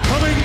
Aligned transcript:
Coming 0.00 0.41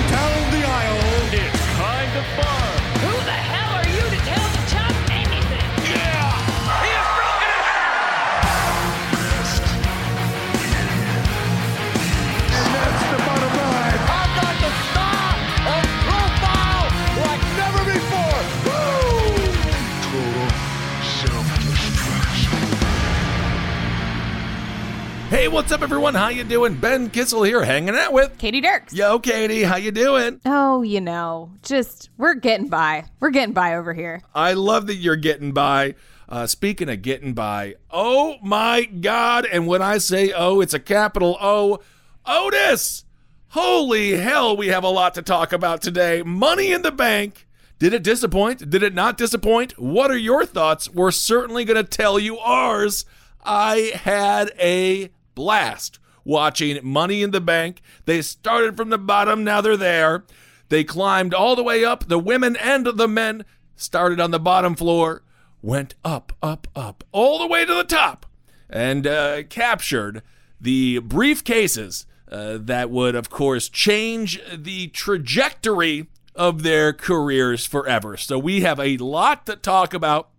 Hey, 25.38 25.46
what's 25.46 25.70
up, 25.70 25.82
everyone? 25.82 26.16
How 26.16 26.30
you 26.30 26.42
doing? 26.42 26.74
Ben 26.74 27.10
Kissel 27.10 27.44
here, 27.44 27.62
hanging 27.62 27.94
out 27.94 28.12
with. 28.12 28.36
Katy 28.38 28.60
Dirks. 28.60 28.92
Yo, 28.92 29.20
Katy, 29.20 29.62
how 29.62 29.76
you 29.76 29.92
doing? 29.92 30.40
Oh, 30.44 30.82
you 30.82 31.00
know, 31.00 31.52
just 31.62 32.10
we're 32.18 32.34
getting 32.34 32.66
by. 32.66 33.04
We're 33.20 33.30
getting 33.30 33.54
by 33.54 33.76
over 33.76 33.94
here. 33.94 34.20
I 34.34 34.54
love 34.54 34.88
that 34.88 34.96
you're 34.96 35.14
getting 35.14 35.52
by. 35.52 35.94
Uh, 36.28 36.48
speaking 36.48 36.88
of 36.90 37.02
getting 37.02 37.34
by, 37.34 37.76
oh 37.88 38.38
my 38.42 38.86
God! 38.86 39.46
And 39.46 39.68
when 39.68 39.80
I 39.80 39.98
say 39.98 40.32
oh, 40.36 40.60
it's 40.60 40.74
a 40.74 40.80
capital 40.80 41.38
O. 41.40 41.78
Otis! 42.26 43.04
Holy 43.50 44.16
hell, 44.16 44.56
we 44.56 44.66
have 44.66 44.82
a 44.82 44.88
lot 44.88 45.14
to 45.14 45.22
talk 45.22 45.52
about 45.52 45.82
today. 45.82 46.24
Money 46.24 46.72
in 46.72 46.82
the 46.82 46.90
bank. 46.90 47.46
Did 47.78 47.94
it 47.94 48.02
disappoint? 48.02 48.68
Did 48.68 48.82
it 48.82 48.92
not 48.92 49.16
disappoint? 49.16 49.78
What 49.78 50.10
are 50.10 50.18
your 50.18 50.44
thoughts? 50.44 50.90
We're 50.90 51.12
certainly 51.12 51.64
going 51.64 51.76
to 51.76 51.88
tell 51.88 52.18
you 52.18 52.38
ours. 52.38 53.04
I 53.44 53.92
had 53.94 54.50
a 54.58 55.10
blast 55.38 56.00
watching 56.24 56.80
Money 56.82 57.22
in 57.22 57.30
the 57.30 57.40
Bank. 57.40 57.80
They 58.06 58.22
started 58.22 58.76
from 58.76 58.90
the 58.90 58.98
bottom, 58.98 59.44
now 59.44 59.60
they're 59.60 59.76
there. 59.76 60.24
They 60.68 60.82
climbed 60.82 61.32
all 61.32 61.54
the 61.54 61.62
way 61.62 61.84
up. 61.84 62.08
The 62.08 62.18
women 62.18 62.56
and 62.56 62.84
the 62.84 63.06
men 63.06 63.44
started 63.76 64.18
on 64.18 64.32
the 64.32 64.40
bottom 64.40 64.74
floor, 64.74 65.22
went 65.62 65.94
up, 66.04 66.32
up, 66.42 66.66
up, 66.74 67.04
all 67.12 67.38
the 67.38 67.46
way 67.46 67.64
to 67.64 67.72
the 67.72 67.84
top, 67.84 68.26
and 68.68 69.06
uh, 69.06 69.44
captured 69.44 70.22
the 70.60 70.98
briefcases 71.00 72.04
uh, 72.30 72.58
that 72.60 72.90
would, 72.90 73.14
of 73.14 73.30
course, 73.30 73.68
change 73.68 74.42
the 74.52 74.88
trajectory 74.88 76.08
of 76.34 76.64
their 76.64 76.92
careers 76.92 77.64
forever. 77.64 78.16
So 78.16 78.40
we 78.40 78.62
have 78.62 78.80
a 78.80 78.96
lot 78.96 79.46
to 79.46 79.54
talk 79.54 79.94
about 79.94 80.30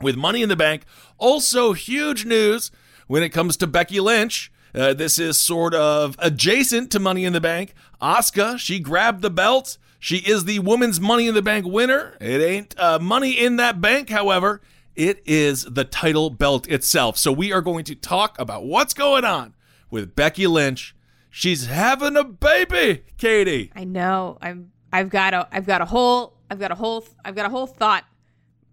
with 0.00 0.16
Money 0.16 0.42
in 0.42 0.48
the 0.48 0.56
Bank. 0.56 0.84
Also, 1.18 1.72
huge 1.72 2.24
news 2.24 2.70
when 3.06 3.22
it 3.22 3.30
comes 3.30 3.56
to 3.58 3.66
Becky 3.66 4.00
Lynch. 4.00 4.52
Uh, 4.74 4.92
this 4.92 5.18
is 5.18 5.38
sort 5.38 5.72
of 5.74 6.16
adjacent 6.18 6.90
to 6.90 6.98
Money 6.98 7.24
in 7.24 7.32
the 7.32 7.40
Bank. 7.40 7.74
Asuka, 8.02 8.58
she 8.58 8.80
grabbed 8.80 9.22
the 9.22 9.30
belt. 9.30 9.78
She 10.00 10.18
is 10.18 10.44
the 10.44 10.58
women's 10.58 11.00
Money 11.00 11.28
in 11.28 11.34
the 11.34 11.42
Bank 11.42 11.64
winner. 11.64 12.16
It 12.20 12.42
ain't 12.42 12.78
uh, 12.78 12.98
money 12.98 13.32
in 13.32 13.56
that 13.56 13.80
bank, 13.80 14.10
however. 14.10 14.60
It 14.96 15.22
is 15.24 15.64
the 15.64 15.84
title 15.84 16.28
belt 16.30 16.68
itself. 16.68 17.16
So 17.16 17.32
we 17.32 17.52
are 17.52 17.60
going 17.60 17.84
to 17.84 17.94
talk 17.94 18.38
about 18.38 18.64
what's 18.66 18.94
going 18.94 19.24
on 19.24 19.54
with 19.90 20.14
Becky 20.14 20.46
Lynch. 20.46 20.94
She's 21.30 21.66
having 21.66 22.16
a 22.16 22.24
baby, 22.24 23.04
Katy. 23.16 23.72
I 23.74 23.84
know. 23.84 24.38
I'm. 24.40 24.72
I've 24.92 25.08
got 25.08 25.34
a. 25.34 25.48
I've 25.50 25.66
got 25.66 25.80
a 25.80 25.84
whole. 25.84 26.34
I've 26.50 26.60
got 26.60 26.70
a 26.70 26.76
whole. 26.76 27.04
I've 27.24 27.34
got 27.34 27.46
a 27.46 27.48
whole 27.48 27.66
thought 27.66 28.04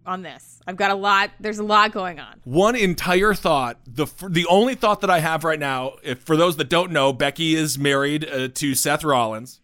on 0.05 0.21
this. 0.23 0.59
I've 0.67 0.75
got 0.77 0.91
a 0.91 0.95
lot. 0.95 1.31
There's 1.39 1.59
a 1.59 1.63
lot 1.63 1.91
going 1.91 2.19
on. 2.19 2.39
one 2.43 2.75
entire 2.75 3.33
thought. 3.33 3.79
The 3.85 4.07
the 4.27 4.45
only 4.47 4.75
thought 4.75 5.01
that 5.01 5.09
I 5.09 5.19
have 5.19 5.43
right 5.43 5.59
now, 5.59 5.93
if 6.03 6.19
for 6.19 6.35
those 6.37 6.57
that 6.57 6.69
don't 6.69 6.91
know, 6.91 7.13
Becky 7.13 7.55
is 7.55 7.77
married 7.77 8.27
uh, 8.27 8.47
to 8.55 8.73
Seth 8.75 9.03
Rollins, 9.03 9.59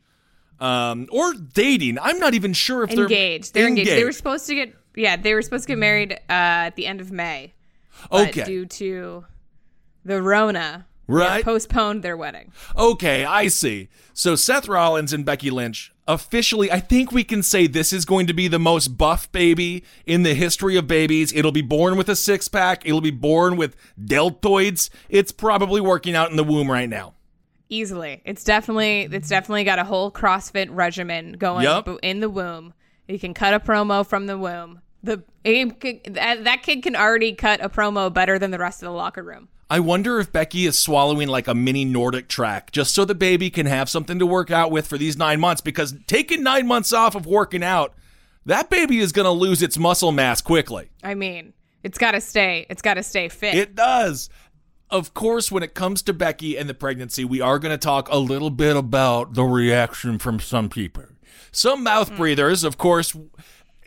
um, 0.60 1.08
or 1.12 1.34
dating. 1.34 1.98
I'm 2.00 2.20
not 2.20 2.34
even 2.34 2.54
sure 2.54 2.84
if 2.84 2.92
Engaged. 2.92 3.54
they're 3.54 3.64
They're 3.64 3.70
engaged. 3.70 3.90
They 3.92 4.04
were 4.04 4.12
supposed 4.12 4.48
to 4.48 4.56
get. 4.56 4.74
Yeah, 4.96 5.16
they 5.16 5.34
were 5.34 5.42
supposed 5.42 5.64
to 5.66 5.68
get 5.70 5.78
married 5.78 6.14
uh, 6.14 6.18
at 6.30 6.76
the 6.76 6.88
end 6.88 7.02
of 7.02 7.12
May. 7.12 7.54
Okay. 8.12 8.44
Due 8.44 8.66
to 8.66 9.26
the 10.06 10.22
Rona, 10.22 10.86
they 11.08 11.14
Right. 11.14 11.44
postponed 11.46 12.04
their 12.04 12.18
wedding. 12.18 12.52
Okay, 12.76 13.24
I 13.26 13.48
see. 13.48 13.90
So 14.14 14.36
Seth 14.36 14.68
Rollins 14.68 15.14
and 15.14 15.24
Becky 15.26 15.50
Lynch 15.52 15.94
officially, 16.08 16.72
I 16.72 16.80
think 16.80 17.12
we 17.12 17.24
can 17.24 17.44
say 17.44 17.68
this 17.68 17.92
is 17.92 18.06
going 18.06 18.28
to 18.28 18.34
be 18.34 18.48
the 18.48 18.60
most 18.60 18.98
buff 18.98 19.32
baby 19.32 19.84
in 20.06 20.24
the 20.24 20.34
history 20.34 20.78
of 20.78 20.88
babies. 20.88 21.34
It'll 21.34 21.52
be 21.52 21.62
born 21.62 21.98
with 21.98 22.10
a 22.10 22.16
six 22.16 22.48
pack. 22.48 22.86
It'll 22.86 23.02
be 23.02 23.12
born 23.12 23.58
with 23.58 23.76
deltoids. 24.00 24.90
It's 25.10 25.32
probably 25.32 25.82
working 25.82 26.16
out 26.16 26.32
in 26.32 26.38
the 26.38 26.44
womb 26.44 26.72
right 26.72 26.90
now. 26.90 27.14
Easily, 27.70 28.22
it's 28.24 28.44
definitely. 28.46 29.10
It's 29.12 29.28
definitely 29.28 29.66
got 29.66 29.78
a 29.78 29.84
whole 29.84 30.10
CrossFit 30.10 30.68
regimen 30.72 31.34
going 31.34 31.64
Yup. 31.64 31.86
b- 31.86 32.00
in 32.02 32.22
the 32.22 32.30
womb. 32.30 32.74
You 33.10 33.20
can 33.20 33.34
cut 33.34 33.54
a 33.54 33.60
promo 33.60 34.06
from 34.08 34.26
the 34.26 34.38
womb. 34.38 34.82
The 35.04 35.24
it 35.44 35.80
can- 35.80 36.14
that 36.14 36.46
that 36.46 36.64
kid 36.64 36.82
can 36.84 36.96
already 36.96 37.34
cut 37.34 37.60
a 37.62 37.68
promo 37.68 38.14
better 38.14 38.40
than 38.40 38.52
the 38.52 38.58
rest 38.58 38.82
of 38.82 38.88
the 38.88 38.94
locker 38.94 39.22
room. 39.22 39.50
I 39.70 39.82
wonder 39.82 40.20
if 40.20 40.32
Becky 40.32 40.66
is 40.66 40.80
swallowing 40.80 41.28
like 41.28 41.48
a 41.48 41.54
mini 41.54 41.86
NordicTrack 41.86 42.72
just 42.72 42.94
so 42.94 43.04
the 43.04 43.16
baby 43.16 43.50
can 43.50 43.66
have 43.66 43.90
something 43.90 44.18
to 44.20 44.26
work 44.26 44.50
out 44.50 44.72
with 44.72 44.88
for 44.88 44.98
these 44.98 45.18
nine 45.18 45.42
months 45.42 45.60
because 45.62 45.94
taking 46.08 46.42
nine 46.42 46.68
months 46.68 46.94
off 46.94 47.16
of 47.16 47.26
working 47.26 47.64
out, 47.64 47.94
that 48.46 48.70
baby 48.70 49.00
is 49.00 49.12
going 49.12 49.26
to 49.26 49.32
lose 49.32 49.62
its 49.62 49.78
muscle 49.78 50.14
mass 50.14 50.42
quickly. 50.42 50.90
I 51.04 51.16
mean, 51.16 51.54
it's 51.84 51.98
got 51.98 52.12
to 52.12 52.22
stay. 52.22 52.66
It's 52.70 52.82
got 52.82 52.94
to 52.94 53.04
stay 53.04 53.28
fit. 53.28 53.56
It 53.56 53.76
does. 53.76 54.30
Of 54.90 55.14
course, 55.14 55.52
when 55.52 55.64
it 55.64 55.74
comes 55.74 56.02
to 56.04 56.14
Becky 56.14 56.58
and 56.58 56.70
the 56.70 56.74
pregnancy, 56.74 57.26
we 57.26 57.42
are 57.42 57.60
going 57.60 57.74
to 57.74 57.78
talk 57.78 58.08
a 58.10 58.18
little 58.18 58.50
bit 58.50 58.78
about 58.78 59.34
the 59.34 59.44
reaction 59.44 60.18
from 60.18 60.40
some 60.40 60.70
people. 60.70 61.04
Some 61.52 61.84
mouth 61.84 62.10
hmm. 62.10 62.16
breathers, 62.16 62.64
of 62.64 62.78
course, 62.78 63.14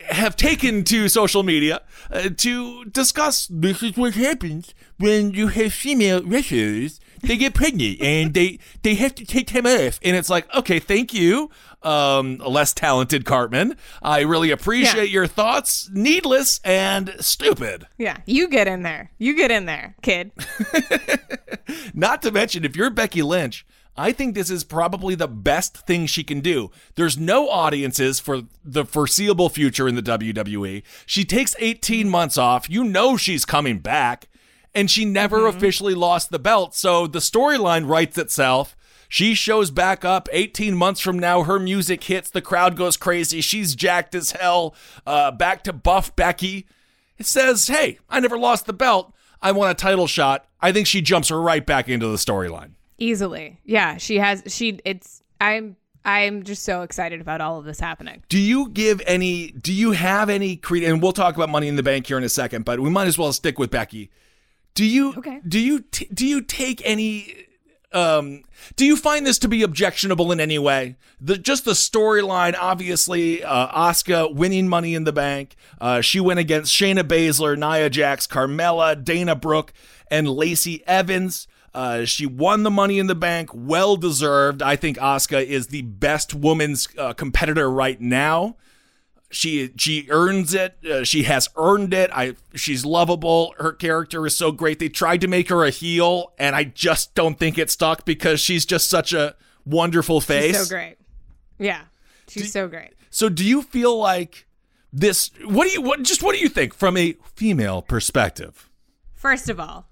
have 0.08 0.36
taken 0.36 0.84
to 0.84 1.08
social 1.08 1.42
media 1.42 1.82
uh, 2.10 2.30
to 2.38 2.84
discuss 2.86 3.46
this 3.50 3.82
is 3.82 3.96
what 3.96 4.14
happens 4.14 4.74
when 4.98 5.30
you 5.32 5.48
have 5.48 5.72
female 5.72 6.22
wrestlers. 6.24 7.00
They 7.22 7.36
get 7.36 7.52
pregnant 7.52 8.00
and 8.00 8.32
they 8.32 8.58
they 8.82 8.94
have 8.94 9.14
to 9.16 9.26
take 9.26 9.48
time 9.48 9.66
off. 9.66 10.00
And 10.02 10.16
it's 10.16 10.30
like, 10.30 10.52
okay, 10.54 10.78
thank 10.78 11.12
you, 11.12 11.50
um, 11.82 12.38
less 12.38 12.72
talented 12.72 13.26
Cartman. 13.26 13.76
I 14.02 14.20
really 14.20 14.50
appreciate 14.50 15.08
Yeah. 15.08 15.12
your 15.12 15.26
thoughts. 15.26 15.90
Needless 15.92 16.60
and 16.64 17.14
stupid. 17.20 17.86
yeah, 17.98 18.16
you 18.24 18.48
get 18.48 18.68
in 18.68 18.82
there. 18.84 19.10
You 19.18 19.36
get 19.36 19.50
in 19.50 19.66
there, 19.66 19.96
kid. 20.00 20.30
Not 21.94 22.22
to 22.22 22.30
mention, 22.30 22.64
if 22.64 22.74
you're 22.76 22.90
Becky 22.90 23.22
Lynch, 23.22 23.66
I 23.96 24.12
think 24.12 24.34
this 24.34 24.50
is 24.50 24.64
probably 24.64 25.14
the 25.14 25.28
best 25.28 25.86
thing 25.86 26.06
she 26.06 26.24
can 26.24 26.40
do. 26.40 26.70
There's 26.94 27.18
no 27.18 27.48
audiences 27.48 28.20
for 28.20 28.42
the 28.64 28.84
foreseeable 28.84 29.48
future 29.48 29.88
in 29.88 29.94
the 29.94 30.02
WWE. 30.02 30.82
She 31.06 31.24
takes 31.24 31.54
18 31.58 32.08
months 32.08 32.38
off. 32.38 32.70
You 32.70 32.84
know 32.84 33.16
she's 33.16 33.44
coming 33.44 33.78
back. 33.78 34.28
And 34.72 34.88
she 34.88 35.04
never 35.04 35.46
officially 35.48 35.94
lost 35.94 36.30
the 36.30 36.38
belt. 36.38 36.76
So 36.76 37.08
the 37.08 37.18
storyline 37.18 37.88
writes 37.88 38.16
itself. 38.16 38.76
She 39.08 39.34
shows 39.34 39.72
back 39.72 40.04
up 40.04 40.28
18 40.30 40.76
months 40.76 41.00
from 41.00 41.18
now. 41.18 41.42
Her 41.42 41.58
music 41.58 42.04
hits. 42.04 42.30
The 42.30 42.40
crowd 42.40 42.76
goes 42.76 42.96
crazy. 42.96 43.40
She's 43.40 43.74
jacked 43.74 44.14
as 44.14 44.30
hell. 44.30 44.76
Uh, 45.04 45.32
back 45.32 45.64
to 45.64 45.72
buff 45.72 46.14
Becky. 46.14 46.68
It 47.18 47.26
says, 47.26 47.66
hey, 47.66 47.98
I 48.08 48.20
never 48.20 48.38
lost 48.38 48.66
the 48.66 48.72
belt. 48.72 49.12
I 49.42 49.50
want 49.50 49.72
a 49.72 49.74
title 49.74 50.06
shot. 50.06 50.46
I 50.60 50.70
think 50.70 50.86
she 50.86 51.00
jumps 51.00 51.32
right 51.32 51.66
back 51.66 51.88
into 51.88 52.06
the 52.06 52.16
storyline. 52.16 52.74
Easily. 53.00 53.58
Yeah, 53.64 53.96
she 53.96 54.18
has 54.18 54.44
she 54.46 54.78
it's 54.84 55.22
I'm 55.40 55.76
I'm 56.04 56.44
just 56.44 56.62
so 56.62 56.82
excited 56.82 57.20
about 57.20 57.40
all 57.40 57.58
of 57.58 57.64
this 57.64 57.80
happening. 57.80 58.22
Do 58.28 58.38
you 58.38 58.68
give 58.70 59.02
any? 59.06 59.50
Do 59.52 59.72
you 59.72 59.92
have 59.92 60.30
any 60.30 60.56
credit? 60.56 60.90
And 60.90 61.02
we'll 61.02 61.12
talk 61.12 61.34
about 61.34 61.48
Money 61.48 61.68
in 61.68 61.76
the 61.76 61.82
Bank 61.82 62.06
here 62.06 62.16
in 62.16 62.24
a 62.24 62.28
second, 62.28 62.64
but 62.64 62.80
we 62.80 62.90
might 62.90 63.06
as 63.06 63.18
well 63.18 63.32
stick 63.32 63.58
with 63.58 63.70
Becky. 63.70 64.10
Do 64.74 64.84
you? 64.84 65.14
Okay. 65.16 65.40
Do 65.46 65.58
you? 65.58 65.80
T- 65.80 66.08
do 66.12 66.26
you 66.26 66.40
take 66.42 66.80
any? 66.84 67.46
Um, 67.92 68.44
do 68.76 68.86
you 68.86 68.96
find 68.96 69.26
this 69.26 69.38
to 69.40 69.48
be 69.48 69.62
objectionable 69.62 70.30
in 70.30 70.40
any 70.40 70.58
way? 70.58 70.96
The 71.20 71.36
just 71.36 71.64
the 71.64 71.72
storyline, 71.72 72.56
obviously, 72.58 73.42
uh, 73.42 73.68
Asuka 73.68 74.32
winning 74.32 74.68
Money 74.68 74.94
in 74.94 75.04
the 75.04 75.12
Bank. 75.12 75.56
Uh, 75.80 76.00
she 76.00 76.20
went 76.20 76.38
against 76.38 76.72
Shayna 76.72 77.02
Baszler, 77.02 77.58
Nia 77.58 77.90
Jax, 77.90 78.26
Carmella, 78.26 79.02
Dana 79.02 79.34
Brooke, 79.34 79.72
and 80.10 80.28
Lacey 80.28 80.82
Evans. 80.86 81.46
Uh, 81.72 82.04
she 82.04 82.26
won 82.26 82.64
the 82.64 82.70
Money 82.70 82.98
in 82.98 83.06
the 83.06 83.14
Bank, 83.14 83.50
well 83.54 83.96
deserved. 83.96 84.60
I 84.62 84.76
think 84.76 84.96
Asuka 84.98 85.44
is 85.44 85.68
the 85.68 85.82
best 85.82 86.34
woman's 86.34 86.88
uh, 86.98 87.12
competitor 87.12 87.70
right 87.70 88.00
now. 88.00 88.56
She 89.32 89.70
she 89.76 90.08
earns 90.10 90.54
it. 90.54 90.84
Uh, 90.84 91.04
she 91.04 91.22
has 91.22 91.48
earned 91.56 91.94
it. 91.94 92.10
I 92.12 92.34
she's 92.56 92.84
lovable. 92.84 93.54
Her 93.58 93.72
character 93.72 94.26
is 94.26 94.36
so 94.36 94.50
great. 94.50 94.80
They 94.80 94.88
tried 94.88 95.20
to 95.20 95.28
make 95.28 95.48
her 95.50 95.64
a 95.64 95.70
heel, 95.70 96.32
and 96.36 96.56
I 96.56 96.64
just 96.64 97.14
don't 97.14 97.38
think 97.38 97.56
it 97.56 97.70
stuck 97.70 98.04
because 98.04 98.40
she's 98.40 98.66
just 98.66 98.90
such 98.90 99.12
a 99.12 99.36
wonderful 99.64 100.20
face. 100.20 100.56
She's 100.56 100.68
so 100.68 100.74
great. 100.74 100.96
Yeah. 101.60 101.82
She's 102.28 102.52
so 102.52 102.66
great. 102.66 102.90
So 103.10 103.28
do 103.28 103.44
you 103.44 103.62
feel 103.62 103.96
like 103.96 104.46
this? 104.92 105.30
What 105.44 105.66
do 105.66 105.70
you 105.72 105.82
what? 105.82 106.02
Just 106.02 106.22
what 106.22 106.34
do 106.34 106.40
you 106.40 106.48
think 106.48 106.74
from 106.74 106.96
a 106.96 107.16
female 107.34 107.82
perspective? 107.82 108.68
First 109.14 109.48
of 109.48 109.60
all, 109.60 109.86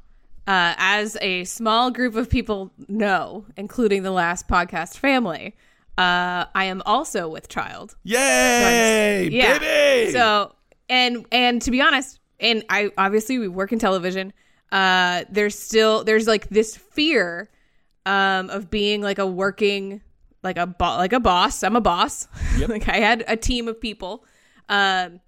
uh, 0.49 0.75
as 0.79 1.17
a 1.21 1.45
small 1.45 1.91
group 1.93 2.17
of 2.17 2.29
people 2.29 2.73
know, 2.89 3.45
including 3.57 4.03
the 4.03 4.11
last 4.11 4.49
podcast 4.49 4.97
family, 4.97 5.55
uh, 5.99 6.47
I 6.55 6.65
am 6.65 6.83
also 6.87 7.29
with 7.29 7.49
child. 7.49 7.95
Yay, 8.05 9.29
Yeah. 9.31 9.59
baby! 9.59 10.13
So 10.13 10.55
and 10.89 11.27
and 11.31 11.61
to 11.63 11.71
be 11.71 11.81
honest, 11.81 12.19
and 12.41 12.65
I 12.71 12.91
obviously 12.97 13.39
we 13.39 13.49
work 13.49 13.73
in 13.73 13.79
television. 13.79 14.33
Uh, 14.73 15.25
there's 15.31 15.59
still 15.59 16.03
there's 16.05 16.27
like 16.27 16.49
this 16.49 16.77
fear 16.77 17.51
um 18.07 18.49
of 18.51 18.71
being 18.71 19.03
like 19.03 19.19
a 19.19 19.27
working 19.27 20.01
like 20.43 20.57
a 20.57 20.67
bo- 20.67 20.97
like 20.97 21.13
a 21.13 21.21
boss. 21.21 21.63
I'm 21.63 21.77
a 21.77 21.81
boss. 21.81 22.29
like 22.69 22.89
I 22.89 22.99
had 22.99 23.25
a 23.29 23.37
team 23.37 23.67
of 23.69 23.81
people. 23.81 24.25
Um, 24.69 25.21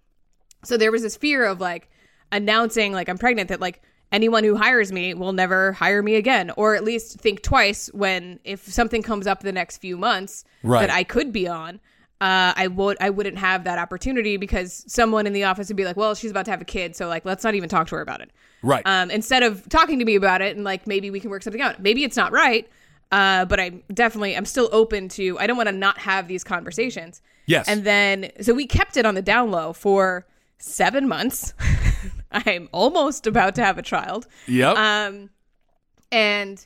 so 0.65 0.77
there 0.77 0.93
was 0.93 1.03
this 1.03 1.17
fear 1.17 1.45
of 1.45 1.61
like 1.61 1.91
announcing 2.31 2.93
like 2.93 3.09
I'm 3.09 3.19
pregnant 3.19 3.49
that 3.49 3.61
like 3.61 3.83
anyone 4.13 4.43
who 4.45 4.57
hires 4.57 4.91
me 4.93 5.15
will 5.15 5.33
never 5.33 5.73
hire 5.73 6.03
me 6.03 6.17
again 6.17 6.51
or 6.57 6.75
at 6.75 6.83
least 6.85 7.19
think 7.21 7.43
twice 7.43 7.89
when 7.93 8.39
if 8.45 8.65
something 8.73 9.03
comes 9.03 9.27
up 9.27 9.41
the 9.41 9.53
next 9.53 9.79
few 9.79 9.97
months 9.97 10.45
Right. 10.63 10.81
that 10.81 10.91
I 10.91 11.05
could 11.05 11.33
be 11.33 11.47
on 11.49 11.81
uh, 12.21 12.53
I 12.55 12.67
would 12.67 12.99
I 13.01 13.09
wouldn't 13.09 13.39
have 13.39 13.65
that 13.65 13.79
opportunity 13.79 14.37
because 14.37 14.85
someone 14.87 15.27
in 15.27 15.33
the 15.33 15.45
office 15.45 15.69
would 15.69 15.77
be 15.79 15.87
like, 15.87 15.97
well, 15.97 16.15
she's 16.15 16.31
about 16.31 16.45
to 16.45 16.51
have 16.51 16.61
a 16.61 16.67
kid, 16.67 16.95
so 16.95 17.09
like 17.09 17.25
let's 17.25 17.43
not 17.43 17.55
even 17.55 17.71
talk 17.71 17.87
to 17.87 17.95
her 17.95 18.03
about 18.03 18.21
it. 18.21 18.31
right. 18.63 18.83
Um, 18.85 19.11
instead 19.11 19.43
of 19.43 19.67
talking 19.71 19.99
to 20.01 20.05
me 20.05 20.17
about 20.17 20.43
it 20.43 20.55
and 20.55 20.63
like 20.63 20.87
maybe 20.87 21.11
we 21.11 21.19
can 21.19 21.31
work 21.31 21.43
something 21.43 21.63
out. 21.63 21.81
Maybe 21.81 22.05
it's 22.05 22.19
not 22.19 22.31
right, 22.31 22.69
uh, 23.11 23.47
but 23.47 23.59
I'm 23.59 23.83
definitely 23.95 24.37
I'm 24.37 24.45
still 24.45 24.69
open 24.71 25.09
to. 25.11 25.39
I 25.39 25.47
don't 25.47 25.57
want 25.57 25.71
to 25.71 25.75
not 25.75 25.97
have 25.97 26.29
these 26.29 26.45
conversations. 26.45 27.23
Yes. 27.47 27.67
And 27.67 27.85
then 27.85 28.31
so 28.43 28.53
we 28.53 28.67
kept 28.67 28.99
it 28.99 29.07
on 29.07 29.15
the 29.15 29.23
down 29.23 29.51
low 29.51 29.73
for 29.73 30.27
seven 30.59 31.09
months. 31.09 31.55
I'm 32.33 32.69
almost 32.73 33.27
about 33.27 33.55
to 33.57 33.65
have 33.65 33.79
a 33.79 33.83
child. 33.83 34.27
yep. 34.47 34.77
Um, 34.77 35.31
and 36.13 36.65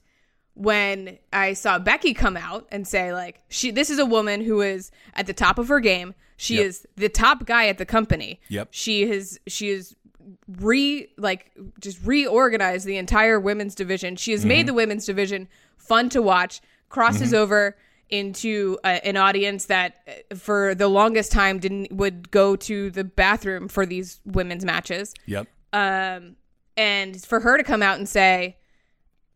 when 0.55 1.19
I 1.33 1.53
saw 1.55 1.79
Becky 1.79 2.15
come 2.15 2.37
out 2.37 2.67
and 2.71 2.87
say 2.87 3.13
like 3.13 3.41
she 3.49 3.71
this 3.71 3.91
is 3.91 3.99
a 3.99 4.07
woman 4.07 4.41
who 4.45 4.61
is 4.61 4.91
at 5.15 5.27
the 5.27 5.33
top 5.33 5.59
of 5.59 5.69
her 5.69 5.81
game. 5.81 6.15
She 6.37 6.57
Yep. 6.57 6.67
is 6.67 6.87
the 6.97 7.09
top 7.09 7.47
guy 7.47 7.67
at 7.69 7.79
the 7.79 7.87
company. 7.87 8.41
Yep. 8.49 8.69
She 8.71 9.07
has 9.09 9.39
she 9.47 9.71
is 9.71 9.95
re 10.49 11.09
like 11.17 11.51
just 11.81 11.99
reorganized 12.05 12.87
the 12.87 12.97
entire 12.97 13.39
women's 13.41 13.75
division. 13.75 14.17
She 14.17 14.33
has 14.33 14.41
Mm-hmm. 14.41 14.49
made 14.49 14.67
the 14.67 14.75
women's 14.75 15.07
division 15.07 15.49
fun 15.77 16.09
to 16.11 16.23
watch. 16.23 16.61
Crosses 16.89 17.35
over 17.35 17.77
into 18.11 18.79
uh, 18.85 18.89
an 19.03 19.17
audience 19.17 19.65
that 19.65 19.97
uh, 20.31 20.37
for 20.37 20.75
the 20.77 20.87
longest 20.87 21.33
time 21.33 21.59
didn't 21.59 21.91
would 21.91 22.31
go 22.31 22.55
to 22.55 22.91
the 22.91 23.03
bathroom 23.03 23.67
for 23.67 23.85
these 23.87 24.21
women's 24.25 24.65
matches 24.65 25.15
yep. 25.27 25.49
Um, 25.75 26.37
and 26.77 27.21
for 27.23 27.41
her 27.41 27.57
to 27.59 27.63
come 27.65 27.83
out 27.83 27.99
and 27.99 28.09
say, 28.09 28.57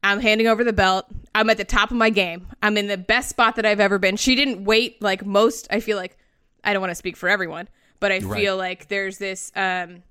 "I'm 0.03 0.21
handing 0.21 0.47
over 0.47 0.65
the 0.65 0.73
belt. 0.73 1.07
I'm 1.35 1.51
at 1.51 1.57
the 1.59 1.65
top 1.65 1.91
of 1.91 1.97
my 1.97 2.11
game. 2.11 2.47
I'm 2.63 2.77
in 2.77 2.87
the 2.87 2.97
best 2.97 3.29
spot 3.29 3.57
that 3.57 3.67
I've 3.67 3.81
ever 3.81 3.99
been." 3.99 4.17
She 4.17 4.35
didn't 4.35 4.65
wait 4.65 5.03
like 5.03 5.27
most. 5.27 5.67
I 5.71 5.81
feel 5.81 5.97
like 5.97 6.17
I 6.65 6.73
don't 6.73 6.81
want 6.81 6.91
to 6.93 6.95
speak 6.97 7.17
for 7.17 7.29
everyone, 7.29 7.69
but 8.01 8.11
I 8.13 8.19
Right. 8.21 8.41
feel 8.41 8.57
like 8.57 8.89
there's 8.89 9.19
this 9.19 9.53
um, 9.55 10.03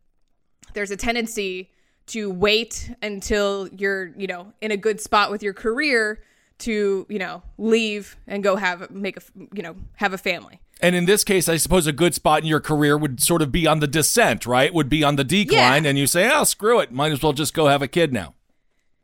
there's 0.74 0.92
a 0.92 0.98
tendency 0.98 1.72
to 2.08 2.30
wait 2.30 2.92
until 3.02 3.68
you're 3.70 4.08
you 4.18 4.28
know 4.28 4.54
in 4.62 4.72
a 4.72 4.78
good 4.78 5.02
spot 5.02 5.32
with 5.32 5.44
your 5.44 5.54
career 5.54 6.22
to 6.60 7.06
you 7.10 7.20
know 7.20 7.42
leave 7.58 8.16
and 8.28 8.44
go 8.44 8.56
have 8.56 8.90
make 8.92 9.18
a 9.18 9.22
you 9.54 9.62
know 9.64 9.76
have 9.96 10.14
a 10.14 10.18
family. 10.18 10.60
And 10.82 10.96
in 10.96 11.06
this 11.06 11.24
case, 11.24 11.50
I 11.50 11.58
suppose 11.58 11.88
a 11.88 11.92
good 11.92 12.14
spot 12.14 12.42
in 12.44 12.48
your 12.48 12.60
career 12.60 12.98
would 12.98 13.20
sort 13.22 13.42
of 13.42 13.52
be 13.52 13.66
on 13.66 13.80
the 13.80 13.88
descent, 13.88 14.46
right? 14.46 14.74
Would 14.74 14.90
be 14.90 15.04
on 15.04 15.16
the 15.16 15.24
decline, 15.24 15.84
Yeah. 15.84 15.90
and 15.90 15.98
you 15.98 16.06
say, 16.08 16.30
"Oh, 16.32 16.44
screw 16.44 16.80
it, 16.80 16.92
might 16.92 17.12
as 17.12 17.22
well 17.24 17.34
just 17.34 17.54
go 17.54 17.68
have 17.68 17.82
a 17.82 17.88
kid 17.88 18.14
now." 18.14 18.36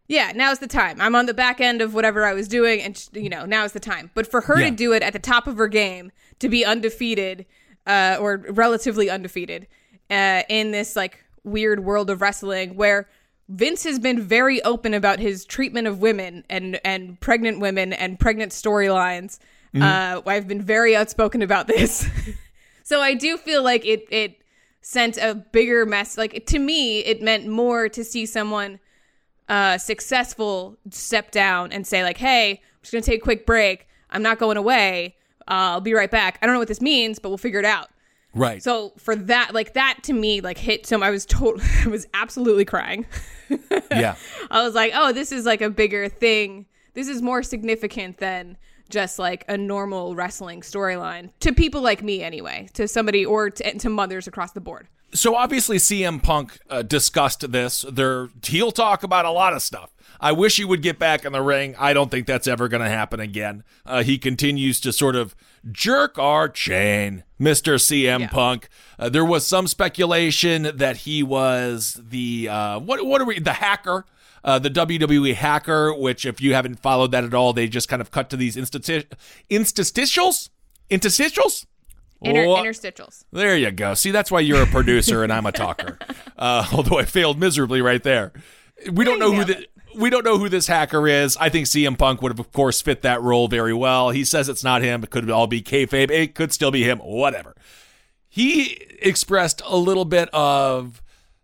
Yeah, 0.07 0.31
now's 0.35 0.59
the 0.59 0.67
time. 0.67 0.99
I'm 1.01 1.15
on 1.15 1.25
the 1.25 1.33
back 1.33 1.59
end 1.61 1.81
of 1.81 1.93
whatever 1.93 2.25
I 2.25 2.33
was 2.33 2.47
doing, 2.47 2.81
and 2.81 3.01
you 3.13 3.29
know, 3.29 3.45
now's 3.45 3.71
the 3.71 3.79
time. 3.79 4.11
But 4.13 4.29
for 4.29 4.41
her 4.41 4.59
Yeah. 4.59 4.69
to 4.69 4.75
do 4.75 4.93
it 4.93 5.01
at 5.01 5.13
the 5.13 5.19
top 5.19 5.47
of 5.47 5.57
her 5.57 5.67
game, 5.67 6.11
to 6.39 6.49
be 6.49 6.63
undefeated, 6.63 7.45
uh, 7.87 8.17
or 8.19 8.45
relatively 8.49 9.09
undefeated, 9.09 9.65
uh, 10.11 10.43
in 10.49 10.71
this 10.71 10.95
like 10.95 11.23
weird 11.43 11.83
world 11.83 12.09
of 12.09 12.21
wrestling, 12.21 12.75
where 12.75 13.07
Vince 13.49 13.83
has 13.83 13.97
been 13.99 14.21
very 14.21 14.61
open 14.63 14.93
about 14.93 15.19
his 15.19 15.43
treatment 15.45 15.87
of 15.87 15.99
women 15.99 16.43
and 16.49 16.79
and 16.85 17.19
pregnant 17.19 17.59
women 17.59 17.93
and 17.93 18.19
pregnant 18.19 18.51
storylines. 18.51 19.39
Uh, 19.81 20.21
I've 20.25 20.47
been 20.47 20.61
very 20.61 20.95
outspoken 20.95 21.41
about 21.41 21.67
this, 21.67 22.07
so 22.83 23.01
I 23.01 23.15
do 23.15 23.37
feel 23.37 23.63
like 23.63 23.85
it 23.85 24.05
it 24.11 24.37
sent 24.81 25.17
a 25.17 25.33
bigger 25.33 25.85
mess. 25.85 26.17
Like 26.17 26.45
to 26.45 26.59
me, 26.59 26.99
it 26.99 27.21
meant 27.21 27.47
more 27.47 27.89
to 27.89 28.03
see 28.03 28.25
someone 28.25 28.79
uh, 29.49 29.77
successful 29.77 30.77
step 30.91 31.31
down 31.31 31.71
and 31.71 31.87
say 31.87 32.03
like, 32.03 32.17
"Hey, 32.17 32.51
I'm 32.51 32.79
just 32.81 32.91
gonna 32.93 33.01
take 33.01 33.21
a 33.21 33.23
quick 33.23 33.45
break. 33.45 33.87
I'm 34.11 34.21
not 34.21 34.37
going 34.37 34.57
away. 34.57 35.15
Uh, 35.41 35.73
I'll 35.73 35.81
be 35.81 35.93
right 35.93 36.11
back. 36.11 36.37
I 36.41 36.45
don't 36.45 36.53
know 36.53 36.59
what 36.59 36.67
this 36.67 36.81
means, 36.81 37.17
but 37.17 37.29
we'll 37.29 37.37
figure 37.39 37.59
it 37.59 37.65
out." 37.65 37.89
Right. 38.35 38.63
So 38.63 38.93
for 38.97 39.15
that, 39.15 39.53
like 39.53 39.73
that 39.73 39.99
to 40.03 40.13
me, 40.13 40.41
like 40.41 40.57
hit 40.57 40.85
some. 40.85 41.01
I 41.01 41.09
was 41.09 41.25
total. 41.25 41.61
I 41.85 41.87
was 41.87 42.07
absolutely 42.13 42.65
crying. 42.65 43.05
yeah. 43.89 44.15
I 44.51 44.63
was 44.63 44.75
like, 44.75 44.91
"Oh, 44.93 45.13
this 45.13 45.31
is 45.31 45.45
like 45.45 45.61
a 45.61 45.69
bigger 45.69 46.09
thing. 46.09 46.67
This 46.93 47.07
is 47.07 47.23
more 47.23 47.41
significant 47.41 48.19
than." 48.19 48.57
Just 48.93 49.17
like 49.17 49.43
a 49.47 49.57
normal 49.57 50.13
wrestling 50.13 50.61
storyline 50.61 51.31
to 51.39 51.51
people 51.51 51.81
like 51.81 52.03
me, 52.03 52.21
anyway, 52.21 52.69
to 52.73 52.87
somebody 52.87 53.25
or 53.25 53.49
to, 53.49 53.77
to 53.79 53.89
mothers 53.89 54.27
across 54.27 54.51
the 54.51 54.61
board. 54.61 54.87
So 55.15 55.35
obviously, 55.35 55.77
CM 55.77 56.21
Punk 56.21 56.59
uh, 56.69 56.83
discussed 56.83 57.51
this. 57.51 57.85
There, 57.91 58.29
he'll 58.45 58.71
talk 58.71 59.01
about 59.01 59.25
a 59.25 59.31
lot 59.31 59.53
of 59.53 59.63
stuff. 59.63 59.89
I 60.19 60.31
wish 60.31 60.57
he 60.57 60.63
would 60.65 60.83
get 60.83 60.99
back 60.99 61.25
in 61.25 61.33
the 61.33 61.41
ring. 61.41 61.75
I 61.79 61.93
don't 61.93 62.11
think 62.11 62.27
that's 62.27 62.47
ever 62.47 62.67
going 62.67 62.83
to 62.83 62.89
happen 62.89 63.19
again. 63.19 63.63
Uh, 63.83 64.03
he 64.03 64.17
continues 64.19 64.79
to 64.81 64.93
sort 64.93 65.15
of 65.15 65.35
jerk 65.71 66.19
our 66.19 66.47
chain, 66.47 67.23
Mister 67.39 67.75
CM 67.75 68.19
Yeah. 68.21 68.27
Punk. 68.27 68.69
Uh, 68.99 69.09
there 69.09 69.25
was 69.25 69.45
some 69.45 69.65
speculation 69.67 70.71
that 70.75 70.97
he 70.97 71.23
was 71.23 71.99
the 72.01 72.47
uh, 72.49 72.79
what? 72.79 73.03
What 73.05 73.21
are 73.21 73.25
we? 73.25 73.39
The 73.39 73.53
hacker. 73.53 74.05
Uh, 74.43 74.59
the 74.59 74.69
WWE 74.69 75.35
hacker, 75.35 75.93
which 75.93 76.25
if 76.25 76.41
you 76.41 76.53
haven't 76.53 76.79
followed 76.81 77.11
that 77.11 77.23
at 77.23 77.33
all, 77.33 77.53
they 77.53 77.67
just 77.67 77.87
kind 77.87 78.01
of 78.01 78.11
cut 78.11 78.29
to 78.29 78.35
these 78.37 78.55
instati- 78.55 79.05
interstitials, 79.49 80.49
interstitials, 80.89 81.65
Inter- 82.21 82.45
interstitials. 82.45 83.25
There 83.31 83.57
you 83.57 83.71
go. 83.71 83.93
See, 83.93 84.11
that's 84.11 84.31
why 84.31 84.39
you're 84.41 84.63
a 84.63 84.67
producer 84.67 85.23
and 85.23 85.31
I'm 85.31 85.45
a 85.45 85.51
talker. 85.51 85.97
Uh, 86.35 86.65
although 86.73 86.97
I 86.97 87.05
failed 87.05 87.39
miserably 87.39 87.79
right 87.79 88.01
there. 88.01 88.33
We 88.91 89.05
don't 89.05 89.19
know 89.19 89.31
who 89.31 89.45
the 89.45 89.67
we 89.95 90.09
don't 90.09 90.25
know 90.25 90.37
who 90.37 90.49
this 90.49 90.67
hacker 90.67 91.07
is. 91.07 91.37
I 91.37 91.49
think 91.49 91.67
CM 91.67 91.97
Punk 91.97 92.21
would 92.21 92.31
have, 92.31 92.39
of 92.39 92.51
course, 92.51 92.81
fit 92.81 93.01
that 93.03 93.21
role 93.21 93.47
very 93.47 93.73
well. 93.73 94.09
He 94.09 94.25
says 94.25 94.49
it's 94.49 94.63
not 94.63 94.81
him. 94.81 95.03
It 95.03 95.09
could 95.09 95.29
all 95.29 95.47
be 95.47 95.61
kayfabe. 95.61 96.09
It 96.11 96.35
could 96.35 96.51
still 96.51 96.71
be 96.71 96.83
him. 96.83 96.97
Whatever. 96.99 97.55
He 98.27 98.73
expressed 98.99 99.61
a 99.65 99.77
little 99.77 100.05
bit 100.05 100.27
of, 100.33 101.01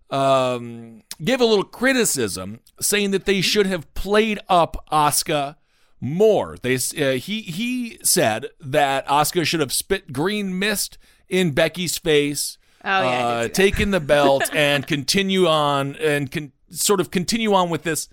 um, 0.09 1.03
gave 1.23 1.41
a 1.41 1.45
little 1.45 1.63
criticism, 1.63 2.59
saying 2.79 3.11
that 3.11 3.25
they 3.25 3.41
should 3.41 3.65
have 3.67 3.91
played 3.93 4.39
up 4.49 4.85
Asuka 4.91 5.55
more. 6.01 6.57
They 6.61 6.75
uh, 6.75 7.13
he 7.17 7.41
he 7.41 7.99
said 8.03 8.47
that 8.59 9.05
Asuka 9.07 9.45
should 9.45 9.59
have 9.59 9.73
spit 9.73 10.11
green 10.13 10.57
mist 10.57 10.97
in 11.27 11.51
Becky's 11.51 11.97
face, 11.97 12.57
Oh, 12.83 13.01
yeah, 13.03 13.27
uh, 13.27 13.47
taken 13.49 13.91
the 13.91 13.99
belt, 13.99 14.49
and 14.53 14.87
continue 14.87 15.45
on 15.47 15.95
and 15.97 16.31
con- 16.31 16.53
sort 16.71 16.99
of 17.01 17.11
continue 17.11 17.53
on 17.53 17.69
with 17.69 17.83
this 17.83 18.07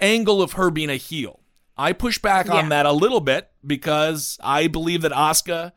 angle 0.00 0.42
of 0.42 0.52
her 0.52 0.70
being 0.70 0.90
a 0.90 0.96
heel. 0.96 1.40
I 1.76 1.92
push 1.94 2.18
back 2.18 2.50
on 2.50 2.64
Yeah. 2.64 2.68
that 2.70 2.86
a 2.86 2.92
little 2.92 3.20
bit 3.20 3.50
because 3.66 4.36
I 4.42 4.66
believe 4.66 5.00
that 5.02 5.12
Asuka 5.12 5.72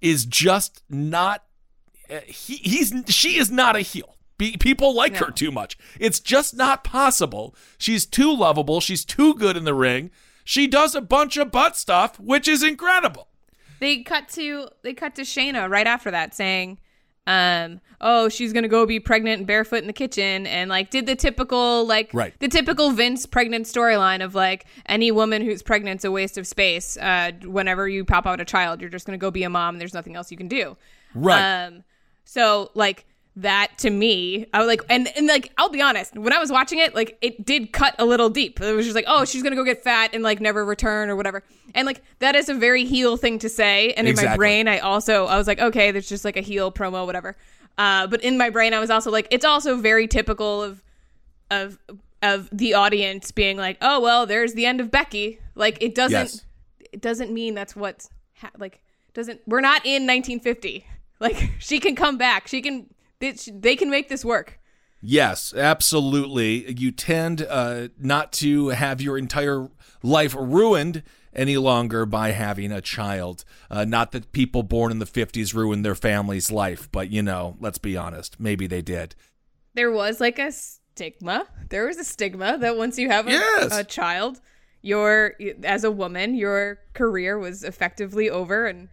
is 0.00 0.24
just 0.24 0.82
not. 0.88 1.44
uh, 2.10 2.20
He, 2.26 2.56
he's 2.56 2.94
she 3.08 3.36
is 3.38 3.50
not 3.50 3.76
a 3.76 3.80
heel. 3.80 4.16
Be, 4.42 4.56
people 4.56 4.92
like 4.92 5.16
her 5.18 5.30
too 5.30 5.52
much. 5.52 5.78
It's 6.00 6.18
just 6.18 6.56
not 6.56 6.82
possible. 6.82 7.54
She's 7.78 8.04
too 8.04 8.34
lovable. 8.34 8.80
She's 8.80 9.04
too 9.04 9.34
good 9.34 9.56
in 9.56 9.62
the 9.64 9.72
ring. 9.74 10.10
She 10.42 10.66
does 10.66 10.96
a 10.96 11.00
bunch 11.00 11.36
of 11.36 11.52
butt 11.52 11.76
stuff, 11.76 12.18
which 12.18 12.48
is 12.48 12.64
incredible. 12.64 13.28
They 13.78 14.02
cut 14.02 14.28
to 14.30 14.68
they 14.82 14.94
cut 14.94 15.14
to 15.14 15.22
Shayna 15.22 15.70
right 15.70 15.86
after 15.86 16.10
that 16.10 16.34
saying, 16.34 16.80
um, 17.24 17.80
oh, 18.00 18.28
she's 18.28 18.52
gonna 18.52 18.66
go 18.66 18.84
be 18.84 18.98
pregnant 18.98 19.38
and 19.38 19.46
barefoot 19.46 19.76
in 19.76 19.86
the 19.86 19.92
kitchen 19.92 20.44
and 20.48 20.68
like 20.68 20.90
did 20.90 21.06
the 21.06 21.14
typical 21.14 21.86
like 21.86 22.10
Right. 22.12 22.34
the 22.40 22.48
typical 22.48 22.90
Vince 22.90 23.26
pregnant 23.26 23.66
storyline 23.66 24.24
of 24.24 24.34
like 24.34 24.66
any 24.86 25.12
woman 25.12 25.42
who's 25.42 25.62
pregnant's 25.62 26.04
a 26.04 26.10
waste 26.10 26.36
of 26.36 26.48
space. 26.48 26.96
Uh, 26.96 27.30
whenever 27.44 27.88
you 27.88 28.04
pop 28.04 28.26
out 28.26 28.40
a 28.40 28.44
child, 28.44 28.80
you're 28.80 28.90
just 28.90 29.06
gonna 29.06 29.18
go 29.18 29.30
be 29.30 29.44
a 29.44 29.50
mom 29.50 29.76
and 29.76 29.80
there's 29.80 29.94
nothing 29.94 30.16
else 30.16 30.32
you 30.32 30.36
can 30.36 30.48
do. 30.48 30.76
Right. 31.14 31.66
Um, 31.66 31.84
so 32.24 32.72
like 32.74 33.06
that 33.36 33.78
to 33.78 33.88
me, 33.90 34.46
I 34.52 34.58
was 34.58 34.66
like, 34.68 34.82
and 34.90 35.08
and 35.16 35.26
like 35.26 35.52
I'll 35.56 35.70
be 35.70 35.80
honest, 35.80 36.16
when 36.16 36.32
I 36.32 36.38
was 36.38 36.50
watching 36.52 36.78
it, 36.78 36.94
like 36.94 37.16
it 37.22 37.44
did 37.44 37.72
cut 37.72 37.94
a 37.98 38.04
little 38.04 38.28
deep. 38.28 38.60
It 38.60 38.74
was 38.74 38.84
just 38.84 38.94
like, 38.94 39.06
oh, 39.08 39.24
she's 39.24 39.42
gonna 39.42 39.56
go 39.56 39.64
get 39.64 39.82
fat 39.82 40.10
and 40.12 40.22
like 40.22 40.40
never 40.40 40.64
return 40.64 41.08
or 41.08 41.16
whatever. 41.16 41.42
And 41.74 41.86
like 41.86 42.02
that 42.18 42.34
is 42.36 42.48
a 42.48 42.54
very 42.54 42.84
heel 42.84 43.16
thing 43.16 43.38
to 43.38 43.48
say. 43.48 43.92
And 43.92 44.06
in 44.06 44.16
my 44.16 44.36
brain, 44.36 44.68
I 44.68 44.80
also 44.80 45.26
I 45.26 45.38
was 45.38 45.46
like, 45.46 45.60
okay, 45.60 45.90
there's 45.92 46.08
just 46.08 46.24
like 46.24 46.36
a 46.36 46.42
heel 46.42 46.70
promo, 46.70 47.06
whatever. 47.06 47.36
Uh, 47.78 48.06
but 48.06 48.22
in 48.22 48.36
my 48.36 48.50
brain, 48.50 48.74
I 48.74 48.80
was 48.80 48.90
also 48.90 49.10
like, 49.10 49.28
it's 49.30 49.46
also 49.46 49.76
very 49.76 50.06
typical 50.06 50.62
of 50.62 50.82
of 51.50 51.78
of 52.22 52.48
the 52.52 52.74
audience 52.74 53.30
being 53.32 53.56
like, 53.56 53.78
oh 53.80 53.98
well, 53.98 54.26
there's 54.26 54.52
the 54.52 54.66
end 54.66 54.80
of 54.80 54.90
Becky. 54.90 55.40
Like 55.54 55.78
it 55.82 55.94
doesn't 55.94 56.12
Yes. 56.12 56.44
it 56.92 57.00
doesn't 57.00 57.32
mean 57.32 57.54
that's 57.54 57.74
what's 57.74 58.10
ha- 58.34 58.50
like 58.58 58.82
doesn't 59.14 59.40
we're 59.46 59.60
not 59.60 59.84
in 59.86 60.02
1950 60.06 60.86
like 61.20 61.50
she 61.58 61.78
can 61.80 61.94
come 61.94 62.16
back 62.16 62.48
she 62.48 62.62
can 62.62 62.86
they, 63.22 63.76
can 63.76 63.88
make 63.90 64.08
this 64.08 64.24
work 64.24 64.58
Yes, 65.04 65.52
absolutely. 65.52 66.70
You 66.72 66.92
tend 66.92 67.42
uh, 67.42 67.88
not 67.98 68.30
to 68.34 68.68
have 68.68 69.00
your 69.00 69.18
entire 69.18 69.68
life 70.02 70.32
ruined 70.38 71.02
any 71.34 71.56
longer 71.56 72.06
by 72.06 72.30
having 72.30 72.70
a 72.70 72.80
child. 72.80 73.44
Uh, 73.68 73.84
not 73.84 74.12
that 74.12 74.30
people 74.30 74.62
born 74.62 74.92
in 74.92 75.00
the 75.00 75.04
50s 75.06 75.54
ruined 75.54 75.84
their 75.84 75.96
family's 75.96 76.52
life, 76.52 76.88
but 76.92 77.10
you 77.10 77.20
know, 77.20 77.56
let's 77.58 77.78
be 77.78 77.96
honest, 77.96 78.38
maybe 78.38 78.68
they 78.68 78.80
did. 78.82 79.16
there 79.74 79.90
was 79.90 80.20
like 80.20 80.38
a 80.38 80.52
stigma 80.52 81.46
there 81.70 81.86
was 81.86 81.96
a 81.96 82.04
stigma 82.04 82.58
that 82.58 82.76
once 82.76 82.96
you 82.98 83.08
have 83.08 83.26
a, 83.26 83.30
Yes. 83.30 83.76
a 83.76 83.82
child 83.82 84.40
your 84.82 85.34
as 85.64 85.84
a 85.84 85.90
woman 85.90 86.34
your 86.34 86.78
career 86.92 87.38
was 87.38 87.64
effectively 87.64 88.28
over 88.28 88.66
and 88.66 88.88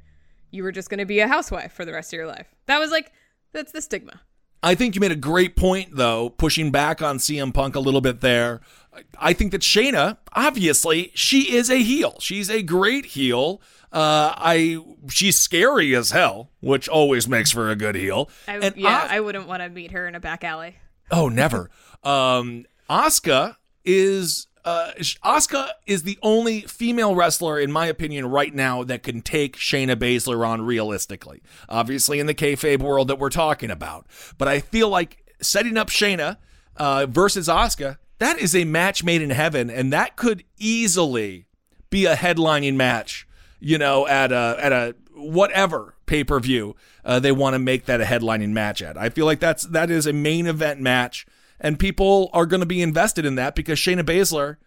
you 0.50 0.63
were 0.63 0.71
just 0.71 0.89
going 0.89 1.00
to 1.00 1.05
be 1.05 1.19
a 1.19 1.27
housewife 1.27 1.74
for 1.74 1.83
the 1.83 1.91
rest 1.91 2.13
of 2.13 2.17
your 2.17 2.25
life 2.27 2.48
that 2.67 2.79
was 2.79 2.89
like 2.89 3.12
that's 3.53 3.71
the 3.71 3.81
stigma 3.81 4.21
I 4.61 4.75
think 4.75 4.93
you 4.93 4.99
made 4.99 5.13
a 5.13 5.15
great 5.15 5.55
point, 5.55 5.95
though, 5.95 6.31
pushing 6.31 6.69
back 6.69 7.01
on 7.01 7.17
CM 7.17 7.53
Punk 7.53 7.75
a 7.75 7.79
little 7.79 8.01
bit 8.01 8.19
there. 8.19 8.59
I 9.17 9.31
think 9.31 9.53
that 9.53 9.61
Shayna, 9.61 10.17
obviously, 10.33 11.11
she 11.15 11.53
is 11.55 11.69
a 11.71 11.81
heel. 11.81 12.17
She's 12.19 12.49
a 12.49 12.61
great 12.61 13.05
heel. 13.05 13.61
Uh, 13.93 14.33
I 14.35 14.83
she's 15.09 15.39
scary 15.39 15.95
as 15.95 16.11
hell, 16.11 16.51
which 16.59 16.89
always 16.89 17.25
makes 17.25 17.51
for 17.51 17.69
a 17.69 17.75
good 17.77 17.95
heel. 17.95 18.29
I, 18.49 18.55
And 18.57 18.75
yeah 18.75 19.03
As- 19.05 19.11
i 19.11 19.19
wouldn't 19.21 19.47
want 19.47 19.63
to 19.63 19.69
meet 19.69 19.91
her 19.91 20.05
in 20.09 20.13
a 20.15 20.19
back 20.19 20.43
alley 20.43 20.75
Oh, 21.09 21.29
never. 21.29 21.71
um, 22.03 22.65
Asuka 22.89 23.55
is 23.85 24.47
uh, 24.65 24.91
Asuka 24.97 25.69
is 25.85 26.03
the 26.03 26.17
only 26.21 26.61
female 26.61 27.15
wrestler, 27.15 27.59
in 27.59 27.71
my 27.71 27.87
opinion, 27.87 28.25
right 28.27 28.53
now 28.53 28.83
that 28.83 29.03
can 29.03 29.21
take 29.21 29.57
Shayna 29.57 29.95
Baszler 29.95 30.47
on 30.47 30.61
realistically. 30.61 31.41
Obviously, 31.67 32.19
in 32.19 32.27
the 32.27 32.33
kayfabe 32.33 32.79
world 32.79 33.07
that 33.07 33.19
we're 33.19 33.29
talking 33.29 33.71
about, 33.71 34.05
but 34.37 34.47
I 34.47 34.59
feel 34.59 34.89
like 34.89 35.23
setting 35.41 35.77
up 35.77 35.89
Shayna 35.89 36.37
uh, 36.77 37.05
versus 37.09 37.47
Asuka, 37.47 37.97
that 38.19 38.37
is 38.39 38.55
a 38.55 38.65
match 38.65 39.03
made 39.03 39.21
in 39.21 39.29
heaven, 39.29 39.69
and 39.69 39.93
that 39.93 40.15
could 40.15 40.43
easily 40.57 41.45
be 41.89 42.05
a 42.05 42.15
headlining 42.15 42.75
match. 42.75 43.27
You 43.61 43.77
know, 43.77 44.07
at 44.07 44.31
a 44.31 44.57
at 44.59 44.71
a 44.71 44.95
whatever 45.13 45.95
pay 46.05 46.23
per 46.23 46.39
view 46.39 46.75
uh, 47.05 47.19
they 47.19 47.31
want 47.31 47.53
to 47.53 47.59
make 47.59 47.85
that 47.85 48.01
a 48.01 48.03
headlining 48.03 48.49
match 48.49 48.81
at. 48.81 48.97
I 48.97 49.09
feel 49.09 49.25
like 49.25 49.39
that's 49.39 49.63
that 49.63 49.89
is 49.89 50.05
a 50.05 50.13
main 50.13 50.47
event 50.47 50.79
match, 50.79 51.25
and 51.59 51.79
people 51.79 52.29
are 52.33 52.45
going 52.45 52.61
to 52.61 52.65
be 52.65 52.81
invested 52.81 53.25
in 53.25 53.35
that 53.35 53.55
because 53.55 53.79
Shayna 53.79 54.03
Baszler, 54.03 54.57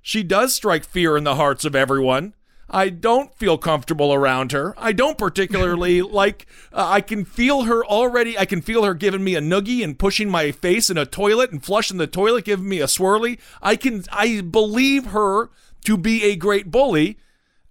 she 0.00 0.22
does 0.22 0.54
strike 0.54 0.84
fear 0.84 1.16
in 1.16 1.24
the 1.24 1.36
hearts 1.36 1.64
of 1.64 1.74
everyone. 1.74 2.34
I 2.72 2.88
don't 2.88 3.34
feel 3.34 3.58
comfortable 3.58 4.14
around 4.14 4.52
her. 4.52 4.74
I 4.78 4.92
don't 4.92 5.18
particularly 5.18 6.00
like. 6.20 6.46
Uh, 6.72 6.88
I 6.88 7.00
can 7.02 7.24
feel 7.24 7.62
her 7.62 7.84
already. 7.84 8.38
I 8.38 8.46
can 8.46 8.62
feel 8.62 8.84
her 8.84 8.94
giving 8.94 9.22
me 9.22 9.34
a 9.34 9.40
noogie 9.40 9.84
and 9.84 9.98
pushing 9.98 10.30
my 10.30 10.52
face 10.52 10.88
in 10.88 10.96
a 10.96 11.04
toilet 11.04 11.52
and 11.52 11.62
flushing 11.62 11.98
the 11.98 12.06
toilet, 12.06 12.46
giving 12.46 12.68
me 12.68 12.80
a 12.80 12.86
swirly. 12.86 13.38
I 13.60 13.76
can. 13.76 14.04
I 14.10 14.40
believe 14.40 15.06
her 15.06 15.50
to 15.84 15.96
be 15.98 16.24
a 16.24 16.36
great 16.36 16.70
bully. 16.70 17.18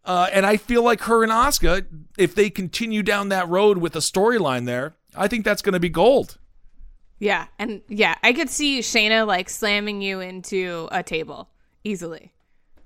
Uh, 0.04 0.28
and 0.32 0.46
I 0.46 0.58
feel 0.58 0.84
like 0.84 1.02
her 1.02 1.24
and 1.24 1.32
Asuka, 1.32 1.86
if 2.18 2.34
they 2.34 2.50
continue 2.50 3.04
down 3.04 3.30
that 3.30 3.48
road 3.48 3.78
with 3.78 3.96
a 3.96 4.00
storyline 4.00 4.66
there, 4.66 4.96
I 5.16 5.28
think 5.28 5.46
that's 5.46 5.62
going 5.62 5.74
to 5.74 5.80
be 5.80 5.90
gold. 5.90 6.38
Yeah, 7.22 7.46
and 7.60 7.84
yeah, 7.88 8.16
I 8.24 8.34
could 8.34 8.50
see 8.50 8.80
Shayna 8.80 9.28
like 9.28 9.48
slamming 9.48 10.02
you 10.02 10.22
into 10.22 10.90
a 10.92 11.04
table 11.04 11.50
easily, 11.84 12.34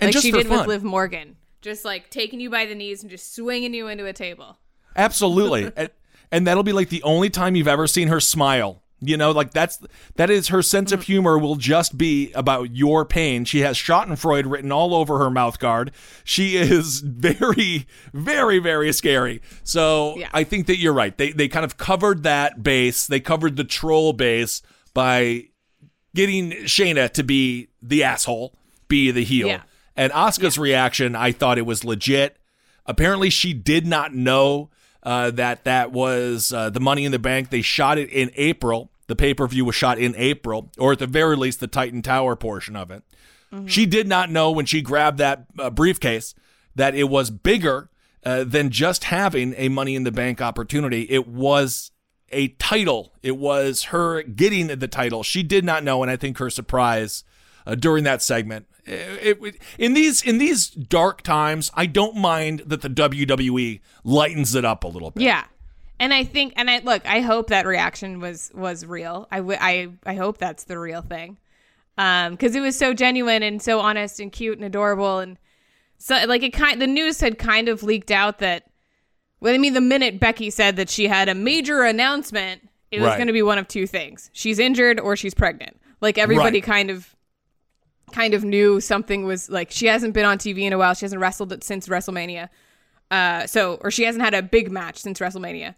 And 0.01 0.13
like 0.13 0.21
she 0.21 0.29
did 0.29 0.47
fun. 0.47 0.59
with 0.59 0.67
Liv 0.67 0.83
Morgan, 0.83 1.37
just 1.61 1.85
like 1.85 2.09
taking 2.09 2.41
you 2.41 2.49
by 2.49 2.65
the 2.65 2.75
knees 2.75 3.01
and 3.01 3.09
just 3.09 3.33
swinging 3.33 3.73
you 3.73 3.87
into 3.87 4.05
a 4.05 4.11
table. 4.11 4.57
Absolutely. 4.97 5.71
and, 5.77 5.89
and 6.33 6.45
that'll 6.45 6.63
be 6.63 6.73
like 6.73 6.89
the 6.89 7.01
only 7.03 7.29
time 7.29 7.55
you've 7.55 7.69
ever 7.69 7.87
seen 7.87 8.09
her 8.09 8.19
smile. 8.19 8.83
You 9.07 9.17
know, 9.17 9.31
like 9.31 9.51
that's 9.51 9.79
that 10.15 10.29
is 10.29 10.50
her 10.50 10.62
sense 10.62 10.91
of 10.91 11.03
humor 11.03 11.38
will 11.38 11.55
just 11.55 11.97
be 11.97 12.31
about 12.33 12.75
your 12.75 13.05
pain. 13.05 13.45
She 13.45 13.59
has 13.59 13.77
Schadenfreude 13.77 14.50
written 14.50 14.71
all 14.71 14.93
over 14.95 15.17
her 15.19 15.29
mouth 15.29 15.59
guard. 15.59 15.91
She 16.24 16.57
is 16.57 17.00
very, 17.05 17.88
very, 18.13 18.59
very 18.59 18.91
scary. 18.93 19.41
So 19.63 20.15
Yeah. 20.17 20.29
I 20.33 20.43
think 20.43 20.67
that 20.67 20.77
you're 20.77 20.93
right. 20.93 21.17
They 21.17 21.31
they 21.31 21.47
kind 21.47 21.65
of 21.65 21.77
covered 21.77 22.24
that 22.24 22.63
base. 22.63 23.07
They 23.07 23.19
covered 23.19 23.55
the 23.55 23.63
troll 23.63 24.13
base 24.13 24.62
by 24.93 25.50
getting 26.13 26.51
Shayna 26.51 27.09
to 27.12 27.24
be 27.24 27.67
the 27.81 28.03
asshole, 28.03 28.55
be 28.88 29.12
the 29.12 29.24
heel. 29.24 29.47
Yeah. 29.47 29.62
And 29.95 30.12
Asuka's 30.13 30.57
reaction, 30.57 31.15
I 31.15 31.31
thought 31.31 31.57
it 31.57 31.65
was 31.65 31.85
legit. 31.85 32.38
Apparently, 32.85 33.29
she 33.29 33.53
did 33.53 33.88
not 33.88 34.13
know 34.13 34.69
uh, 35.03 35.31
that 35.31 35.63
that 35.63 35.91
was 35.91 36.51
uh, 36.51 36.69
the 36.69 36.79
Money 36.79 37.05
in 37.05 37.12
the 37.12 37.19
Bank. 37.19 37.50
They 37.50 37.62
shot 37.62 37.97
it 37.97 38.09
in 38.09 38.31
April. 38.35 38.91
The 39.07 39.15
pay 39.15 39.33
per 39.33 39.47
view 39.47 39.65
was 39.65 39.75
shot 39.75 39.97
in 40.00 40.15
April, 40.17 40.71
or 40.77 40.93
at 40.93 41.00
the 41.00 41.07
very 41.07 41.35
least, 41.35 41.59
the 41.59 41.67
Titan 41.67 42.01
Tower 42.01 42.35
portion 42.35 42.75
of 42.75 42.89
it. 42.91 43.03
She 43.67 43.85
did 43.85 44.05
not 44.07 44.29
know 44.29 44.51
when 44.51 44.65
she 44.65 44.81
grabbed 44.81 45.17
that 45.19 45.45
uh, 45.57 45.69
briefcase 45.69 46.35
that 46.75 46.93
it 46.93 47.05
was 47.05 47.29
bigger 47.29 47.89
uh, 48.25 48.43
than 48.43 48.69
just 48.69 49.05
having 49.05 49.53
a 49.55 49.69
Money 49.69 49.95
in 49.95 50.03
the 50.03 50.12
Bank 50.12 50.41
opportunity. 50.41 51.03
It 51.09 51.25
was 51.25 51.91
a 52.33 52.50
title. 52.50 53.13
It 53.24 53.38
was 53.38 53.83
her 53.85 54.24
getting 54.24 54.67
the 54.67 54.88
title. 54.89 55.24
She 55.24 55.41
did 55.41 55.63
not 55.63 55.85
know, 55.85 56.01
and 56.01 56.12
I 56.12 56.17
think 56.17 56.38
her 56.39 56.50
surprise 56.50 57.24
uh, 57.65 57.75
during 57.75 58.03
that 58.03 58.21
segment. 58.21 58.65
It, 58.85 59.38
it- 59.41 59.62
in 59.77 59.93
these 59.93 60.21
in 60.21 60.38
these 60.38 60.67
dark 60.69 61.21
times, 61.21 61.71
I 61.75 61.85
don't 61.85 62.17
mind 62.17 62.63
that 62.65 62.81
the 62.81 62.89
WWE 62.89 63.79
lightens 64.03 64.53
it 64.53 64.65
up 64.65 64.83
a 64.83 64.88
little 64.89 65.12
bit. 65.12 65.24
Yeah, 65.24 65.45
and 65.99 66.13
I 66.13 66.23
think, 66.23 66.53
and 66.57 66.69
I 66.69 66.79
look, 66.79 67.05
I 67.07 67.21
hope 67.21 67.47
that 67.47 67.65
reaction 67.65 68.19
was 68.19 68.51
was 68.53 68.85
real. 68.85 69.27
I 69.31 69.37
w- 69.37 69.57
I 69.59 69.89
I 70.05 70.15
hope 70.15 70.37
that's 70.37 70.65
the 70.65 70.77
real 70.77 71.01
thing, 71.01 71.37
um, 71.97 72.31
because 72.33 72.55
it 72.55 72.61
was 72.61 72.77
so 72.77 72.93
genuine 72.93 73.43
and 73.43 73.61
so 73.61 73.79
honest 73.79 74.19
and 74.19 74.31
cute 74.31 74.57
and 74.57 74.65
adorable, 74.65 75.19
and 75.19 75.37
so 75.97 76.23
like 76.27 76.43
it 76.43 76.53
kind 76.53 76.81
the 76.81 76.87
news 76.87 77.19
had 77.21 77.37
kind 77.37 77.69
of 77.69 77.83
leaked 77.83 78.11
out 78.11 78.39
that. 78.39 78.63
Well, 79.41 79.53
I 79.53 79.57
mean, 79.57 79.73
the 79.73 79.81
minute 79.81 80.19
Becky 80.19 80.49
said 80.49 80.77
that 80.77 80.89
she 80.89 81.07
had 81.07 81.29
a 81.29 81.35
major 81.35 81.83
announcement, 81.83 82.67
it 82.89 82.99
was 82.99 83.09
Right. 83.09 83.17
going 83.17 83.27
to 83.27 83.33
be 83.33 83.41
one 83.43 83.57
of 83.57 83.67
two 83.67 83.85
things: 83.85 84.29
she's 84.33 84.59
injured 84.59 84.99
or 84.99 85.15
she's 85.15 85.33
pregnant. 85.33 85.79
Like 86.01 86.17
everybody 86.17 86.57
Right. 86.59 86.63
kind 86.63 86.89
of 86.89 87.15
kind 88.11 88.33
of 88.33 88.43
knew 88.43 88.79
something 88.79 89.25
was 89.25 89.49
like 89.49 89.71
she 89.71 89.87
hasn't 89.87 90.13
been 90.13 90.25
on 90.25 90.37
TV 90.37 90.59
in 90.63 90.73
a 90.73 90.77
while. 90.77 90.93
She 90.93 91.05
hasn't 91.05 91.21
wrestled 91.21 91.63
since 91.63 91.87
WrestleMania. 91.87 92.49
Uh, 93.11 93.45
so 93.45 93.75
or 93.81 93.91
she 93.91 94.03
hasn't 94.03 94.23
had 94.23 94.33
a 94.33 94.41
big 94.41 94.71
match 94.71 94.97
since 94.97 95.19
WrestleMania. 95.19 95.75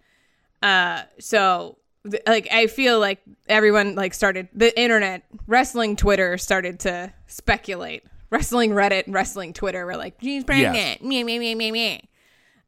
Uh, 0.61 1.03
so 1.19 1.77
th- 2.09 2.23
like 2.25 2.47
I 2.51 2.67
feel 2.67 2.99
like 2.99 3.19
everyone 3.47 3.95
like 3.95 4.13
started 4.13 4.49
the 4.53 4.77
internet, 4.79 5.23
wrestling 5.45 5.95
Twitter 5.95 6.37
started 6.37 6.79
to 6.81 7.13
speculate. 7.27 8.03
Wrestling 8.29 8.71
Reddit, 8.71 9.05
and 9.05 9.13
wrestling 9.13 9.53
Twitter 9.53 9.85
were 9.85 9.95
like, 9.95 10.17
she's 10.21 10.43
pregnant. 10.43 11.01
Meh, 11.01 11.23
meh, 11.23 11.39
meh, 11.39 11.55
meh, 11.55 11.71
meh. 11.71 11.99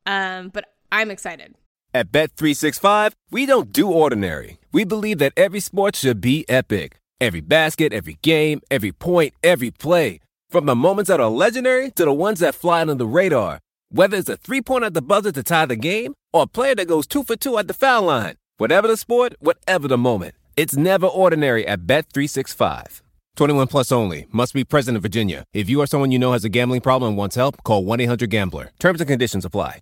Um, 0.06 0.50
but 0.50 0.66
I'm 0.92 1.12
excited. 1.12 1.56
At 1.94 2.12
Bet365, 2.12 3.14
we 3.32 3.46
don't 3.46 3.74
do 3.74 3.90
ordinary. 3.90 4.60
We 4.72 4.86
believe 4.86 5.18
that 5.18 5.34
every 5.36 5.60
sport 5.60 5.96
should 5.96 6.22
be 6.22 6.46
epic. 6.48 7.00
Every 7.20 7.42
basket, 7.42 7.92
every 7.92 8.18
game, 8.22 8.62
every 8.72 8.92
point, 8.94 9.34
every 9.44 9.72
play. 9.72 10.22
From 10.50 10.66
the 10.66 10.76
moments 10.76 11.10
that 11.10 11.20
are 11.20 11.30
legendary 11.30 11.92
to 11.92 12.06
the 12.06 12.14
ones 12.14 12.40
that 12.40 12.56
fly 12.56 12.82
under 12.82 12.96
the 12.96 13.08
radar. 13.08 13.60
Whether 13.92 14.18
it's 14.18 14.30
a 14.30 14.38
three 14.38 14.62
pointer 14.62 14.88
at 14.88 14.94
the 14.94 15.02
buzzer 15.02 15.32
to 15.32 15.44
tie 15.44 15.66
the 15.66 15.76
game 15.76 16.14
or 16.34 16.44
a 16.44 16.48
player 16.48 16.76
that 16.76 16.88
goes 16.88 17.08
two 17.08 17.24
for 17.24 17.36
two 17.36 17.58
at 17.58 17.68
the 17.68 17.74
foul 17.74 18.04
line. 18.04 18.36
Whatever 18.58 18.88
the 18.88 18.98
sport, 18.98 19.34
whatever 19.40 19.88
the 19.88 19.98
moment. 19.98 20.36
It's 20.56 20.76
never 20.76 21.08
ordinary 21.08 21.66
at 21.66 21.82
Bet365. 21.82 23.02
21 23.36 23.68
plus 23.68 23.92
only. 23.92 24.28
Must 24.32 24.54
be 24.54 24.64
present 24.64 24.96
in 24.96 25.02
Virginia. 25.02 25.46
If 25.54 25.70
you 25.70 25.82
or 25.82 25.88
someone 25.88 26.12
you 26.12 26.20
know 26.20 26.34
has 26.34 26.44
a 26.44 26.50
gambling 26.50 26.82
problem 26.82 27.10
and 27.10 27.18
wants 27.18 27.38
help, 27.38 27.64
call 27.64 27.86
1 27.86 28.02
800 28.02 28.30
Gambler. 28.30 28.72
Terms 28.80 29.00
and 29.00 29.08
conditions 29.08 29.46
apply. 29.46 29.80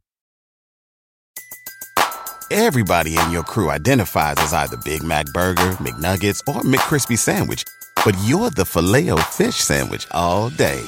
Everybody 2.50 3.18
in 3.18 3.32
your 3.32 3.44
crew 3.44 3.70
identifies 3.70 4.36
as 4.38 4.54
either 4.54 4.78
Big 4.86 5.04
Mac 5.04 5.26
Burger, 5.34 5.72
McNuggets, 5.82 6.40
or 6.48 6.62
McCrispy 6.62 7.18
Sandwich. 7.18 7.66
But 8.06 8.16
you're 8.24 8.52
the 8.52 8.64
Filet-O-Fish 8.64 9.56
Sandwich 9.56 10.08
all 10.12 10.50
day. 10.52 10.82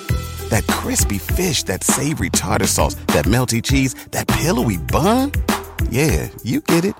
That 0.49 0.65
crispy 0.67 1.17
fish, 1.17 1.63
that 1.63 1.83
savory 1.83 2.29
tartar 2.29 2.67
sauce, 2.67 2.95
that 3.13 3.25
melty 3.25 3.61
cheese, 3.63 3.95
that 4.11 4.27
pillowy 4.27 4.77
bun. 4.77 5.31
Yeah, 5.89 6.29
you 6.43 6.61
get 6.61 6.85
it. 6.85 6.95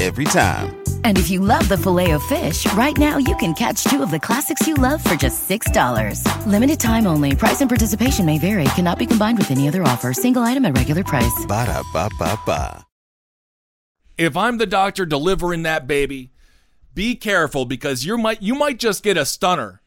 Every 0.00 0.24
time. 0.24 0.76
And 1.04 1.16
if 1.16 1.30
you 1.30 1.40
love 1.40 1.66
the 1.68 1.78
filet 1.78 2.10
of 2.10 2.22
fish, 2.24 2.70
right 2.74 2.96
now 2.98 3.16
you 3.16 3.34
can 3.36 3.54
catch 3.54 3.84
two 3.84 4.02
of 4.02 4.10
the 4.10 4.20
classics 4.20 4.66
you 4.66 4.74
love 4.74 5.02
for 5.02 5.14
just 5.14 5.48
$6. 5.48 6.20
Limited 6.46 6.78
time 6.78 7.06
only. 7.06 7.34
Price 7.34 7.62
and 7.62 7.70
participation 7.70 8.26
may 8.26 8.38
vary. 8.38 8.64
Cannot 8.74 8.98
be 8.98 9.06
combined 9.06 9.38
with 9.38 9.50
any 9.50 9.68
other 9.68 9.82
offer. 9.84 10.12
Single 10.12 10.42
item 10.42 10.66
at 10.66 10.76
regular 10.76 11.02
price. 11.02 11.46
Ba 11.48 11.64
da 11.64 11.82
ba 11.94 12.10
ba 12.18 12.38
ba. 12.44 12.86
If 14.18 14.34
I'm 14.36 14.56
the 14.56 14.66
doctor 14.66 15.04
delivering 15.04 15.62
that 15.64 15.86
baby, 15.86 16.32
be 16.94 17.16
careful 17.16 17.66
because 17.66 18.06
you 18.06 18.16
might 18.16 18.40
you 18.40 18.54
might 18.54 18.78
just 18.78 19.02
get 19.02 19.18
a 19.18 19.26
stunner. 19.26 19.82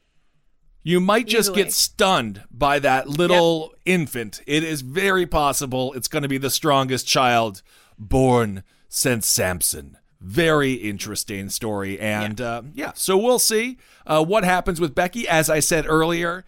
You 0.82 1.00
might 1.00 1.28
just 1.28 1.50
Easily. 1.50 1.64
get 1.64 1.74
stunned 1.74 2.44
by 2.52 2.80
that 2.80 3.08
little 3.08 3.74
infant. 3.86 4.42
It 4.48 4.64
is 4.64 4.82
very 4.82 5.26
possible 5.26 5.94
it's 5.94 6.08
going 6.08 6.24
to 6.24 6.30
be 6.30 6.38
the 6.38 6.50
strongest 6.50 7.06
child 7.06 7.62
born 7.98 8.64
since 8.88 9.28
Samson. 9.28 9.98
Very 10.22 10.74
interesting 10.74 11.50
story. 11.50 12.00
And 12.00 12.40
yeah, 12.40 12.46
uh, 12.46 12.62
yeah 12.74 12.92
so 12.96 13.18
we'll 13.18 13.40
see 13.40 13.78
uh, 14.08 14.24
what 14.24 14.44
happens 14.44 14.80
with 14.80 14.96
Becky. 14.96 15.28
As 15.28 15.50
I 15.50 15.60
said 15.60 15.86
earlier, 15.86 16.46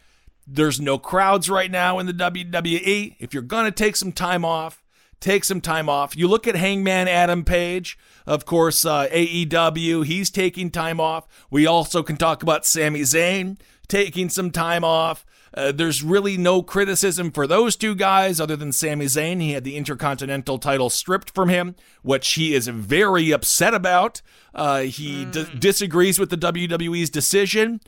there's 0.47 0.79
no 0.79 0.97
crowds 0.97 1.49
right 1.49 1.71
now 1.71 1.99
in 1.99 2.05
the 2.05 2.13
WWE. 2.13 3.15
If 3.19 3.33
you're 3.33 3.43
going 3.43 3.65
to 3.65 3.71
take 3.71 3.95
some 3.95 4.11
time 4.11 4.43
off, 4.43 4.83
take 5.19 5.43
some 5.43 5.61
time 5.61 5.87
off. 5.87 6.17
You 6.17 6.27
look 6.27 6.47
at 6.47 6.55
Hangman 6.55 7.07
Adam 7.07 7.45
Page, 7.45 7.97
of 8.25 8.45
course, 8.45 8.83
uh, 8.83 9.07
AEW, 9.07 10.05
he's 10.05 10.29
taking 10.29 10.71
time 10.71 10.99
off. 10.99 11.27
We 11.49 11.65
also 11.65 12.01
can 12.03 12.17
talk 12.17 12.43
about 12.43 12.65
Sami 12.65 13.01
Zayn 13.01 13.57
taking 13.91 14.29
some 14.29 14.49
time 14.49 14.83
off. 14.83 15.25
Uh, 15.53 15.73
there's 15.73 16.01
really 16.01 16.37
no 16.37 16.63
criticism 16.63 17.29
for 17.29 17.45
those 17.45 17.75
two 17.75 17.93
guys 17.93 18.39
other 18.39 18.55
than 18.55 18.71
Sami 18.71 19.05
Zayn. 19.05 19.41
He 19.41 19.51
had 19.51 19.65
the 19.65 19.75
Intercontinental 19.75 20.57
title 20.57 20.89
stripped 20.89 21.35
from 21.35 21.49
him, 21.49 21.75
which 22.01 22.33
he 22.33 22.53
is 22.53 22.69
very 22.69 23.31
upset 23.31 23.73
about. 23.73 24.21
Uh, 24.55 24.83
he 24.83 25.25
d- 25.25 25.45
disagrees 25.59 26.17
with 26.17 26.29
the 26.29 26.37
WWE's 26.37 27.09
decision. 27.09 27.81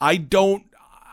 I 0.00 0.16
don't. 0.16 0.64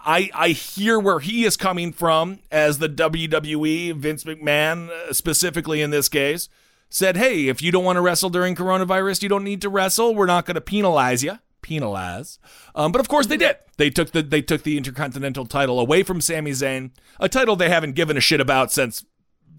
I 0.06 0.30
I 0.34 0.50
hear 0.50 1.00
where 1.00 1.20
he 1.20 1.44
is 1.44 1.58
coming 1.58 1.92
from 1.92 2.40
as 2.50 2.78
the 2.78 2.90
WWE 2.90 3.94
Vince 3.96 4.24
McMahon 4.24 4.90
uh, 4.90 5.14
specifically 5.14 5.82
in 5.82 5.90
this 5.92 6.08
case 6.08 6.48
said, 6.90 7.18
"Hey, 7.18 7.50
if 7.50 7.62
you 7.62 7.72
don't 7.72 7.86
want 7.86 7.98
to 7.98 8.02
wrestle 8.02 8.30
during 8.30 8.56
coronavirus, 8.56 9.24
you 9.24 9.30
don't 9.30 9.44
need 9.44 9.62
to 9.62 9.70
wrestle. 9.70 10.16
We're 10.16 10.26
not 10.26 10.46
going 10.46 10.56
to 10.56 10.62
penalize 10.62 11.24
you." 11.24 11.40
Penalize, 11.64 12.38
um, 12.76 12.92
but 12.92 13.00
of 13.02 13.08
course 13.08 13.26
they 13.26 13.38
did. 13.38 13.56
They 13.78 13.90
took 13.90 14.12
the 14.12 14.22
they 14.22 14.44
took 14.44 14.62
the 14.62 14.78
Intercontinental 14.78 15.48
title 15.48 15.80
away 15.80 16.04
from 16.04 16.22
Sami 16.22 16.52
Zayn, 16.52 16.92
a 17.20 17.28
title 17.28 17.56
they 17.56 17.70
haven't 17.70 17.94
given 17.94 18.18
a 18.18 18.22
shit 18.22 18.40
about 18.40 18.72
since 18.72 19.04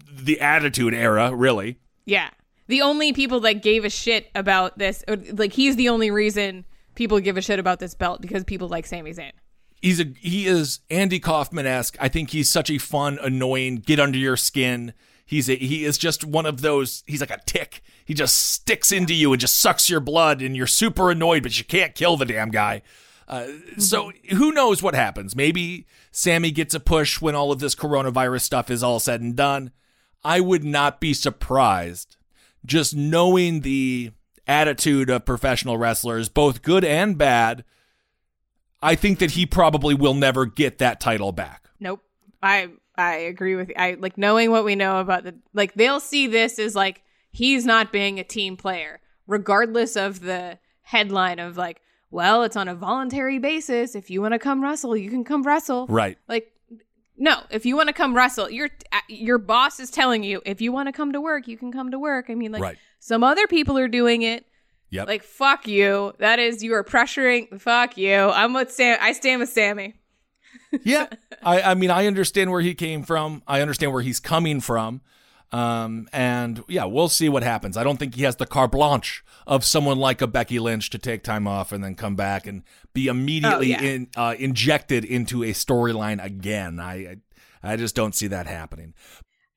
the 0.09 0.39
Attitude 0.39 0.93
Era, 0.93 1.35
really. 1.35 1.79
Yeah. 2.05 2.29
The 2.67 2.81
only 2.81 3.11
people 3.11 3.41
that 3.41 3.61
gave 3.61 3.83
a 3.83 3.89
shit 3.89 4.29
about 4.33 4.77
this, 4.77 5.03
or, 5.07 5.17
like 5.33 5.51
he's 5.51 5.75
the 5.75 5.89
only 5.89 6.09
reason 6.09 6.65
people 6.95 7.19
give 7.19 7.35
a 7.35 7.41
shit 7.41 7.59
about 7.59 7.79
this 7.79 7.93
belt 7.93 8.21
because 8.21 8.43
people 8.45 8.69
like 8.69 8.85
Sami 8.85 9.11
Zayn. 9.11 9.33
he's 9.81 9.99
a 9.99 10.05
he 10.17 10.47
is 10.47 10.79
Andy 10.89 11.19
Kaufman 11.19 11.65
esque. 11.65 11.97
I 11.99 12.07
think 12.07 12.29
he's 12.31 12.49
such 12.49 12.69
a 12.71 12.77
fun, 12.77 13.19
annoying, 13.21 13.77
get 13.77 13.99
under 13.99 14.17
your 14.17 14.37
skin. 14.37 14.93
He's 15.25 15.49
a 15.49 15.55
he 15.55 15.83
is 15.85 15.97
just 15.97 16.23
one 16.23 16.45
of 16.45 16.61
those. 16.61 17.03
He's 17.07 17.21
like 17.21 17.31
a 17.31 17.41
tick. 17.45 17.81
He 18.05 18.13
just 18.13 18.35
sticks 18.35 18.91
into 18.91 19.13
you 19.13 19.33
and 19.33 19.39
just 19.41 19.59
sucks 19.59 19.89
your 19.89 19.99
blood, 19.99 20.41
and 20.41 20.55
you're 20.55 20.67
super 20.67 21.09
annoyed, 21.09 21.43
but 21.43 21.57
you 21.57 21.65
can't 21.65 21.95
kill 21.95 22.15
the 22.15 22.25
damn 22.25 22.51
guy. 22.51 22.83
Uh, 23.27 23.47
so 23.79 24.11
who 24.29 24.51
knows 24.51 24.83
what 24.83 24.93
happens? 24.93 25.35
Maybe 25.35 25.87
Sami 26.11 26.51
gets 26.51 26.75
a 26.75 26.79
push 26.79 27.19
when 27.19 27.33
all 27.33 27.51
of 27.51 27.59
this 27.59 27.73
coronavirus 27.73 28.41
stuff 28.41 28.69
is 28.69 28.83
all 28.83 28.99
said 28.99 29.19
and 29.21 29.35
done. 29.35 29.71
I 30.23 30.39
would 30.39 30.63
not 30.63 30.99
be 31.01 31.13
surprised, 31.13 32.17
just 32.63 32.95
knowing 32.95 33.61
the 33.61 34.11
attitude 34.47 35.09
of 35.09 35.25
professional 35.25 35.77
wrestlers, 35.77 36.29
both 36.29 36.61
good 36.61 36.85
and 36.85 37.17
bad. 37.17 37.63
I 38.81 38.93
think 38.93 39.17
that 39.19 39.31
he 39.31 39.47
probably 39.47 39.95
will 39.95 40.13
never 40.13 40.45
get 40.45 40.77
that 40.77 40.99
title 40.99 41.31
back. 41.31 41.69
Nope. 41.79 42.03
I 42.43 42.69
I 42.97 43.15
agree 43.15 43.55
with 43.55 43.69
you. 43.69 43.75
I 43.77 43.95
like 43.99 44.17
knowing 44.17 44.51
what 44.51 44.63
we 44.65 44.75
know 44.75 44.99
about 44.99 45.23
the 45.23 45.35
like 45.53 45.73
they'll 45.75 45.99
see 45.99 46.27
this 46.27 46.59
as 46.59 46.75
like 46.75 47.01
he's 47.31 47.65
not 47.65 47.91
being 47.91 48.19
a 48.19 48.23
team 48.23 48.55
player 48.57 48.99
regardless 49.27 49.95
of 49.95 50.21
the 50.21 50.57
headline 50.83 51.39
of 51.39 51.57
like 51.57 51.81
well 52.11 52.43
it's 52.43 52.55
on 52.55 52.67
a 52.67 52.75
voluntary 52.75 53.39
basis 53.39 53.95
if 53.95 54.09
you 54.09 54.21
want 54.21 54.33
to 54.33 54.39
come 54.39 54.61
wrestle 54.63 54.95
you 54.95 55.09
can 55.09 55.23
come 55.23 55.41
wrestle 55.43 55.87
Right. 55.87 56.17
like 56.29 56.51
no 57.17 57.41
if 57.49 57.65
you 57.65 57.75
want 57.75 57.87
to 57.87 57.93
come 57.93 58.15
wrestle 58.15 58.49
your 58.49 58.69
uh, 58.93 58.99
your 59.09 59.37
boss 59.39 59.79
is 59.79 59.89
telling 59.89 60.23
you 60.23 60.41
if 60.45 60.61
you 60.61 60.71
want 60.71 60.87
to 60.87 60.93
come 60.93 61.11
to 61.13 61.19
work 61.19 61.47
you 61.47 61.57
can 61.57 61.71
come 61.71 61.91
to 61.91 61.99
work 61.99 62.27
i 62.29 62.35
mean 62.35 62.51
like 62.51 62.61
Right. 62.61 62.77
some 62.99 63.23
other 63.23 63.47
people 63.47 63.77
are 63.77 63.87
doing 63.87 64.21
it 64.21 64.45
Yep. 64.91 65.07
like 65.07 65.23
fuck 65.23 65.67
you 65.67 66.13
that 66.19 66.37
is 66.39 66.63
you 66.63 66.73
are 66.75 66.83
pressuring 66.83 67.59
fuck 67.59 67.97
you 67.97 68.15
i'm 68.15 68.53
with 68.53 68.71
sam 68.71 68.97
i 69.01 69.11
stand 69.11 69.39
with 69.41 69.49
sammy 69.49 69.95
yeah. 70.83 71.07
I, 71.43 71.61
I 71.61 71.73
mean, 71.73 71.91
I 71.91 72.07
understand 72.07 72.51
where 72.51 72.61
he 72.61 72.73
came 72.73 73.03
from. 73.03 73.43
I 73.47 73.61
understand 73.61 73.91
where 73.93 74.01
he's 74.01 74.19
coming 74.19 74.61
from. 74.61 75.01
Um, 75.51 76.09
and 76.11 76.63
yeah, 76.67 76.85
we'll 76.85 77.07
see 77.07 77.29
what 77.29 77.43
happens. 77.43 77.77
I 77.77 77.83
don't 77.83 77.97
think 77.97 78.15
he 78.15 78.23
has 78.23 78.35
the 78.37 78.45
carte 78.47 78.71
blanche 78.71 79.23
of 79.47 79.63
someone 79.63 79.97
like 79.97 80.21
a 80.21 80.27
Becky 80.27 80.59
Lynch 80.59 80.89
to 80.89 80.97
take 80.97 81.23
time 81.23 81.47
off 81.47 81.71
and 81.71 81.83
then 81.83 81.95
come 81.95 82.15
back 82.15 82.45
and 82.47 82.63
be 82.93 83.07
immediately 83.07 83.73
Oh, 83.75 83.79
yeah. 83.79 83.81
in, 83.81 84.07
uh, 84.17 84.35
injected 84.37 85.05
into 85.05 85.43
a 85.43 85.51
storyline 85.51 86.21
again. 86.23 86.79
I, 86.79 86.93
I 86.95 87.17
I 87.63 87.75
just 87.77 87.95
don't 87.95 88.13
see 88.13 88.27
that 88.27 88.45
happening. 88.47 88.93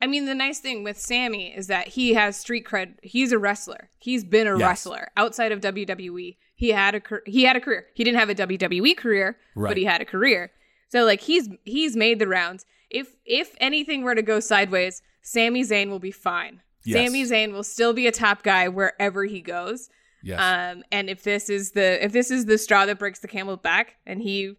I 0.00 0.06
mean, 0.06 0.26
the 0.26 0.34
nice 0.34 0.60
thing 0.60 0.84
with 0.84 0.98
Sami 0.98 1.48
is 1.54 1.66
that 1.66 1.88
he 1.88 2.14
has 2.14 2.36
street 2.38 2.64
cred. 2.64 2.94
He's 3.02 3.32
a 3.32 3.38
wrestler. 3.38 3.90
He's 3.98 4.24
been 4.24 4.46
a 4.46 4.56
Yes. 4.56 4.66
wrestler 4.86 5.08
outside 5.16 5.52
of 5.52 5.60
WWE. 5.60 6.36
He 6.54 6.68
had 6.70 6.94
a 6.94 7.02
he 7.26 7.42
had 7.42 7.56
a 7.56 7.60
career. 7.60 7.86
He 7.94 8.04
didn't 8.04 8.18
have 8.20 8.30
a 8.30 8.34
WWE 8.34 8.96
career, 8.96 9.36
Right. 9.56 9.70
but 9.70 9.76
he 9.76 9.84
had 9.84 10.00
a 10.00 10.04
career. 10.04 10.52
So 10.88 11.04
like 11.04 11.20
he's 11.20 11.48
he's 11.64 11.96
made 11.96 12.18
the 12.18 12.28
rounds. 12.28 12.66
If 12.90 13.16
if 13.24 13.54
anything 13.60 14.02
were 14.02 14.14
to 14.14 14.22
go 14.22 14.40
sideways, 14.40 15.02
Sami 15.22 15.62
Zayn 15.62 15.90
will 15.90 15.98
be 15.98 16.10
fine. 16.10 16.62
Yes. 16.84 17.06
Sami 17.06 17.24
Zayn 17.24 17.52
will 17.52 17.64
still 17.64 17.92
be 17.92 18.06
a 18.06 18.12
top 18.12 18.42
guy 18.42 18.68
wherever 18.68 19.24
he 19.24 19.40
goes. 19.40 19.90
Yes. 20.22 20.40
Um, 20.40 20.82
and 20.90 21.08
if 21.08 21.22
this 21.22 21.48
is 21.50 21.72
the 21.72 22.02
if 22.04 22.12
this 22.12 22.30
is 22.30 22.46
the 22.46 22.58
straw 22.58 22.86
that 22.86 22.98
breaks 22.98 23.20
the 23.20 23.28
camel's 23.28 23.60
back, 23.60 23.96
and 24.06 24.20
he 24.22 24.54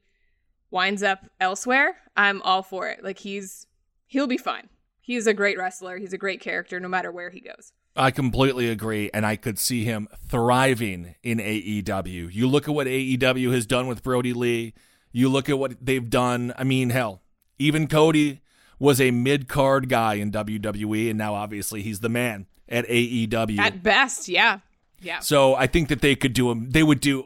winds 0.71 1.03
up 1.03 1.25
elsewhere, 1.39 1.97
I'm 2.15 2.41
all 2.43 2.63
for 2.63 2.87
it. 2.87 3.03
Like 3.03 3.19
he's 3.19 3.67
he'll 4.05 4.27
be 4.27 4.37
fine. 4.37 4.69
He's 5.01 5.25
a 5.25 5.33
great 5.33 5.57
wrestler. 5.57 5.97
He's 5.97 6.13
a 6.13 6.19
great 6.19 6.39
character, 6.39 6.79
no 6.79 6.87
matter 6.87 7.11
where 7.11 7.31
he 7.31 7.39
goes. 7.39 7.73
I 7.95 8.11
completely 8.11 8.69
agree, 8.69 9.09
and 9.13 9.25
I 9.25 9.35
could 9.35 9.57
see 9.57 9.83
him 9.83 10.07
thriving 10.27 11.15
in 11.23 11.39
AEW. 11.39 12.31
You 12.31 12.47
look 12.47 12.67
at 12.67 12.75
what 12.75 12.87
AEW 12.87 13.51
has 13.51 13.65
done 13.65 13.87
with 13.87 14.03
Brodie 14.03 14.33
Lee. 14.33 14.75
You 15.11 15.29
look 15.29 15.49
at 15.49 15.57
what 15.57 15.73
they've 15.83 16.09
done. 16.09 16.53
I 16.57 16.63
mean, 16.63 16.89
hell, 16.91 17.21
even 17.57 17.87
Cody 17.87 18.41
was 18.79 19.01
a 19.01 19.11
mid 19.11 19.47
card 19.47 19.89
guy 19.89 20.15
in 20.15 20.31
WWE, 20.31 21.09
and 21.09 21.17
now 21.17 21.33
obviously 21.35 21.81
he's 21.81 21.99
the 21.99 22.09
man 22.09 22.47
at 22.67 22.87
AEW. 22.87 23.59
At 23.59 23.83
best, 23.83 24.29
yeah, 24.29 24.59
yeah. 25.01 25.19
So 25.19 25.55
I 25.55 25.67
think 25.67 25.89
that 25.89 26.01
they 26.01 26.15
could 26.15 26.33
do 26.33 26.49
them. 26.49 26.69
They 26.69 26.83
would 26.83 26.99
do 26.99 27.25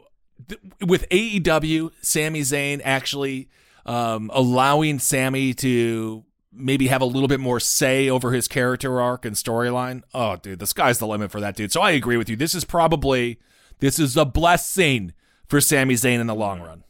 with 0.84 1.08
AEW. 1.10 1.92
Sami 2.00 2.40
Zayn 2.40 2.80
actually 2.84 3.48
um, 3.86 4.30
allowing 4.32 4.98
Sami 4.98 5.54
to 5.54 6.24
maybe 6.52 6.86
have 6.86 7.02
a 7.02 7.06
little 7.06 7.28
bit 7.28 7.40
more 7.40 7.58
say 7.58 8.08
over 8.08 8.32
his 8.32 8.48
character 8.48 9.00
arc 9.00 9.24
and 9.24 9.36
storyline. 9.36 10.02
Oh, 10.12 10.36
dude, 10.36 10.58
the 10.58 10.66
sky's 10.66 10.98
the 10.98 11.06
limit 11.06 11.30
for 11.30 11.40
that 11.40 11.56
dude. 11.56 11.72
So 11.72 11.80
I 11.80 11.90
agree 11.92 12.16
with 12.16 12.28
you. 12.28 12.36
This 12.36 12.54
is 12.54 12.64
probably 12.64 13.38
this 13.80 13.98
is 13.98 14.16
a 14.16 14.24
blessing 14.24 15.12
for 15.46 15.60
Sami 15.60 15.94
Zayn 15.94 16.20
in 16.20 16.26
the 16.26 16.34
long 16.34 16.60
run. 16.60 16.84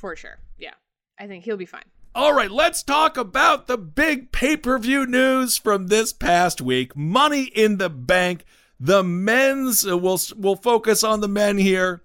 For 0.00 0.16
sure. 0.16 0.38
Yeah. 0.56 0.72
I 1.18 1.26
think 1.26 1.44
he'll 1.44 1.58
be 1.58 1.66
fine. 1.66 1.84
All 2.14 2.32
right, 2.32 2.50
let's 2.50 2.82
talk 2.82 3.18
about 3.18 3.66
the 3.66 3.76
big 3.76 4.32
pay 4.32 4.56
per 4.56 4.78
view 4.78 5.04
news 5.04 5.58
from 5.58 5.88
this 5.88 6.14
past 6.14 6.62
week. 6.62 6.96
Money 6.96 7.44
in 7.44 7.76
the 7.76 7.90
Bank. 7.90 8.46
The 8.80 9.04
men's, 9.04 9.86
uh, 9.86 9.98
we'll, 9.98 10.18
we'll 10.34 10.56
focus 10.56 11.04
on 11.04 11.20
the 11.20 11.28
men 11.28 11.58
here. 11.58 12.02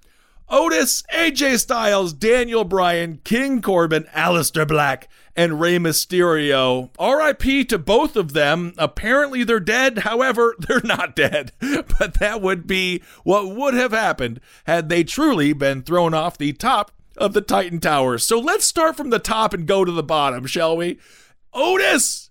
Otis, 0.49 1.03
AJ 1.13 1.59
Styles, 1.59 2.11
Daniel 2.11 2.65
Bryan, 2.65 3.21
King 3.23 3.61
Corbin, 3.61 4.03
Aleister 4.13 4.67
Black, 4.67 5.09
and 5.37 5.61
Rey 5.61 5.77
Mysterio. 5.77 6.89
RIP 6.99 7.69
to 7.69 7.79
both 7.79 8.17
of 8.17 8.33
them. 8.33 8.73
Apparently 8.77 9.45
they're 9.45 9.61
dead. 9.61 9.99
However, 9.99 10.53
they're 10.59 10.81
not 10.83 11.15
dead. 11.15 11.53
But 11.97 12.15
that 12.19 12.41
would 12.41 12.67
be 12.67 13.01
what 13.23 13.55
would 13.55 13.73
have 13.73 13.93
happened 13.93 14.41
had 14.65 14.89
they 14.89 15.05
truly 15.05 15.53
been 15.53 15.81
thrown 15.81 16.13
off 16.13 16.37
the 16.37 16.51
top 16.51 16.91
of 17.17 17.33
the 17.33 17.41
Titan 17.41 17.79
Towers. 17.79 18.25
So 18.25 18.39
let's 18.39 18.65
start 18.65 18.95
from 18.95 19.09
the 19.09 19.19
top 19.19 19.53
and 19.53 19.67
go 19.67 19.85
to 19.85 19.91
the 19.91 20.03
bottom, 20.03 20.45
shall 20.45 20.77
we? 20.77 20.99
Otis! 21.53 22.29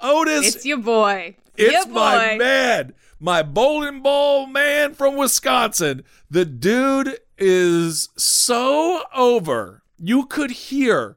Otis 0.00 0.54
It's 0.56 0.64
your 0.64 0.78
boy. 0.78 1.36
it's 1.56 1.72
your 1.72 1.86
boy. 1.86 1.92
my 1.92 2.36
man, 2.38 2.94
my 3.18 3.42
bowling 3.42 4.02
ball 4.02 4.46
man 4.46 4.94
from 4.94 5.16
Wisconsin. 5.16 6.04
The 6.30 6.44
dude 6.44 7.18
is 7.36 8.08
so 8.16 9.02
over. 9.14 9.82
You 9.98 10.24
could 10.24 10.50
hear, 10.50 11.16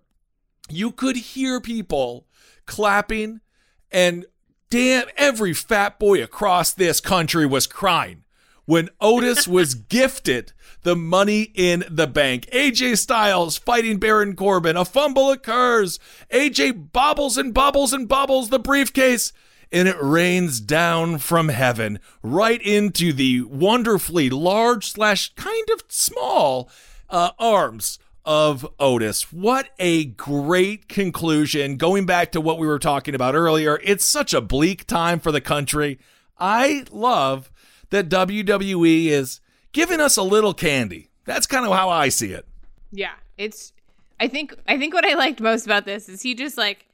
you 0.70 0.92
could 0.92 1.16
hear 1.16 1.62
people 1.62 2.28
clapping, 2.66 3.40
and 3.92 4.26
damn, 4.70 5.06
every 5.16 5.54
fat 5.54 6.00
boy 6.00 6.22
across 6.22 6.74
this 6.74 7.00
country 7.00 7.46
was 7.46 7.68
crying 7.68 8.23
when 8.66 8.90
Otis 9.02 9.48
was 9.48 9.76
gifted 9.76 10.54
the 10.84 10.96
money 10.96 11.52
in 11.54 11.84
the 11.90 12.08
bank. 12.08 12.48
AJ 12.54 12.98
Styles 12.98 13.58
fighting 13.58 13.98
Baron 13.98 14.36
Corbin. 14.36 14.78
A 14.78 14.86
fumble 14.86 15.32
occurs. 15.32 16.00
AJ 16.32 16.92
bobbles 16.92 17.38
and 17.38 17.54
bobbles 17.54 17.94
and 17.94 18.08
bobbles 18.08 18.50
the 18.50 18.60
briefcase. 18.60 19.34
And 19.72 19.88
it 19.88 19.98
rains 20.00 20.60
down 20.60 21.18
from 21.18 21.50
heaven 21.50 22.00
right 22.22 22.62
into 22.62 23.12
the 23.12 23.42
wonderfully 23.42 24.30
large 24.30 24.92
slash 24.92 25.34
kind 25.34 25.68
of 25.72 25.84
small 25.88 26.70
uh, 27.10 27.32
arms 27.40 27.98
of 28.26 28.68
Otis. 28.80 29.34
What 29.34 29.70
a 29.80 30.06
great 30.06 30.88
conclusion. 30.88 31.78
Going 31.78 32.06
back 32.06 32.32
to 32.34 32.42
what 32.42 32.60
we 32.60 32.68
were 32.68 32.80
talking 32.80 33.16
about 33.16 33.36
earlier, 33.36 33.80
it's 33.84 34.06
such 34.06 34.34
a 34.34 34.42
bleak 34.42 34.86
time 34.86 35.20
for 35.20 35.32
the 35.32 35.42
country. 35.42 36.00
I 36.38 36.86
love 36.92 37.52
that 37.94 38.10
WWE 38.10 39.06
is 39.06 39.40
giving 39.72 40.00
us 40.02 40.18
a 40.18 40.24
little 40.24 40.54
candy. 40.54 41.12
That's 41.26 41.46
kind 41.46 41.64
of 41.66 41.72
how 41.74 41.90
I 41.90 42.10
see 42.10 42.32
it. 42.32 42.46
Yeah, 42.92 43.14
it's. 43.38 43.72
I 44.20 44.28
think. 44.28 44.54
I 44.68 44.78
think 44.78 44.94
what 44.94 45.06
I 45.06 45.14
liked 45.14 45.40
most 45.40 45.66
about 45.66 45.86
this 45.86 46.10
is 46.10 46.22
he 46.24 46.34
just 46.36 46.58
like 46.58 46.86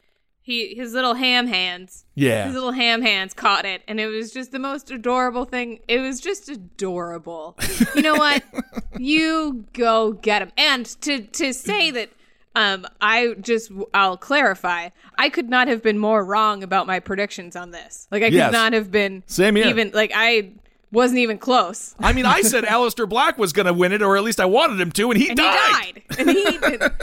he 0.41 0.75
his 0.75 0.93
little 0.93 1.13
ham 1.13 1.47
hands. 1.47 2.05
Yeah. 2.15 2.45
His 2.45 2.53
little 2.53 2.71
ham 2.71 3.01
hands 3.01 3.33
caught 3.33 3.65
it, 3.65 3.81
and 3.87 3.99
it 3.99 4.07
was 4.07 4.31
just 4.31 4.51
the 4.51 4.59
most 4.59 4.91
adorable 4.91 5.45
thing. 5.45 5.79
It 5.87 5.99
was 5.99 6.19
just 6.19 6.49
adorable. 6.49 7.57
you 7.95 8.01
know 8.01 8.15
what? 8.15 8.43
you 8.99 9.65
go 9.73 10.11
get 10.13 10.41
him. 10.41 10.51
And 10.57 10.85
to 11.01 11.21
to 11.21 11.53
say 11.53 11.91
that. 11.91 12.09
Um, 12.55 12.87
I 12.99 13.35
just 13.39 13.71
I'll 13.93 14.17
clarify. 14.17 14.89
I 15.19 15.29
could 15.29 15.49
not 15.49 15.67
have 15.67 15.83
been 15.83 15.99
more 15.99 16.25
wrong 16.25 16.63
about 16.63 16.87
my 16.87 16.99
predictions 16.99 17.55
on 17.55 17.69
this. 17.71 18.07
Like 18.11 18.23
I 18.23 18.25
could 18.27 18.33
Yes. 18.33 18.51
not 18.51 18.73
have 18.73 18.89
been 18.91 19.23
Same 19.27 19.55
here. 19.55 19.67
even 19.67 19.91
like 19.93 20.11
I 20.15 20.51
wasn't 20.91 21.19
even 21.19 21.37
close. 21.37 21.95
I 21.99 22.13
mean, 22.13 22.25
I 22.25 22.41
said 22.41 22.63
Aleister 22.65 23.07
Black 23.07 23.37
was 23.37 23.53
going 23.53 23.65
to 23.65 23.73
win 23.73 23.91
it, 23.91 24.01
or 24.01 24.17
at 24.17 24.23
least 24.23 24.39
I 24.39 24.45
wanted 24.45 24.79
him 24.79 24.91
to, 24.91 25.11
and 25.11 25.19
he 25.19 25.29
and 25.29 25.37
died. 25.37 26.03
he 26.17 26.23
died. 26.25 26.27
And 26.27 26.29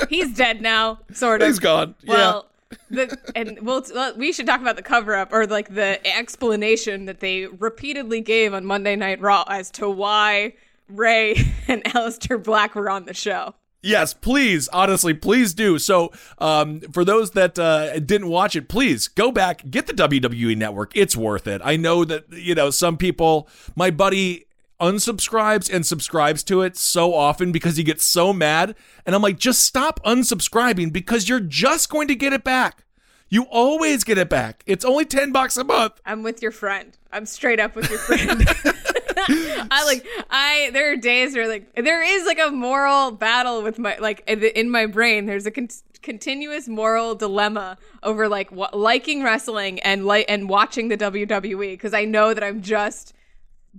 he 0.09 0.17
he's 0.17 0.37
dead 0.37 0.61
now, 0.61 1.01
sort 1.13 1.43
of. 1.43 1.49
He's 1.49 1.59
gone. 1.59 1.95
Well, 2.07 2.47
the, 2.91 3.17
and 3.35 3.59
we'll, 3.63 3.85
we 4.17 4.33
should 4.33 4.47
talk 4.47 4.61
about 4.61 4.77
the 4.77 4.83
cover 4.83 5.15
up 5.15 5.33
or 5.33 5.47
like 5.47 5.75
the 5.75 6.05
explanation 6.07 7.05
that 7.07 7.21
they 7.21 7.47
repeatedly 7.47 8.21
gave 8.21 8.55
on 8.55 8.65
Monday 8.65 8.97
Night 8.97 9.21
Raw 9.21 9.45
as 9.49 9.71
to 9.73 9.89
why 9.89 10.55
Rey 10.89 11.37
and 11.69 11.85
Aleister 11.85 12.43
Black 12.43 12.75
were 12.75 12.91
on 12.91 13.05
the 13.05 13.15
show. 13.15 13.55
Yes, 13.87 14.15
please, 14.15 14.67
honestly, 14.73 15.15
please 15.15 15.55
do. 15.55 15.79
So, 15.79 16.11
um, 16.39 16.81
for 16.81 17.05
those 17.05 17.31
that 17.31 17.57
uh, 17.57 18.01
didn't 18.01 18.29
watch 18.29 18.57
it, 18.57 18.69
please 18.69 19.07
go 19.07 19.31
back, 19.31 19.71
get 19.71 19.87
the 19.87 19.93
WWE 19.93 20.57
Network. 20.57 20.91
It's 20.97 21.17
worth 21.17 21.47
it. 21.47 21.61
I 21.65 21.77
know 21.77 22.05
that 22.05 22.25
you 22.33 22.57
know 22.57 22.71
some 22.71 22.97
people. 22.97 23.49
My 23.77 23.93
buddy 23.93 24.47
unsubscribes 24.81 25.73
and 25.73 25.87
subscribes 25.87 26.43
to 26.45 26.63
it 26.63 26.77
so 26.77 27.15
often 27.15 27.53
because 27.53 27.77
he 27.77 27.85
gets 27.85 28.03
so 28.03 28.33
mad, 28.33 28.75
and 29.07 29.15
I'm 29.15 29.23
like, 29.23 29.39
just 29.39 29.63
stop 29.63 30.01
unsubscribing 30.05 30.93
because 30.93 31.29
you're 31.29 31.39
just 31.39 31.89
going 31.89 32.09
to 32.09 32.17
get 32.17 32.33
it 32.33 32.43
back. 32.43 32.85
You 33.29 33.45
always 33.45 34.03
get 34.03 34.19
it 34.19 34.29
back. 34.29 34.65
It's 34.67 34.85
only 34.85 35.05
ten 35.05 35.31
bucks 35.31 35.57
a 35.57 35.63
month. 35.63 36.01
I'm 36.05 36.25
with 36.25 36.43
your 36.43 36.51
friend. 36.51 36.99
I'm 37.13 37.25
straight 37.25 37.61
up 37.61 37.77
with 37.77 37.89
your 37.89 38.01
friend. 38.01 38.49
I 39.29 39.85
like 39.87 40.07
I 40.31 40.71
there 40.73 40.93
are 40.93 40.97
days 40.97 41.35
where 41.35 41.49
like 41.49 41.75
there 41.75 42.03
is 42.03 42.25
like 42.27 42.39
a 42.39 42.51
moral 42.51 43.11
battle 43.11 43.63
with 43.63 43.79
my 43.79 43.97
like 43.99 44.23
in 44.29 44.71
my 44.71 44.87
brain 44.87 45.27
there's 45.27 45.47
a 45.47 45.51
con- 45.51 45.69
continuous 46.03 46.69
moral 46.69 47.15
dilemma 47.15 47.77
over 48.03 48.29
like 48.29 48.51
liking 48.73 49.23
wrestling 49.23 49.81
and 49.81 50.07
like 50.07 50.25
and 50.29 50.49
watching 50.49 50.89
the 50.89 50.97
WWE 50.97 51.73
because 51.73 51.95
I 51.95 52.05
know 52.05 52.33
that 52.35 52.45
I'm 52.45 52.63
just 52.63 53.13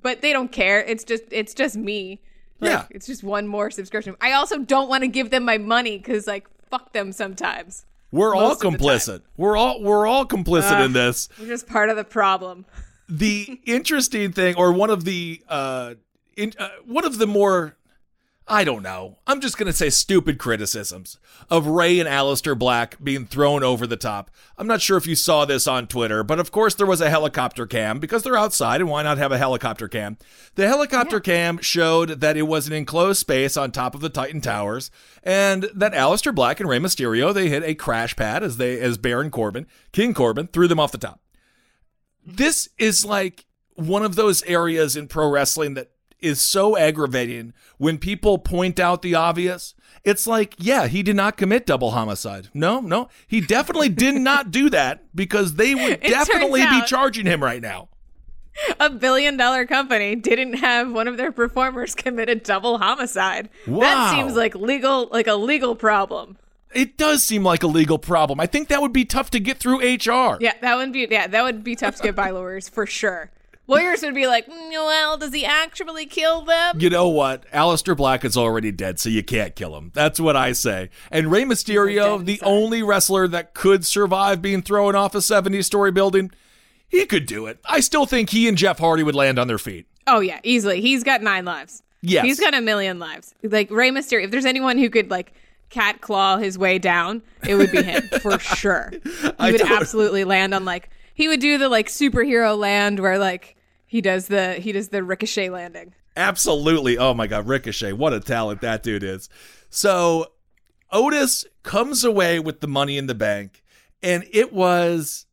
but 0.01 0.21
they 0.21 0.33
don't 0.33 0.51
care 0.51 0.81
it's 0.81 1.03
just 1.03 1.23
it's 1.31 1.53
just 1.53 1.75
me 1.77 2.21
like, 2.59 2.71
Yeah. 2.71 2.85
it's 2.89 3.05
just 3.07 3.23
one 3.23 3.47
more 3.47 3.71
subscription 3.71 4.15
I 4.19 4.33
also 4.33 4.57
don't 4.59 4.89
want 4.89 5.03
to 5.03 5.07
give 5.07 5.29
them 5.29 5.45
my 5.45 5.57
money 5.57 5.99
cuz 5.99 6.27
like 6.27 6.47
fuck 6.69 6.91
them 6.91 7.11
sometimes 7.13 7.85
We're 8.11 8.35
all 8.35 8.49
Most 8.49 8.61
time. 8.61 8.73
complicit. 8.73 9.21
We're 9.37 9.55
all 9.55 9.81
we're 9.81 10.05
all 10.05 10.25
complicit 10.25 10.83
in 10.85 10.91
this. 10.93 11.29
we're 11.39 11.47
just 11.47 11.67
part 11.67 11.89
of 11.89 11.95
the 11.95 12.03
problem 12.03 12.65
the 13.09 13.61
interesting 13.65 14.31
thing, 14.31 14.55
or 14.55 14.71
one 14.71 14.89
of 14.89 15.05
the 15.05 15.41
uh, 15.47 15.95
in, 16.35 16.53
uh, 16.59 16.69
one 16.85 17.05
of 17.05 17.17
the 17.17 17.27
more, 17.27 17.77
I 18.47 18.63
don't 18.63 18.83
know. 18.83 19.17
I'm 19.25 19.41
just 19.41 19.57
gonna 19.57 19.73
say 19.73 19.89
stupid 19.89 20.37
criticisms 20.37 21.17
of 21.49 21.67
Rey 21.67 21.99
and 21.99 22.07
Aleister 22.07 22.57
Black 22.57 23.01
being 23.01 23.25
thrown 23.25 23.63
over 23.63 23.87
the 23.87 23.97
top. 23.97 24.29
I'm 24.57 24.67
not 24.67 24.81
sure 24.81 24.97
if 24.97 25.07
you 25.07 25.15
saw 25.15 25.45
this 25.45 25.67
on 25.67 25.87
Twitter, 25.87 26.21
but 26.23 26.39
of 26.39 26.51
course 26.51 26.75
there 26.75 26.85
was 26.85 27.01
a 27.01 27.09
helicopter 27.09 27.65
cam 27.65 27.99
because 27.99 28.23
they're 28.23 28.37
outside, 28.37 28.81
and 28.81 28.89
why 28.89 29.03
not 29.03 29.17
have 29.17 29.31
a 29.31 29.37
helicopter 29.37 29.87
cam? 29.87 30.17
The 30.55 30.67
helicopter 30.67 31.19
cam 31.19 31.59
showed 31.59 32.21
that 32.21 32.37
it 32.37 32.43
was 32.43 32.67
an 32.67 32.73
enclosed 32.73 33.19
space 33.19 33.55
on 33.55 33.71
top 33.71 33.95
of 33.95 34.01
the 34.01 34.09
Titan 34.09 34.41
Towers, 34.41 34.91
and 35.23 35.69
that 35.73 35.93
Aleister 35.93 36.35
Black 36.35 36.59
and 36.59 36.69
Rey 36.69 36.79
Mysterio 36.79 37.33
they 37.33 37.47
hit 37.47 37.63
a 37.63 37.73
crash 37.73 38.15
pad 38.15 38.43
as 38.43 38.57
they 38.57 38.79
as 38.79 38.97
Baron 38.97 39.31
Corbin, 39.31 39.65
King 39.93 40.13
Corbin, 40.13 40.47
threw 40.47 40.67
them 40.67 40.79
off 40.79 40.91
the 40.91 40.97
top 40.97 41.21
this 42.27 42.69
is 42.77 43.05
like 43.05 43.45
one 43.75 44.03
of 44.03 44.15
those 44.15 44.43
areas 44.43 44.95
in 44.95 45.07
pro 45.07 45.29
wrestling 45.29 45.73
that 45.75 45.91
is 46.19 46.41
so 46.41 46.75
aggravating 46.77 47.53
when 47.77 47.97
people 47.97 48.37
point 48.37 48.79
out 48.79 49.01
the 49.01 49.15
obvious. 49.15 49.73
It's 50.03 50.25
like, 50.27 50.55
yeah, 50.57 50.87
he 50.87 51.03
did 51.03 51.15
not 51.15 51.37
commit 51.37 51.65
double 51.65 51.91
homicide. 51.91 52.49
No, 52.53 52.79
no, 52.79 53.09
he 53.27 53.41
definitely 53.41 53.89
did 53.89 54.15
not 54.21 54.51
do 54.51 54.69
that 54.69 55.03
because 55.15 55.55
they 55.55 55.75
would 55.75 56.01
turns 56.01 56.13
definitely 56.13 56.61
be 56.61 56.81
charging 56.85 57.25
him 57.25 57.43
right 57.43 57.61
now. 57.61 57.89
a 58.79 58.89
billion 58.89 59.37
dollar 59.37 59.65
company 59.65 60.15
didn't 60.15 60.53
have 60.53 60.91
one 60.91 61.07
of 61.07 61.17
their 61.17 61.31
performers 61.31 61.93
commit 61.95 62.29
a 62.29 62.35
double 62.35 62.77
homicide. 62.77 63.49
That 63.67 64.11
seems 64.11 64.35
like 64.35 64.55
legal 64.55 65.07
like 65.11 65.27
a 65.27 65.35
legal 65.35 65.75
problem. 65.75 66.37
It 66.73 66.97
does 66.97 67.23
seem 67.23 67.43
like 67.43 67.63
a 67.63 67.67
legal 67.67 67.97
problem. 67.97 68.39
I 68.39 68.45
think 68.45 68.67
that 68.67 68.81
would 68.81 68.93
be 68.93 69.05
tough 69.05 69.29
to 69.31 69.39
get 69.39 69.57
through 69.57 69.79
HR. 69.79 70.37
Yeah, 70.39 70.53
that 70.61 70.75
would 70.75 70.91
be 70.91 71.07
yeah, 71.09 71.27
that 71.27 71.43
would 71.43 71.63
be 71.63 71.75
tough 71.75 71.95
to 71.97 72.03
get 72.03 72.15
by 72.15 72.29
lawyers 72.31 72.69
for 72.69 72.85
sure. 72.85 73.31
Lawyers 73.69 74.01
would 74.01 74.15
be 74.15 74.27
like, 74.27 74.47
"Mm, 74.47 74.71
well, 74.71 75.17
does 75.17 75.33
he 75.33 75.43
actually 75.45 76.05
kill 76.05 76.41
them? 76.43 76.79
You 76.79 76.89
know 76.89 77.09
what? 77.09 77.49
Aleister 77.51 77.97
Black 77.97 78.23
is 78.23 78.37
already 78.37 78.71
dead, 78.71 78.97
so 78.97 79.09
you 79.09 79.23
can't 79.23 79.55
kill 79.57 79.75
him. 79.77 79.91
That's 79.93 80.21
what 80.21 80.37
I 80.37 80.53
say. 80.53 80.89
And 81.11 81.29
Rey 81.29 81.43
Mysterio, 81.43 82.23
the 82.23 82.33
inside. 82.33 82.45
only 82.47 82.81
wrestler 82.81 83.27
that 83.27 83.53
could 83.53 83.85
survive 83.85 84.41
being 84.41 84.61
thrown 84.61 84.95
off 84.95 85.15
a 85.15 85.21
70 85.21 85.61
story 85.63 85.91
building, 85.91 86.31
he 86.87 87.05
could 87.05 87.25
do 87.25 87.45
it. 87.45 87.59
I 87.65 87.81
still 87.81 88.05
think 88.05 88.29
he 88.29 88.47
and 88.47 88.57
Jeff 88.57 88.79
Hardy 88.79 89.03
would 89.03 89.15
land 89.15 89.37
on 89.37 89.47
their 89.49 89.57
feet. 89.57 89.85
Oh 90.07 90.21
yeah, 90.21 90.39
easily. 90.43 90.79
He's 90.79 91.03
got 91.03 91.21
nine 91.21 91.43
lives. 91.43 91.83
Yes. 92.01 92.23
He's 92.25 92.39
got 92.39 92.53
a 92.53 92.61
million 92.61 92.99
lives. 92.99 93.35
Like 93.43 93.69
Rey 93.69 93.91
Mysterio, 93.91 94.23
if 94.23 94.31
there's 94.31 94.45
anyone 94.45 94.77
who 94.77 94.89
could 94.89 95.11
like 95.11 95.33
cat 95.69 96.01
claw 96.01 96.37
his 96.37 96.57
way 96.57 96.79
down, 96.79 97.21
it 97.47 97.55
would 97.55 97.71
be 97.71 97.83
him 97.83 98.03
for 98.21 98.39
sure. 98.39 98.91
He 99.03 99.29
I 99.39 99.51
would 99.51 99.59
don't- 99.59 99.71
absolutely 99.71 100.23
land 100.23 100.53
on 100.53 100.65
like 100.65 100.89
he 101.13 101.27
would 101.27 101.39
do 101.39 101.57
the 101.57 101.69
like 101.69 101.87
superhero 101.87 102.57
land 102.57 102.99
where 102.99 103.17
like 103.17 103.55
he 103.85 104.01
does 104.01 104.27
the 104.27 104.53
he 104.55 104.71
does 104.71 104.89
the 104.89 105.03
ricochet 105.03 105.49
landing. 105.49 105.93
Absolutely. 106.15 106.97
Oh 106.97 107.13
my 107.13 107.27
God, 107.27 107.47
Ricochet. 107.47 107.93
What 107.93 108.11
a 108.13 108.19
talent 108.19 108.61
that 108.61 108.81
dude 108.81 109.03
is. 109.03 109.29
So 109.69 110.31
Otis 110.91 111.45
comes 111.63 112.03
away 112.03 112.39
with 112.39 112.59
the 112.61 112.67
money 112.67 112.97
in 112.97 113.05
the 113.07 113.13
bank, 113.15 113.63
and 114.01 114.25
it 114.31 114.51
was 114.53 115.25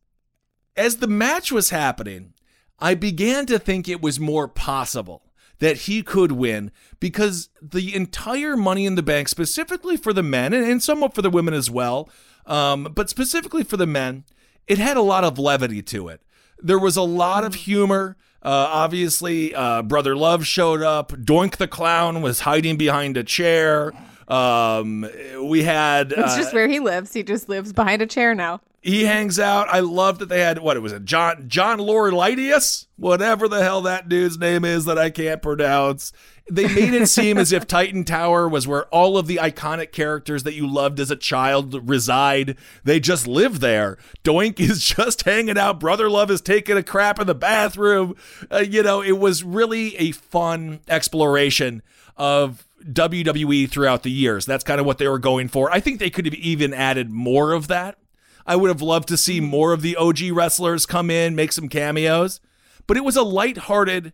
as 0.75 0.97
the 0.97 1.07
match 1.07 1.51
was 1.51 1.69
happening, 1.69 2.33
I 2.79 2.93
began 2.93 3.45
to 3.47 3.57
think 3.57 3.87
it 3.87 4.01
was 4.01 4.19
more 4.19 4.47
possible 4.47 5.23
that 5.59 5.77
he 5.77 6.03
could 6.03 6.31
win 6.33 6.71
because 6.99 7.49
the 7.61 7.95
entire 7.95 8.57
money 8.57 8.85
in 8.85 8.95
the 8.95 9.03
bank, 9.03 9.27
specifically 9.27 9.97
for 9.97 10.13
the 10.13 10.23
men 10.23 10.53
and, 10.53 10.65
and 10.65 10.83
somewhat 10.83 11.13
for 11.13 11.21
the 11.21 11.29
women 11.29 11.53
as 11.53 11.69
well, 11.69 12.09
um, 12.45 12.89
but 12.93 13.09
specifically 13.09 13.63
for 13.63 13.77
the 13.77 13.87
men, 13.87 14.23
it 14.67 14.77
had 14.77 14.97
a 14.97 15.01
lot 15.01 15.23
of 15.23 15.39
levity 15.39 15.81
to 15.81 16.07
it. 16.07 16.21
There 16.59 16.79
was 16.79 16.97
a 16.97 17.01
lot 17.01 17.43
of 17.43 17.55
humor. 17.55 18.17
Uh, 18.41 18.69
obviously, 18.71 19.53
uh, 19.55 19.81
Brother 19.81 20.15
Love 20.15 20.45
showed 20.45 20.81
up. 20.81 21.11
Doink 21.11 21.57
the 21.57 21.67
Clown 21.67 22.21
was 22.21 22.41
hiding 22.41 22.77
behind 22.77 23.17
a 23.17 23.23
chair. 23.23 23.91
Um, 24.27 25.09
we 25.41 25.63
had. 25.63 26.11
It's 26.11 26.33
uh, 26.33 26.37
just 26.37 26.53
where 26.53 26.67
he 26.67 26.79
lives. 26.79 27.13
He 27.13 27.23
just 27.23 27.49
lives 27.49 27.73
behind 27.73 28.01
a 28.01 28.07
chair 28.07 28.33
now. 28.35 28.61
He 28.85 29.05
hangs 29.05 29.39
out. 29.39 29.67
I 29.69 29.79
love 29.79 30.19
that 30.19 30.29
they 30.29 30.41
had 30.41 30.59
what 30.59 30.77
it 30.77 30.81
was 30.81 30.91
a 30.91 30.99
John 30.99 31.45
John 31.49 31.79
Laurinaitis, 31.79 32.85
whatever 32.97 33.47
the 33.47 33.63
hell 33.63 33.81
that 33.81 34.07
dude's 34.07 34.37
name 34.37 34.63
is 34.63 34.85
that 34.85 34.99
I 34.99 35.09
can't 35.09 35.41
pronounce. 35.41 36.13
They 36.51 36.67
made 36.67 36.93
it 36.93 37.07
seem 37.07 37.39
as 37.39 37.51
if 37.51 37.65
Titan 37.67 38.03
Tower 38.03 38.47
was 38.47 38.67
where 38.67 38.85
all 38.89 39.17
of 39.17 39.25
the 39.25 39.37
iconic 39.37 39.91
characters 39.91 40.43
that 40.43 40.53
you 40.53 40.67
loved 40.67 40.99
as 40.99 41.09
a 41.09 41.15
child 41.15 41.89
reside. 41.89 42.57
They 42.83 42.99
just 42.99 43.25
live 43.25 43.59
there. 43.59 43.97
Doink 44.23 44.59
is 44.59 44.83
just 44.95 45.23
hanging 45.23 45.57
out. 45.57 45.79
Brother 45.79 46.07
Love 46.07 46.29
is 46.29 46.41
taking 46.41 46.77
a 46.77 46.83
crap 46.83 47.19
in 47.19 47.25
the 47.25 47.33
bathroom. 47.33 48.15
Uh, 48.51 48.59
you 48.59 48.83
know, 48.83 49.01
it 49.01 49.17
was 49.17 49.43
really 49.43 49.95
a 49.97 50.11
fun 50.11 50.79
exploration 50.87 51.81
of 52.17 52.67
WWE 52.83 53.67
throughout 53.67 54.03
the 54.03 54.11
years. 54.11 54.45
That's 54.45 54.63
kind 54.63 54.79
of 54.79 54.85
what 54.85 54.99
they 54.99 55.07
were 55.07 55.17
going 55.17 55.47
for. 55.47 55.71
I 55.71 55.79
think 55.79 55.97
they 55.97 56.11
could 56.11 56.25
have 56.25 56.35
even 56.35 56.71
added 56.71 57.09
more 57.09 57.53
of 57.53 57.67
that. 57.69 57.97
I 58.45 58.55
would 58.55 58.69
have 58.69 58.81
loved 58.81 59.07
to 59.09 59.17
see 59.17 59.39
more 59.39 59.73
of 59.73 59.81
the 59.81 59.95
OG 59.95 60.31
wrestlers 60.31 60.85
come 60.85 61.09
in, 61.09 61.35
make 61.35 61.51
some 61.51 61.69
cameos. 61.69 62.39
But 62.87 62.97
it 62.97 63.03
was 63.03 63.15
a 63.15 63.23
lighthearted 63.23 64.13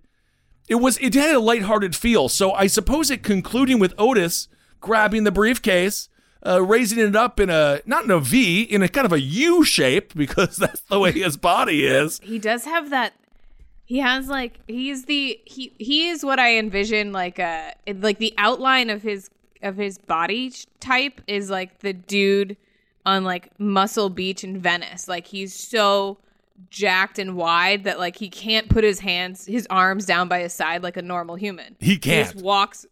it 0.71 0.75
was 0.75 0.97
it 0.99 1.13
had 1.13 1.35
a 1.35 1.39
lighthearted 1.39 1.97
feel. 1.97 2.29
So 2.29 2.53
I 2.53 2.67
suppose 2.67 3.11
it 3.11 3.23
concluding 3.23 3.77
with 3.77 3.93
Otis 3.97 4.47
grabbing 4.79 5.25
the 5.25 5.31
briefcase, 5.31 6.07
uh, 6.45 6.63
raising 6.63 6.97
it 6.97 7.13
up 7.13 7.41
in 7.41 7.49
a 7.49 7.81
not 7.85 8.05
in 8.05 8.11
a 8.11 8.21
V, 8.21 8.61
in 8.61 8.81
a 8.81 8.87
kind 8.87 9.05
of 9.05 9.11
a 9.11 9.19
U 9.19 9.65
shape 9.65 10.13
because 10.15 10.55
that's 10.55 10.79
the 10.81 10.97
way 10.97 11.11
his 11.11 11.35
body 11.35 11.85
is. 11.85 12.21
He 12.23 12.39
does 12.39 12.63
have 12.63 12.89
that. 12.89 13.13
He 13.83 13.99
has 13.99 14.29
like 14.29 14.59
he's 14.67 15.05
the 15.05 15.41
he 15.45 15.73
he 15.77 16.07
is 16.07 16.23
what 16.23 16.39
I 16.39 16.57
envision 16.57 17.11
like 17.11 17.37
uh 17.37 17.71
like 17.95 18.19
the 18.19 18.33
outline 18.37 18.89
of 18.89 19.01
his 19.01 19.29
of 19.61 19.75
his 19.75 19.97
body 19.97 20.53
type 20.79 21.19
is 21.27 21.49
like 21.49 21.79
the 21.79 21.91
dude 21.91 22.55
on 23.05 23.23
like 23.23 23.49
Muscle 23.59 24.09
Beach 24.09 24.43
in 24.43 24.59
Venice. 24.59 25.07
Like 25.07 25.27
he's 25.27 25.53
so 25.53 26.17
jacked 26.69 27.17
and 27.17 27.35
wide 27.35 27.85
that 27.85 27.97
like 27.99 28.15
he 28.15 28.29
can't 28.29 28.69
put 28.69 28.83
his 28.83 28.99
hands 28.99 29.45
his 29.45 29.65
arms 29.69 30.05
down 30.05 30.27
by 30.27 30.39
his 30.41 30.53
side 30.53 30.83
like 30.83 30.97
a 30.97 31.01
normal 31.01 31.35
human. 31.35 31.75
He 31.79 31.97
can't. 31.97 32.31
He 32.33 32.41
walks 32.41 32.85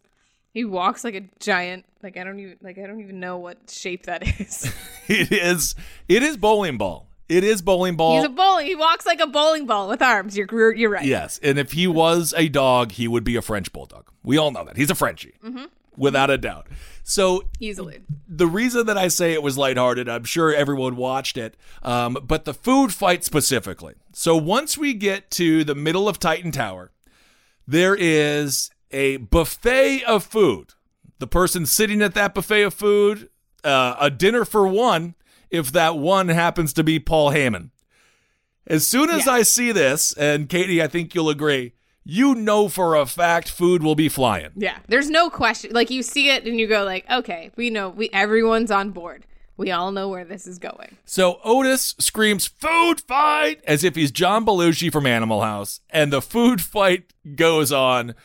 he 0.52 0.64
walks 0.64 1.04
like 1.04 1.14
a 1.14 1.22
giant 1.38 1.84
like 2.02 2.16
I 2.16 2.24
don't 2.24 2.38
even 2.40 2.56
like 2.62 2.78
I 2.78 2.86
don't 2.86 3.00
even 3.00 3.20
know 3.20 3.38
what 3.38 3.70
shape 3.70 4.06
that 4.06 4.22
is. 4.40 4.72
It 5.08 5.32
is 5.32 5.74
it 6.08 6.22
is 6.22 6.36
bowling 6.36 6.78
ball. 6.78 7.08
It 7.28 7.44
is 7.44 7.62
bowling 7.62 7.96
ball. 7.96 8.16
He's 8.16 8.24
a 8.26 8.28
bowling. 8.28 8.66
He 8.66 8.74
walks 8.74 9.06
like 9.06 9.20
a 9.20 9.26
bowling 9.26 9.66
ball 9.66 9.88
with 9.88 10.02
arms. 10.02 10.36
You're 10.36 10.74
you're 10.74 10.90
right. 10.90 11.04
Yes, 11.04 11.38
and 11.42 11.58
if 11.58 11.72
he 11.72 11.86
was 11.86 12.34
a 12.36 12.48
dog, 12.48 12.92
he 12.92 13.06
would 13.06 13.22
be 13.24 13.36
a 13.36 13.42
French 13.42 13.72
bulldog. 13.72 14.10
We 14.24 14.36
all 14.36 14.50
know 14.50 14.64
that. 14.64 14.76
He's 14.76 14.90
a 14.90 14.94
Frenchie. 14.96 15.34
Mm-hmm. 15.44 15.64
Without 15.96 16.30
a 16.30 16.38
doubt. 16.38 16.66
So 17.10 17.42
Easily. 17.58 18.02
the 18.28 18.46
reason 18.46 18.86
that 18.86 18.96
I 18.96 19.08
say 19.08 19.32
it 19.32 19.42
was 19.42 19.58
lighthearted, 19.58 20.08
I'm 20.08 20.22
sure 20.22 20.54
everyone 20.54 20.94
watched 20.94 21.36
it, 21.36 21.56
um, 21.82 22.16
but 22.22 22.44
the 22.44 22.54
food 22.54 22.94
fight 22.94 23.24
specifically. 23.24 23.94
So 24.12 24.36
once 24.36 24.78
we 24.78 24.94
get 24.94 25.28
to 25.32 25.64
the 25.64 25.74
middle 25.74 26.08
of 26.08 26.20
Titan 26.20 26.52
Tower, 26.52 26.92
there 27.66 27.96
is 27.98 28.70
a 28.92 29.16
buffet 29.16 30.04
of 30.04 30.22
food. 30.22 30.74
The 31.18 31.26
person 31.26 31.66
sitting 31.66 32.00
at 32.00 32.14
that 32.14 32.32
buffet 32.32 32.62
of 32.62 32.74
food, 32.74 33.28
uh, 33.64 33.96
a 33.98 34.08
dinner 34.08 34.44
for 34.44 34.68
one, 34.68 35.16
if 35.50 35.72
that 35.72 35.98
one 35.98 36.28
happens 36.28 36.72
to 36.74 36.84
be 36.84 37.00
Paul 37.00 37.32
Heyman. 37.32 37.70
As 38.68 38.86
soon 38.86 39.10
as 39.10 39.26
I 39.26 39.42
see 39.42 39.72
this, 39.72 40.12
and 40.12 40.48
Katy, 40.48 40.80
I 40.80 40.86
think 40.86 41.12
you'll 41.16 41.28
agree, 41.28 41.72
you 42.10 42.34
know 42.34 42.68
for 42.68 42.96
a 42.96 43.06
fact 43.06 43.48
food 43.48 43.84
will 43.84 43.94
be 43.94 44.08
flying. 44.08 44.50
Yeah, 44.56 44.78
there's 44.88 45.08
no 45.08 45.30
question. 45.30 45.70
Like 45.72 45.90
you 45.90 46.02
see 46.02 46.28
it 46.28 46.44
and 46.44 46.58
you 46.58 46.66
go 46.66 46.82
like, 46.82 47.08
okay, 47.08 47.52
we 47.54 47.70
know. 47.70 47.88
We 47.88 48.10
everyone's 48.12 48.72
on 48.72 48.90
board. 48.90 49.26
We 49.56 49.70
all 49.70 49.92
know 49.92 50.08
where 50.08 50.24
this 50.24 50.44
is 50.44 50.58
going. 50.58 50.96
So 51.04 51.38
Otis 51.44 51.94
screams 52.00 52.48
"food 52.48 53.00
fight" 53.00 53.62
as 53.64 53.84
if 53.84 53.94
he's 53.94 54.10
John 54.10 54.44
Belushi 54.44 54.90
from 54.90 55.06
Animal 55.06 55.42
House, 55.42 55.82
and 55.88 56.12
the 56.12 56.20
food 56.20 56.60
fight 56.60 57.12
goes 57.36 57.70
on. 57.70 58.16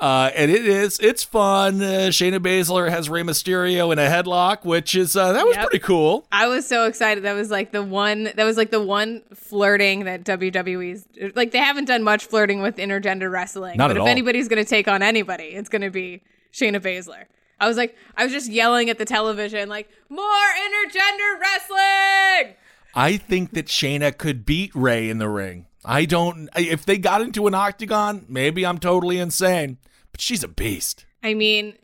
Uh, 0.00 0.28
and 0.34 0.50
it 0.50 0.66
is 0.66 0.98
it's 0.98 1.22
fun. 1.22 1.80
Uh, 1.80 2.08
Shayna 2.10 2.38
Baszler 2.40 2.90
has 2.90 3.08
Rey 3.08 3.22
Mysterio 3.22 3.92
in 3.92 3.98
a 4.00 4.08
headlock, 4.08 4.64
which 4.64 4.94
is 4.96 5.16
uh, 5.16 5.32
that 5.32 5.46
was 5.46 5.54
Yep. 5.56 5.70
pretty 5.70 5.84
cool. 5.84 6.26
I 6.32 6.48
was 6.48 6.66
so 6.66 6.86
excited. 6.86 7.22
That 7.24 7.34
was 7.34 7.48
like 7.50 7.70
the 7.70 7.82
one. 7.82 8.24
That 8.34 8.42
was 8.44 8.56
like 8.56 8.70
the 8.72 8.82
one 8.82 9.22
flirting 9.32 10.04
that 10.04 10.24
WWE's 10.24 11.06
like. 11.36 11.52
They 11.52 11.58
haven't 11.58 11.84
done 11.84 12.02
much 12.02 12.26
flirting 12.26 12.60
with 12.60 12.76
intergender 12.76 13.30
wrestling. 13.30 13.76
Not 13.78 13.86
but 13.88 13.92
at 13.92 13.96
if 13.98 14.02
all. 14.02 14.08
anybody's 14.08 14.48
going 14.48 14.62
to 14.62 14.68
take 14.68 14.88
on 14.88 15.00
anybody, 15.00 15.44
it's 15.44 15.68
going 15.68 15.82
to 15.82 15.90
be 15.90 16.22
Shayna 16.52 16.80
Baszler. 16.80 17.26
I 17.60 17.68
was 17.68 17.76
like, 17.76 17.96
I 18.16 18.24
was 18.24 18.32
just 18.32 18.50
yelling 18.50 18.90
at 18.90 18.98
the 18.98 19.04
television, 19.04 19.68
like, 19.68 19.88
more 20.08 20.24
intergender 20.26 21.40
wrestling. 21.40 22.56
I 22.96 23.16
think 23.16 23.52
that 23.52 23.66
Shayna 23.66 24.16
could 24.18 24.44
beat 24.44 24.74
Rey 24.74 25.08
in 25.08 25.18
the 25.18 25.28
ring. 25.28 25.66
I 25.84 26.04
don't. 26.04 26.48
If 26.56 26.84
they 26.86 26.98
got 26.98 27.20
into 27.20 27.46
an 27.46 27.54
octagon, 27.54 28.24
maybe 28.28 28.64
I'm 28.64 28.78
totally 28.78 29.18
insane, 29.18 29.78
but 30.12 30.20
she's 30.20 30.42
a 30.42 30.48
beast. 30.48 31.04
I 31.22 31.34
mean, 31.34 31.74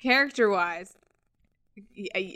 character 0.00 0.48
wise, 0.48 0.94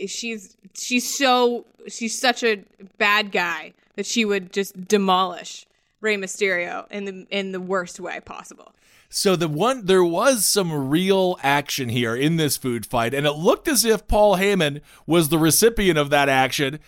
she's 0.07 0.57
she's 0.75 1.16
so 1.16 1.66
she's 1.88 2.18
such 2.18 2.42
a 2.42 2.64
bad 2.98 3.33
guy 3.33 3.75
that 3.96 4.07
she 4.07 4.25
would 4.25 4.53
just 4.53 4.88
demolish 4.88 5.66
Rey 6.01 6.16
Mysterio 6.16 6.90
in 6.90 7.05
the 7.05 7.27
in 7.31 7.53
the 7.53 7.61
worst 7.61 8.01
way 8.01 8.20
possible. 8.20 8.72
So 9.09 9.37
the 9.37 9.48
one 9.48 9.85
there 9.85 10.05
was 10.05 10.46
some 10.46 10.88
real 10.88 11.38
action 11.42 11.90
here 11.90 12.16
in 12.16 12.38
this 12.38 12.57
food 12.57 12.87
fight, 12.87 13.12
and 13.12 13.27
it 13.27 13.33
looked 13.33 13.68
as 13.68 13.85
if 13.85 14.09
Paul 14.09 14.37
Heyman 14.38 14.81
was 15.07 15.29
the 15.29 15.38
recipient 15.38 15.98
of 15.98 16.09
that 16.11 16.31
action. 16.31 16.79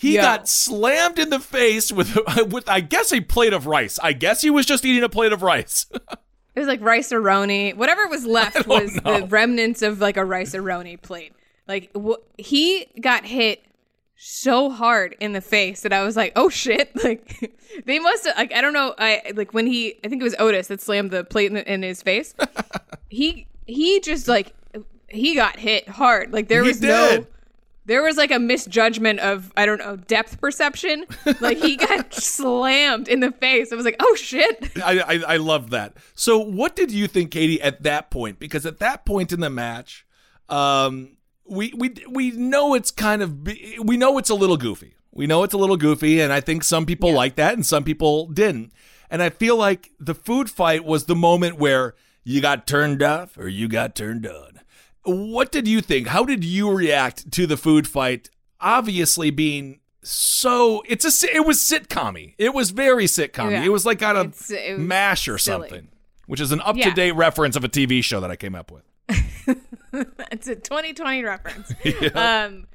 He 0.00 0.14
Yeah. 0.14 0.22
got 0.22 0.48
slammed 0.48 1.18
in 1.18 1.28
the 1.30 1.38
face 1.40 1.92
with 1.92 2.16
with 2.50 2.68
I 2.68 2.80
guess 2.80 3.12
a 3.12 3.20
plate 3.20 3.52
of 3.52 3.66
rice. 3.66 3.98
I 4.02 4.12
guess 4.14 4.40
he 4.40 4.48
was 4.50 4.64
just 4.66 4.84
eating 4.84 5.02
a 5.02 5.08
plate 5.08 5.32
of 5.32 5.42
rice. 5.42 5.86
It 6.52 6.58
was 6.58 6.66
like 6.68 6.80
Rice-A-Roni. 6.80 7.76
Whatever 7.76 8.08
was 8.08 8.26
left 8.26 8.66
was 8.66 8.92
know. 9.04 9.20
the 9.20 9.26
remnants 9.28 9.82
of 9.82 10.00
like 10.00 10.16
a 10.16 10.24
Rice-A-Roni 10.24 11.00
plate. 11.00 11.32
Like 11.68 11.90
wh- 11.96 12.18
he 12.38 12.86
got 13.00 13.24
hit 13.24 13.62
so 14.16 14.68
hard 14.68 15.14
in 15.20 15.32
the 15.32 15.40
face 15.40 15.82
that 15.82 15.92
I 15.92 16.02
was 16.02 16.16
like, 16.16 16.32
"Oh 16.34 16.48
shit!" 16.48 16.90
Like 17.04 17.56
they 17.86 18.00
must 18.00 18.26
have. 18.26 18.36
Like 18.36 18.52
I 18.52 18.60
don't 18.62 18.72
know. 18.72 18.94
I 18.98 19.22
like 19.36 19.54
when 19.54 19.68
he. 19.68 19.94
I 20.04 20.08
think 20.08 20.20
it 20.20 20.24
was 20.24 20.34
Otis 20.40 20.66
that 20.66 20.80
slammed 20.80 21.12
the 21.12 21.22
plate 21.22 21.52
in, 21.52 21.56
in 21.58 21.82
his 21.82 22.02
face. 22.02 22.34
he 23.08 23.46
he 23.66 24.00
just 24.00 24.26
like 24.26 24.52
he 25.08 25.36
got 25.36 25.56
hit 25.58 25.88
hard. 25.88 26.32
Like 26.32 26.48
there 26.48 26.62
He 26.64 26.68
was 26.68 26.80
no. 26.82 27.26
There 27.90 28.02
was 28.02 28.16
like 28.16 28.30
a 28.30 28.38
misjudgment 28.38 29.18
of 29.18 29.52
I 29.56 29.66
don't 29.66 29.78
know 29.78 29.96
depth 29.96 30.40
perception. 30.40 31.06
Like 31.40 31.58
he 31.58 31.74
got 31.74 32.14
slammed 32.14 33.08
in 33.08 33.18
the 33.18 33.32
face. 33.32 33.72
I 33.72 33.74
was 33.74 33.84
like, 33.84 33.96
"Oh 33.98 34.14
shit!" 34.14 34.70
I, 34.76 35.00
I 35.00 35.34
I 35.34 35.36
love 35.38 35.70
that. 35.70 35.96
So 36.14 36.38
what 36.38 36.76
did 36.76 36.92
you 36.92 37.08
think, 37.08 37.32
Katy, 37.32 37.60
at 37.60 37.82
that 37.82 38.08
point? 38.12 38.38
Because 38.38 38.64
at 38.64 38.78
that 38.78 39.04
point 39.04 39.32
in 39.32 39.40
the 39.40 39.50
match, 39.50 40.06
um, 40.48 41.16
we 41.44 41.72
we 41.76 41.96
we 42.08 42.30
know 42.30 42.74
it's 42.74 42.92
kind 42.92 43.22
of 43.22 43.44
we 43.82 43.96
know 43.96 44.18
it's 44.18 44.30
a 44.30 44.36
little 44.36 44.56
goofy. 44.56 44.94
We 45.10 45.26
know 45.26 45.42
it's 45.42 45.54
a 45.54 45.58
little 45.58 45.76
goofy, 45.76 46.20
and 46.20 46.32
I 46.32 46.40
think 46.40 46.62
some 46.62 46.86
people 46.86 47.12
like 47.12 47.34
that, 47.34 47.54
and 47.54 47.66
some 47.66 47.82
people 47.82 48.28
didn't. 48.28 48.72
And 49.10 49.20
I 49.20 49.30
feel 49.30 49.56
like 49.56 49.90
the 49.98 50.14
food 50.14 50.48
fight 50.48 50.84
was 50.84 51.06
the 51.06 51.16
moment 51.16 51.58
where 51.58 51.96
you 52.22 52.40
got 52.40 52.68
turned 52.68 53.02
off 53.02 53.36
or 53.36 53.48
you 53.48 53.66
got 53.66 53.96
turned 53.96 54.28
on. 54.28 54.59
What 55.04 55.50
did 55.50 55.66
you 55.66 55.80
think? 55.80 56.08
How 56.08 56.24
did 56.24 56.44
you 56.44 56.70
react 56.70 57.30
to 57.32 57.46
the 57.46 57.56
food 57.56 57.88
fight? 57.88 58.30
Obviously, 58.60 59.30
being 59.30 59.80
so 60.02 60.82
it's 60.88 61.04
a 61.04 61.34
it 61.34 61.46
was 61.46 61.58
sitcom 61.58 62.34
It 62.38 62.54
was 62.54 62.70
very 62.70 63.04
sitcom 63.04 63.50
Yeah. 63.50 63.64
It 63.64 63.68
was 63.72 63.84
like 63.84 64.02
on 64.02 64.16
of 64.16 64.50
it 64.50 64.78
mash 64.78 65.28
or 65.28 65.38
silly. 65.38 65.68
something, 65.68 65.88
which 66.26 66.40
is 66.40 66.52
an 66.52 66.60
up 66.62 66.76
to 66.76 66.90
date 66.90 67.12
reference 67.12 67.56
of 67.56 67.64
a 67.64 67.68
TV 67.68 68.02
show 68.02 68.20
that 68.20 68.30
I 68.30 68.36
came 68.36 68.54
up 68.54 68.70
with. 68.70 68.82
it's 70.32 70.48
a 70.48 70.56
2020 70.56 71.24
reference. 71.24 71.72
Um, 72.14 72.66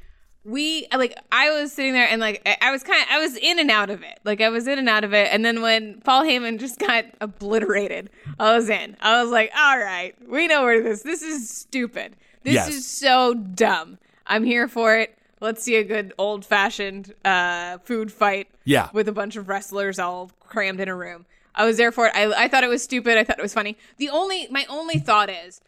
we 0.46 0.88
like 0.96 1.18
I 1.32 1.50
was 1.60 1.72
sitting 1.74 1.94
there 1.94 2.08
and 2.08 2.22
like 2.22 2.42
I- 2.62 2.72
was 2.72 2.84
kind 2.84 3.02
of 3.02 3.08
I 3.10 3.20
was 3.20 3.36
in 3.36 3.60
and 3.60 3.70
out 3.72 3.90
of 3.90 4.04
it. 4.04 4.20
Like 4.24 4.42
I 4.42 4.50
was 4.50 4.68
in 4.68 4.78
and 4.80 4.88
out 4.88 5.04
of 5.04 5.14
it, 5.14 5.30
and 5.32 5.44
then 5.44 5.62
when 5.62 6.02
Paul 6.02 6.24
Heyman 6.24 6.60
just 6.60 6.80
got 6.88 7.06
obliterated, 7.20 8.10
I 8.40 8.56
was 8.56 8.70
in. 8.70 8.96
I 9.02 9.22
was 9.24 9.32
like, 9.32 9.52
all 9.58 9.78
right, 9.80 10.16
we 10.30 10.48
know 10.48 10.64
where 10.64 10.82
this. 10.82 11.02
This 11.02 11.22
is 11.22 11.50
stupid. 11.50 12.16
This 12.44 12.54
Yes. 12.54 12.70
is 12.70 12.86
so 12.88 13.34
dumb. 13.34 13.98
I'm 14.28 14.44
here 14.44 14.68
for 14.68 14.96
it. 14.98 15.18
Let's 15.42 15.64
see 15.64 15.76
a 15.76 15.84
good 15.84 16.14
old 16.18 16.46
fashioned 16.46 17.14
uh, 17.26 17.80
food 17.80 18.12
fight. 18.12 18.48
Yeah. 18.64 18.90
with 18.94 19.08
a 19.08 19.12
bunch 19.12 19.36
of 19.36 19.48
wrestlers 19.48 20.00
all 20.00 20.32
crammed 20.40 20.80
in 20.80 20.88
a 20.90 20.96
room. 20.96 21.26
I 21.54 21.66
was 21.66 21.78
there 21.78 21.92
for 21.92 22.08
it. 22.08 22.14
I, 22.16 22.46
I 22.46 22.48
thought 22.48 22.64
it 22.64 22.68
was 22.70 22.84
stupid. 22.84 23.18
I 23.18 23.24
thought 23.24 23.38
it 23.40 23.42
was 23.44 23.54
funny. 23.54 23.78
The 23.98 24.10
only 24.10 24.48
my 24.50 24.66
only 24.70 24.98
thought 25.00 25.30
is 25.30 25.62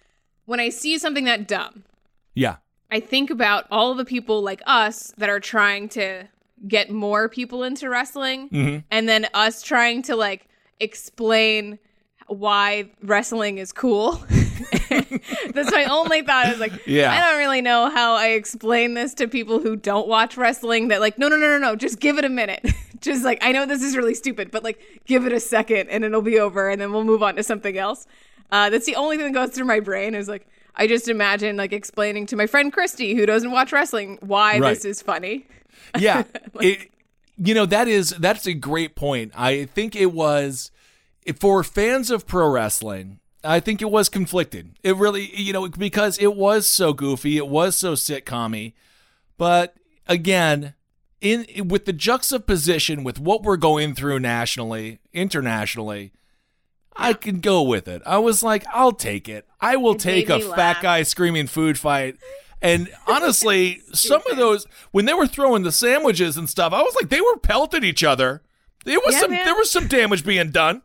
when 0.46 0.60
I 0.60 0.70
see 0.70 0.98
something 0.98 1.26
that 1.26 1.48
dumb, 1.48 1.84
Yeah. 2.34 2.58
I 2.92 3.00
think 3.00 3.30
about 3.30 3.66
all 3.70 3.96
the 3.96 4.06
people 4.06 4.42
like 4.42 4.62
us 4.66 5.14
that 5.18 5.30
are 5.30 5.40
trying 5.40 5.90
to 5.90 6.24
get 6.68 6.90
more 6.90 7.30
people 7.30 7.64
into 7.64 7.90
wrestling 7.90 8.50
Mm-hmm. 8.50 8.80
and 8.90 9.08
then 9.10 9.28
us 9.34 9.62
trying 9.62 10.02
to 10.04 10.16
like 10.16 10.48
explain 10.80 11.80
why 12.28 12.90
wrestling 13.04 13.58
is 13.58 13.72
cool. 13.72 14.24
That's 14.90 15.72
my 15.72 15.86
only 15.90 16.22
thought. 16.22 16.46
I 16.48 16.52
was 16.52 16.60
like, 16.60 16.74
Yeah. 16.86 17.12
I 17.14 17.20
don't 17.30 17.38
really 17.40 17.62
know 17.62 17.90
how 17.90 18.16
I 18.16 18.30
explain 18.30 18.94
this 18.96 19.14
to 19.16 19.28
people 19.28 19.60
who 19.60 19.76
don't 19.76 20.08
watch 20.08 20.36
wrestling. 20.38 20.88
That 20.90 21.00
like, 21.00 21.18
no, 21.18 21.28
no, 21.30 21.38
no, 21.38 21.48
no, 21.48 21.58
no, 21.58 21.76
just 21.76 22.00
give 22.00 22.18
it 22.18 22.26
a 22.26 22.30
minute. 22.30 22.66
just 23.02 23.24
like, 23.24 23.38
I 23.42 23.52
know 23.52 23.66
this 23.66 23.82
is 23.84 23.96
really 23.96 24.16
stupid, 24.16 24.52
but 24.52 24.64
like, 24.64 24.80
give 25.06 25.26
it 25.26 25.32
a 25.32 25.40
second 25.40 25.90
and 25.90 26.04
it'll 26.04 26.22
be 26.22 26.40
over, 26.40 26.70
and 26.70 26.82
then 26.82 26.92
we'll 26.92 27.04
move 27.04 27.24
on 27.24 27.36
to 27.36 27.44
something 27.44 27.78
else. 27.78 28.08
Uh, 28.52 28.70
that's 28.70 28.86
the 28.86 28.96
only 28.96 29.18
thing 29.18 29.32
that 29.32 29.34
goes 29.34 29.56
through 29.56 29.66
my 29.66 29.80
brain 29.80 30.16
is 30.16 30.28
like, 30.28 30.48
I 30.78 30.88
just 30.88 31.08
imagine 31.10 31.58
like 31.58 31.74
explaining 31.74 32.26
to 32.28 32.36
my 32.36 32.48
friend 32.48 32.72
Christy, 32.72 33.16
who 33.16 33.26
doesn't 33.26 33.52
watch 33.52 33.72
wrestling, 33.74 34.18
why 34.22 34.60
Right. 34.60 34.70
this 34.76 34.86
is 34.86 35.02
funny. 35.02 35.46
yeah 36.00 36.24
it, 36.62 36.90
you 37.38 37.54
know 37.54 37.66
that 37.66 37.88
is 37.88 38.10
that's 38.12 38.46
a 38.48 38.54
great 38.54 38.96
point 38.96 39.32
i 39.38 39.66
think 39.66 39.96
it 39.96 40.12
was 40.12 40.72
for 41.40 41.64
fans 41.64 42.10
of 42.12 42.26
pro 42.28 42.50
wrestling 42.50 43.20
i 43.44 43.60
think 43.60 43.82
it 43.82 43.90
was 43.92 44.10
conflicted 44.10 44.72
it 44.84 44.96
really 44.98 45.34
you 45.36 45.54
know 45.54 45.68
because 45.70 46.18
it 46.18 46.36
was 46.36 46.66
so 46.68 46.94
goofy 46.94 47.38
it 47.38 47.48
was 47.48 47.78
so 47.78 47.94
sitcom 47.94 48.74
but 49.38 49.76
again 50.08 50.74
in 51.22 51.46
with 51.68 51.86
the 51.86 51.94
juxtaposition 51.94 53.04
with 53.04 53.20
what 53.20 53.44
we're 53.44 53.56
going 53.58 53.94
through 53.96 54.20
nationally 54.20 55.00
internationally 55.14 56.12
I 56.98 57.14
can 57.14 57.40
go 57.40 57.62
with 57.62 57.88
it. 57.88 58.02
I 58.06 58.18
was 58.18 58.44
like, 58.44 58.66
I'll 58.74 58.92
take 58.92 59.28
it. 59.30 59.46
I 59.62 59.76
will 59.78 59.94
It 59.94 60.00
take 60.00 60.30
a 60.30 60.40
fat 60.40 60.58
laugh. 60.58 60.82
guy 60.82 61.04
screaming 61.04 61.48
food 61.48 61.78
fight. 61.78 62.18
And 62.62 62.90
honestly, 63.08 63.82
some 63.94 64.22
of 64.32 64.38
those 64.38 64.66
when 64.92 65.06
they 65.06 65.14
were 65.14 65.28
throwing 65.28 65.64
the 65.64 65.72
sandwiches 65.72 66.38
and 66.38 66.50
stuff, 66.50 66.74
I 66.74 66.82
was 66.82 66.96
like, 66.96 67.10
they 67.10 67.22
were 67.22 67.38
pelting 67.38 67.84
each 67.84 68.04
other. 68.04 68.42
There 68.86 69.00
was 69.06 69.14
Yeah, 69.16 69.22
some 69.22 69.32
man. 69.32 69.46
there 69.46 69.56
was 69.56 69.70
some 69.72 69.88
damage 69.88 70.26
being 70.26 70.52
done. 70.52 70.82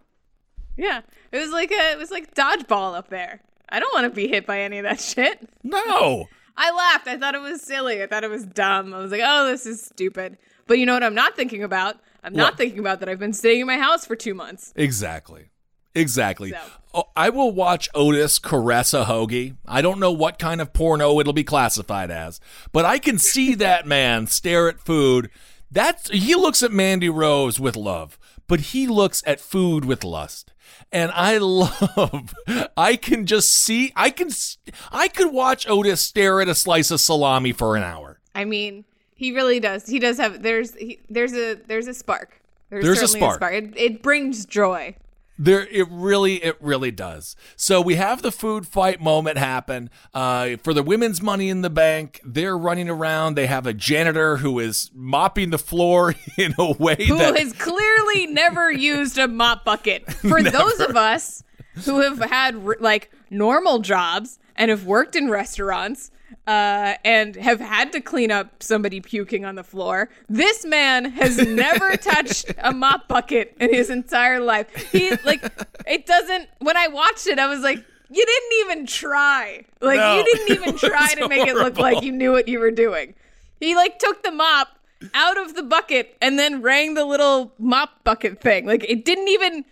Yeah, 0.77 1.03
it 1.31 1.39
was 1.39 1.51
like 1.51 1.71
a, 1.71 1.93
it 1.93 1.99
was 1.99 2.11
like 2.11 2.35
dodgeball 2.35 2.95
up 2.97 3.09
there. 3.11 3.41
I 3.69 3.81
don't 3.81 3.93
want 3.95 4.05
to 4.05 4.11
be 4.15 4.29
hit 4.29 4.47
by 4.47 4.61
any 4.61 4.79
of 4.79 4.85
that 4.85 5.01
shit. 5.01 5.49
No. 5.63 6.29
I 6.57 6.71
laughed. 6.73 7.09
I 7.09 7.17
thought 7.17 7.35
it 7.35 7.41
was 7.41 7.63
silly. 7.63 8.03
I 8.03 8.07
thought 8.07 8.25
it 8.25 8.31
was 8.31 8.45
dumb. 8.45 8.93
I 8.93 8.99
was 8.99 9.11
like, 9.11 9.23
oh, 9.25 9.47
this 9.47 9.65
is 9.65 9.81
stupid. 9.83 10.37
But 10.67 10.79
you 10.79 10.85
know 10.85 10.93
what 10.95 11.03
I'm 11.03 11.15
not 11.15 11.35
thinking 11.37 11.63
about? 11.63 11.97
I'm 12.23 12.35
not 12.35 12.57
thinking 12.59 12.79
about 12.79 13.01
that 13.01 13.09
I've 13.09 13.19
been 13.19 13.33
staying 13.33 13.61
in 13.63 13.67
my 13.67 13.79
house 13.79 14.05
for 14.07 14.15
two 14.15 14.35
months. 14.35 14.73
Exactly. 14.77 15.47
Exactly. 15.95 16.51
So. 16.51 16.59
Oh, 16.95 17.05
I 17.17 17.31
will 17.31 17.53
watch 17.53 17.89
Otis 17.95 18.39
caress 18.39 18.93
a 18.93 19.05
hoagie. 19.05 19.57
I 19.67 19.81
don't 19.81 19.99
know 20.01 20.13
what 20.13 20.39
kind 20.39 20.61
of 20.61 20.73
porno 20.75 21.19
it'll 21.21 21.33
be 21.33 21.45
classified 21.45 22.11
as, 22.11 22.39
but 22.71 22.85
I 22.85 22.99
can 22.99 23.19
see 23.19 23.55
that 23.57 23.87
man 23.87 24.27
stare 24.27 24.69
at 24.69 24.81
food. 24.81 25.31
That's 25.71 26.11
he 26.11 26.35
looks 26.35 26.63
at 26.63 26.71
Mandy 26.71 27.09
Rose 27.09 27.59
with 27.59 27.77
love, 27.77 28.19
but 28.47 28.61
he 28.61 28.87
looks 28.87 29.23
at 29.27 29.41
food 29.41 29.85
with 29.87 30.05
lust. 30.05 30.53
And 30.91 31.11
I 31.15 31.39
love 31.39 32.35
I 32.77 32.97
can 32.97 33.25
just 33.25 33.51
see 33.53 33.93
I 33.97 34.11
can 34.11 34.29
s- 34.29 34.59
I 34.91 35.09
could 35.09 35.33
watch 35.33 35.67
Otis 35.69 36.03
stare 36.03 36.43
at 36.43 36.49
a 36.49 36.55
slice 36.55 36.91
of 36.91 37.01
salami 37.01 37.53
for 37.53 37.75
an 37.77 37.83
hour. 37.83 38.21
I 38.35 38.45
mean, 38.45 38.85
he 39.15 39.33
really 39.33 39.61
does. 39.61 39.87
He 39.87 39.99
does 39.99 40.19
have 40.19 40.43
there's 40.43 40.75
he, 40.75 40.99
there's 41.09 41.33
a 41.33 41.55
there's 41.55 41.87
a 41.87 41.95
spark. 41.95 42.39
There's, 42.69 42.85
There's 42.85 42.99
a 43.03 43.09
certainly 43.09 43.35
spark. 43.37 43.53
It, 43.55 43.73
it 43.77 44.03
brings 44.03 44.45
joy. 44.47 44.97
There, 45.39 45.67
it 45.67 45.89
really, 45.91 46.37
it 46.37 46.57
really 46.61 46.91
does. 46.91 47.37
So 47.57 47.81
we 47.81 47.95
have 47.97 48.23
the 48.23 48.31
food 48.31 48.67
fight 48.67 49.01
moment 49.01 49.39
happen 49.39 49.91
uh, 50.13 50.57
for 50.63 50.75
the 50.75 50.83
women's 50.83 51.23
Money 51.23 51.49
in 51.49 51.63
the 51.63 51.71
Bank. 51.71 52.21
They're 52.25 52.57
running 52.57 52.89
around. 52.89 53.35
They 53.35 53.47
have 53.47 53.67
a 53.67 53.73
janitor 53.73 54.39
who 54.39 54.59
is 54.59 54.91
mopping 54.95 55.51
the 55.51 55.59
floor 55.59 56.15
in 56.37 56.55
a 56.59 56.73
way 56.73 56.97
who 57.07 57.19
that 57.19 57.39
has 57.39 57.53
clearly 57.55 58.27
never 58.27 58.71
used 58.71 59.19
a 59.19 59.27
mop 59.27 59.65
bucket. 59.65 60.11
For 60.13 60.43
those 60.43 60.81
of 60.81 60.97
us 60.97 61.43
who 61.85 62.01
have 62.01 62.19
had 62.19 62.63
like 62.81 63.11
normal 63.31 63.79
jobs 63.79 64.39
and 64.55 64.71
have 64.71 64.85
worked 64.85 65.17
in 65.17 65.31
restaurants 65.31 66.11
uh, 66.47 66.95
and 67.05 67.37
have 67.37 67.61
had 67.61 67.93
to 67.93 68.01
clean 68.01 68.31
up 68.31 68.63
somebody 68.63 69.01
puking 69.01 69.45
on 69.45 69.55
the 69.55 69.63
floor, 69.63 70.11
this 70.29 70.65
man 70.65 71.05
has 71.13 71.39
never 71.47 71.97
touched 71.97 72.53
a 72.59 72.73
mop 72.73 73.09
bucket 73.09 73.57
in 73.61 73.73
his 73.73 73.91
entire 73.91 74.41
life. 74.41 74.75
He 74.91 75.11
like 75.25 75.45
it 75.87 76.07
doesn't. 76.07 76.49
When 76.59 76.77
I 76.77 76.89
watched 76.89 77.27
it, 77.27 77.39
I 77.39 77.47
was 77.47 77.61
like. 77.61 77.85
You 78.15 78.27
didn't 78.27 78.53
even 78.67 78.87
try. 78.87 79.65
Like 79.81 79.97
No, 79.99 80.19
you 80.19 80.25
didn't 80.25 80.51
even 80.51 80.77
try 80.91 81.15
to 81.15 81.29
make 81.29 81.49
it 81.49 81.55
look 81.55 81.79
like 81.79 82.03
you 82.03 82.13
knew 82.13 82.31
what 82.31 82.47
you 82.47 82.59
were 82.59 82.71
doing. 82.71 83.15
He 83.59 83.75
like 83.75 83.99
took 83.99 84.23
the 84.23 84.31
mop 84.31 84.69
out 85.15 85.39
of 85.39 85.55
the 85.55 85.63
bucket 85.63 86.17
and 86.21 86.39
then 86.39 86.61
rang 86.61 86.93
the 86.93 87.07
little 87.07 87.55
mop 87.59 88.05
bucket 88.05 88.39
thing. 88.39 88.67
Like 88.67 88.85
it 88.87 89.07
didn't 89.07 89.29
even 89.29 89.65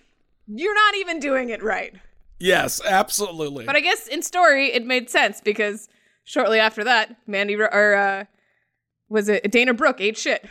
you're 0.48 0.74
not 0.74 0.94
even 0.96 1.20
doing 1.20 1.50
it 1.50 1.62
right. 1.62 1.94
yes, 2.38 2.80
absolutely. 2.82 3.66
But 3.66 3.76
I 3.76 3.80
guess 3.80 4.06
in 4.06 4.22
story 4.22 4.72
it 4.72 4.86
made 4.86 5.10
sense 5.10 5.42
because 5.42 5.90
shortly 6.24 6.58
after 6.58 6.84
that, 6.84 7.16
Mandy 7.26 7.56
or 7.56 7.94
uh 7.94 8.24
was 9.08 9.28
it 9.28 9.50
Dana 9.50 9.74
Brooke 9.74 10.00
ate 10.00 10.16
shit. 10.18 10.44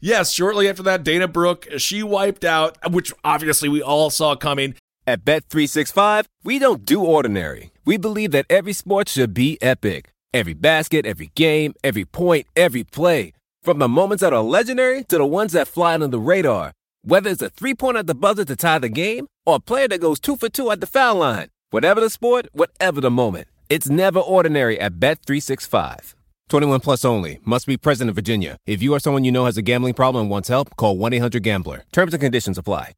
yes, 0.00 0.32
shortly 0.32 0.68
after 0.68 0.82
that, 0.84 1.02
Dana 1.04 1.26
Brooke 1.28 1.66
she 1.78 2.02
wiped 2.02 2.44
out, 2.44 2.78
which 2.92 3.12
obviously 3.24 3.68
we 3.68 3.82
all 3.82 4.10
saw 4.10 4.34
coming. 4.36 4.74
At 5.06 5.22
Bet365, 5.24 6.24
we 6.44 6.58
don't 6.58 6.84
do 6.86 7.02
ordinary. 7.04 7.72
We 7.84 7.98
believe 7.98 8.30
that 8.30 8.46
every 8.48 8.72
sport 8.72 9.08
should 9.10 9.34
be 9.34 9.58
epic. 9.60 10.10
Every 10.32 10.54
basket, 10.54 11.04
every 11.04 11.30
game, 11.34 11.74
every 11.84 12.06
point, 12.06 12.46
every 12.56 12.84
play. 12.84 13.34
From 13.62 13.80
the 13.80 13.88
moments 13.88 14.22
that 14.22 14.32
are 14.32 14.42
legendary 14.42 15.04
to 15.04 15.18
the 15.18 15.26
ones 15.26 15.52
that 15.52 15.68
fly 15.68 15.92
under 15.92 16.08
the 16.08 16.18
radar. 16.18 16.72
Whether 17.02 17.28
it's 17.30 17.42
a 17.42 17.50
three 17.50 17.74
pointer 17.74 17.98
at 18.00 18.06
the 18.06 18.14
buzzer 18.14 18.46
to 18.46 18.56
tie 18.56 18.78
the 18.78 18.88
game 18.88 19.26
or 19.44 19.56
a 19.56 19.60
player 19.60 19.88
that 19.88 20.00
goes 20.00 20.18
two 20.18 20.36
for 20.36 20.48
two 20.48 20.70
at 20.70 20.80
the 20.80 20.86
foul 20.86 21.16
line. 21.16 21.48
Whatever 21.70 22.00
the 22.00 22.08
sport, 22.08 22.46
whatever 22.52 23.02
the 23.02 23.10
moment. 23.10 23.46
It's 23.74 23.90
never 23.90 24.20
ordinary 24.20 24.78
at 24.78 25.00
Bet365. 25.00 26.14
21 26.48 26.78
plus 26.78 27.04
only. 27.04 27.40
Must 27.44 27.66
be 27.66 27.76
present 27.76 28.08
in 28.08 28.14
Virginia. 28.14 28.56
If 28.66 28.80
you 28.84 28.94
or 28.94 29.00
someone 29.00 29.24
you 29.24 29.32
know 29.32 29.46
has 29.46 29.56
a 29.56 29.62
gambling 29.62 29.94
problem 29.94 30.22
and 30.22 30.30
wants 30.30 30.48
help, 30.48 30.76
call 30.76 30.96
1 30.96 31.12
800 31.14 31.42
Gambler. 31.42 31.82
Terms 31.90 32.14
and 32.14 32.20
conditions 32.20 32.56
apply. 32.56 32.92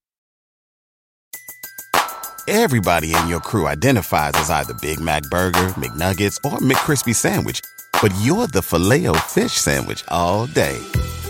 Everybody 2.46 3.14
in 3.14 3.26
your 3.26 3.40
crew 3.40 3.66
identifies 3.66 4.32
as 4.34 4.50
either 4.50 4.74
Big 4.82 5.00
Mac 5.00 5.22
Burger, 5.30 5.68
McNuggets, 5.80 6.36
or 6.44 6.58
McCrispy 6.58 7.14
Sandwich. 7.14 7.62
But 8.02 8.12
you're 8.20 8.46
the 8.46 8.60
filet 8.60 9.06
fish 9.20 9.52
Sandwich 9.52 10.04
all 10.08 10.44
day. 10.44 10.78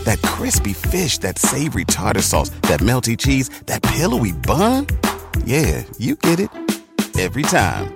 That 0.02 0.20
crispy 0.22 0.72
fish, 0.72 1.18
that 1.18 1.38
savory 1.38 1.85
tartar 1.85 2.22
sauce, 2.22 2.50
that 2.62 2.80
melty 2.80 3.16
cheese, 3.16 3.48
that 3.66 3.85
pillowy 3.85 4.32
bun. 4.32 4.88
Yeah, 5.44 5.85
you 5.98 6.16
get 6.16 6.40
it. 6.40 6.50
Every 7.16 7.44
time. 7.44 7.95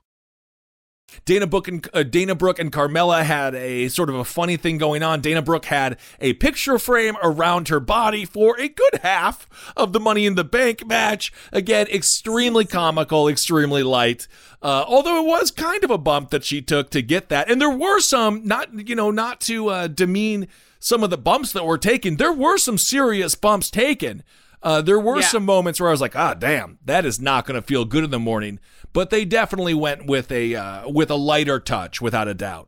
Dana 1.25 1.47
Brooke 1.47 1.67
and 1.67 1.87
uh, 1.93 2.03
Dana 2.03 2.35
Brooke 2.35 2.59
and 2.59 2.71
Carmella 2.71 3.23
had 3.23 3.55
a 3.55 3.87
sort 3.89 4.09
of 4.09 4.15
a 4.15 4.23
funny 4.23 4.57
thing 4.57 4.77
going 4.77 5.03
on. 5.03 5.21
Dana 5.21 5.41
Brooke 5.41 5.65
had 5.65 5.97
a 6.19 6.33
picture 6.33 6.79
frame 6.79 7.17
around 7.23 7.67
her 7.67 7.79
body 7.79 8.25
for 8.25 8.59
a 8.59 8.67
good 8.67 8.99
half 9.01 9.47
of 9.75 9.93
the 9.93 9.99
Money 9.99 10.25
in 10.25 10.35
the 10.35 10.43
Bank 10.43 10.85
match. 10.85 11.31
Again, 11.51 11.87
extremely 11.87 12.65
comical, 12.65 13.27
extremely 13.27 13.83
light. 13.83 14.27
Uh, 14.61 14.85
although 14.87 15.19
it 15.23 15.27
was 15.27 15.51
kind 15.51 15.83
of 15.83 15.91
a 15.91 15.97
bump 15.97 16.29
that 16.29 16.43
she 16.43 16.61
took 16.61 16.89
to 16.91 17.01
get 17.01 17.29
that, 17.29 17.49
and 17.49 17.61
there 17.61 17.69
were 17.69 17.99
some 17.99 18.45
not 18.45 18.87
you 18.87 18.95
know 18.95 19.11
not 19.11 19.41
to 19.41 19.69
uh, 19.69 19.87
demean 19.87 20.47
some 20.79 21.03
of 21.03 21.09
the 21.09 21.17
bumps 21.17 21.51
that 21.53 21.65
were 21.65 21.77
taken. 21.77 22.17
There 22.17 22.33
were 22.33 22.57
some 22.57 22.77
serious 22.77 23.35
bumps 23.35 23.69
taken. 23.69 24.23
Uh, 24.63 24.81
there 24.81 24.99
were 24.99 25.19
Yeah. 25.19 25.25
some 25.27 25.45
moments 25.45 25.79
where 25.79 25.89
I 25.89 25.91
was 25.91 26.01
like, 26.01 26.15
ah, 26.15 26.33
damn, 26.35 26.77
that 26.85 27.05
is 27.05 27.19
not 27.19 27.45
going 27.45 27.59
to 27.59 27.65
feel 27.65 27.83
good 27.85 28.03
in 28.03 28.11
the 28.11 28.19
morning. 28.19 28.59
But 28.93 29.09
they 29.09 29.25
definitely 29.25 29.73
went 29.73 30.05
with 30.05 30.31
a 30.31 30.55
uh, 30.55 30.89
with 30.89 31.09
a 31.09 31.15
lighter 31.15 31.59
touch, 31.59 32.01
without 32.01 32.27
a 32.27 32.33
doubt. 32.33 32.67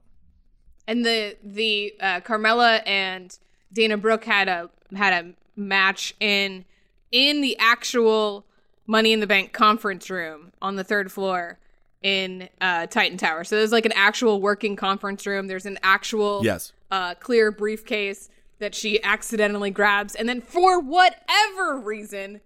And 0.87 1.05
the 1.05 1.37
the 1.43 1.93
uh, 1.99 2.19
Carmella 2.21 2.81
and 2.85 3.37
Dana 3.71 3.97
Brooke 3.97 4.25
had 4.25 4.47
a 4.47 4.69
had 4.95 5.25
a 5.25 5.33
match 5.59 6.15
in 6.19 6.65
in 7.11 7.41
the 7.41 7.57
actual 7.59 8.45
Money 8.87 9.13
in 9.13 9.19
the 9.19 9.27
Bank 9.27 9.53
conference 9.53 10.09
room 10.09 10.51
on 10.61 10.75
the 10.77 10.83
third 10.83 11.11
floor 11.11 11.59
in 12.01 12.49
uh, 12.59 12.85
Titan 12.87 13.17
Tower. 13.17 13.43
So 13.45 13.55
there's 13.57 13.71
like 13.71 13.85
an 13.85 13.93
actual 13.95 14.41
working 14.41 14.75
conference 14.75 15.25
room. 15.25 15.47
There's 15.47 15.65
an 15.65 15.77
actual 15.83 16.41
Yes. 16.43 16.73
uh, 16.91 17.15
clear 17.15 17.49
briefcase 17.51 18.29
that 18.63 18.73
she 18.73 19.03
accidentally 19.03 19.69
grabs, 19.69 20.15
and 20.15 20.27
then 20.27 20.41
for 20.41 20.79
whatever 20.79 21.77
reason, 21.77 22.41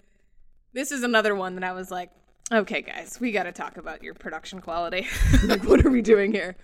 this 0.74 0.92
is 0.92 1.04
another 1.04 1.36
one 1.36 1.56
that 1.56 1.64
I 1.64 1.74
was 1.74 1.92
like, 1.92 2.12
okay, 2.52 2.82
guys, 2.82 3.20
we 3.20 3.32
got 3.32 3.44
to 3.44 3.52
talk 3.52 3.78
about 3.78 4.04
your 4.04 4.14
production 4.14 4.60
quality. 4.60 5.08
like, 5.44 5.64
what 5.64 5.86
are 5.86 5.90
we 5.90 6.02
doing 6.02 6.32
here? 6.32 6.56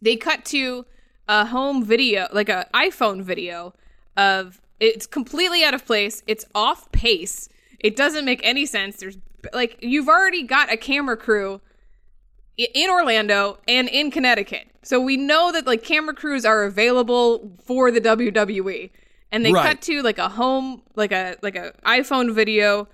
They 0.00 0.16
cut 0.16 0.44
to 0.46 0.86
a 1.28 1.46
home 1.46 1.84
video, 1.84 2.28
like 2.32 2.48
a 2.48 2.66
iPhone 2.72 3.22
video 3.22 3.74
of 4.16 4.60
it's 4.80 5.06
completely 5.06 5.64
out 5.64 5.74
of 5.74 5.84
place. 5.84 6.22
It's 6.26 6.44
off 6.54 6.90
pace. 6.92 7.48
It 7.78 7.96
doesn't 7.96 8.24
make 8.24 8.40
any 8.42 8.66
sense. 8.66 8.96
There's 8.96 9.18
like 9.52 9.78
you've 9.80 10.08
already 10.08 10.42
got 10.42 10.72
a 10.72 10.76
camera 10.76 11.16
crew 11.16 11.60
in 12.56 12.90
Orlando 12.90 13.58
and 13.68 13.88
in 13.88 14.10
Connecticut. 14.10 14.66
So 14.82 15.00
we 15.00 15.16
know 15.16 15.52
that 15.52 15.66
like 15.66 15.82
camera 15.82 16.14
crews 16.14 16.44
are 16.44 16.64
available 16.64 17.52
for 17.64 17.90
the 17.90 18.00
WWE. 18.00 18.90
And 19.32 19.44
they 19.44 19.52
Right. 19.52 19.66
cut 19.70 19.82
to 19.82 20.02
like 20.02 20.18
a 20.18 20.28
home 20.28 20.82
like 20.94 21.12
a 21.12 21.36
like 21.42 21.56
a 21.56 21.72
iPhone 21.84 22.32
video, 22.32 22.88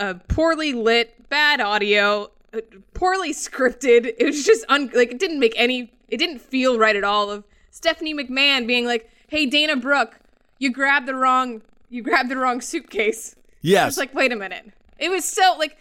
a 0.00 0.14
poorly 0.14 0.72
lit, 0.72 1.28
bad 1.28 1.60
audio, 1.60 2.30
uh, 2.54 2.60
poorly 2.94 3.32
scripted. 3.32 4.14
It 4.18 4.24
was 4.24 4.44
just 4.44 4.64
un- 4.68 4.90
like 4.94 5.10
it 5.12 5.18
didn't 5.18 5.38
make 5.38 5.52
any 5.56 5.92
it 6.08 6.16
didn't 6.16 6.38
feel 6.40 6.78
right 6.78 6.96
at 6.96 7.04
all 7.04 7.30
of 7.30 7.44
Stephanie 7.70 8.14
McMahon 8.14 8.66
being 8.66 8.86
like, 8.86 9.10
"Hey 9.28 9.44
Dana 9.46 9.76
Brooke, 9.76 10.18
you 10.58 10.70
grabbed 10.70 11.06
the 11.06 11.14
wrong 11.14 11.60
you 11.90 12.02
grabbed 12.02 12.30
the 12.30 12.36
wrong 12.38 12.60
suitcase." 12.62 13.36
Yes. 13.60 13.88
It's 13.90 13.98
like, 13.98 14.14
wait 14.14 14.32
a 14.32 14.36
minute. 14.36 14.72
It 14.98 15.10
was 15.10 15.24
so 15.26 15.56
like 15.58 15.76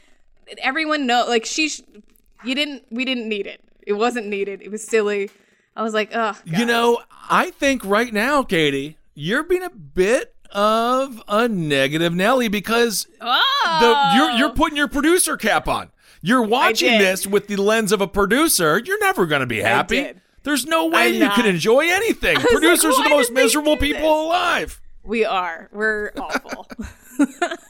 everyone 0.57 1.07
know 1.07 1.25
like 1.27 1.45
she 1.45 1.69
sh- 1.69 1.81
you 2.43 2.55
didn't 2.55 2.83
we 2.91 3.05
didn't 3.05 3.27
need 3.29 3.47
it. 3.47 3.61
It 3.85 3.93
wasn't 3.93 4.27
needed. 4.27 4.61
It 4.61 4.71
was 4.71 4.83
silly. 4.83 5.29
I 5.75 5.83
was 5.83 5.93
like, 5.93 6.09
ugh. 6.15 6.35
You 6.45 6.65
know, 6.65 7.01
I 7.29 7.51
think 7.51 7.83
right 7.85 8.11
now, 8.13 8.43
Katy, 8.43 8.97
you're 9.13 9.43
being 9.43 9.63
a 9.63 9.69
bit 9.69 10.33
of 10.51 11.21
a 11.27 11.47
negative 11.47 12.13
Nelly 12.13 12.47
because 12.47 13.07
Oh, 13.21 13.77
the 13.81 14.17
you're 14.17 14.31
you're 14.39 14.49
oh. 14.49 14.53
putting 14.53 14.77
your 14.77 14.87
producer 14.87 15.37
cap 15.37 15.67
on. 15.67 15.91
You're 16.21 16.41
watching 16.43 16.97
this 16.97 17.27
with 17.27 17.47
the 17.47 17.57
lens 17.57 17.91
of 17.91 18.01
a 18.01 18.07
producer. 18.07 18.79
You're 18.83 18.99
never 18.99 19.25
going 19.27 19.41
to 19.41 19.45
be 19.45 19.59
happy. 19.61 20.13
There's 20.43 20.65
no 20.65 20.87
way 20.87 21.07
I'm 21.09 21.13
you 21.15 21.19
not. 21.19 21.35
can 21.35 21.45
enjoy 21.45 21.81
anything. 21.87 22.35
like, 22.37 22.47
Producers 22.47 22.97
are 22.97 23.03
the 23.03 23.09
most 23.09 23.31
miserable 23.31 23.77
people 23.77 24.25
alive. 24.27 24.81
we 25.03 25.23
are. 25.25 25.69
We're 25.71 26.11
awful. 26.19 26.67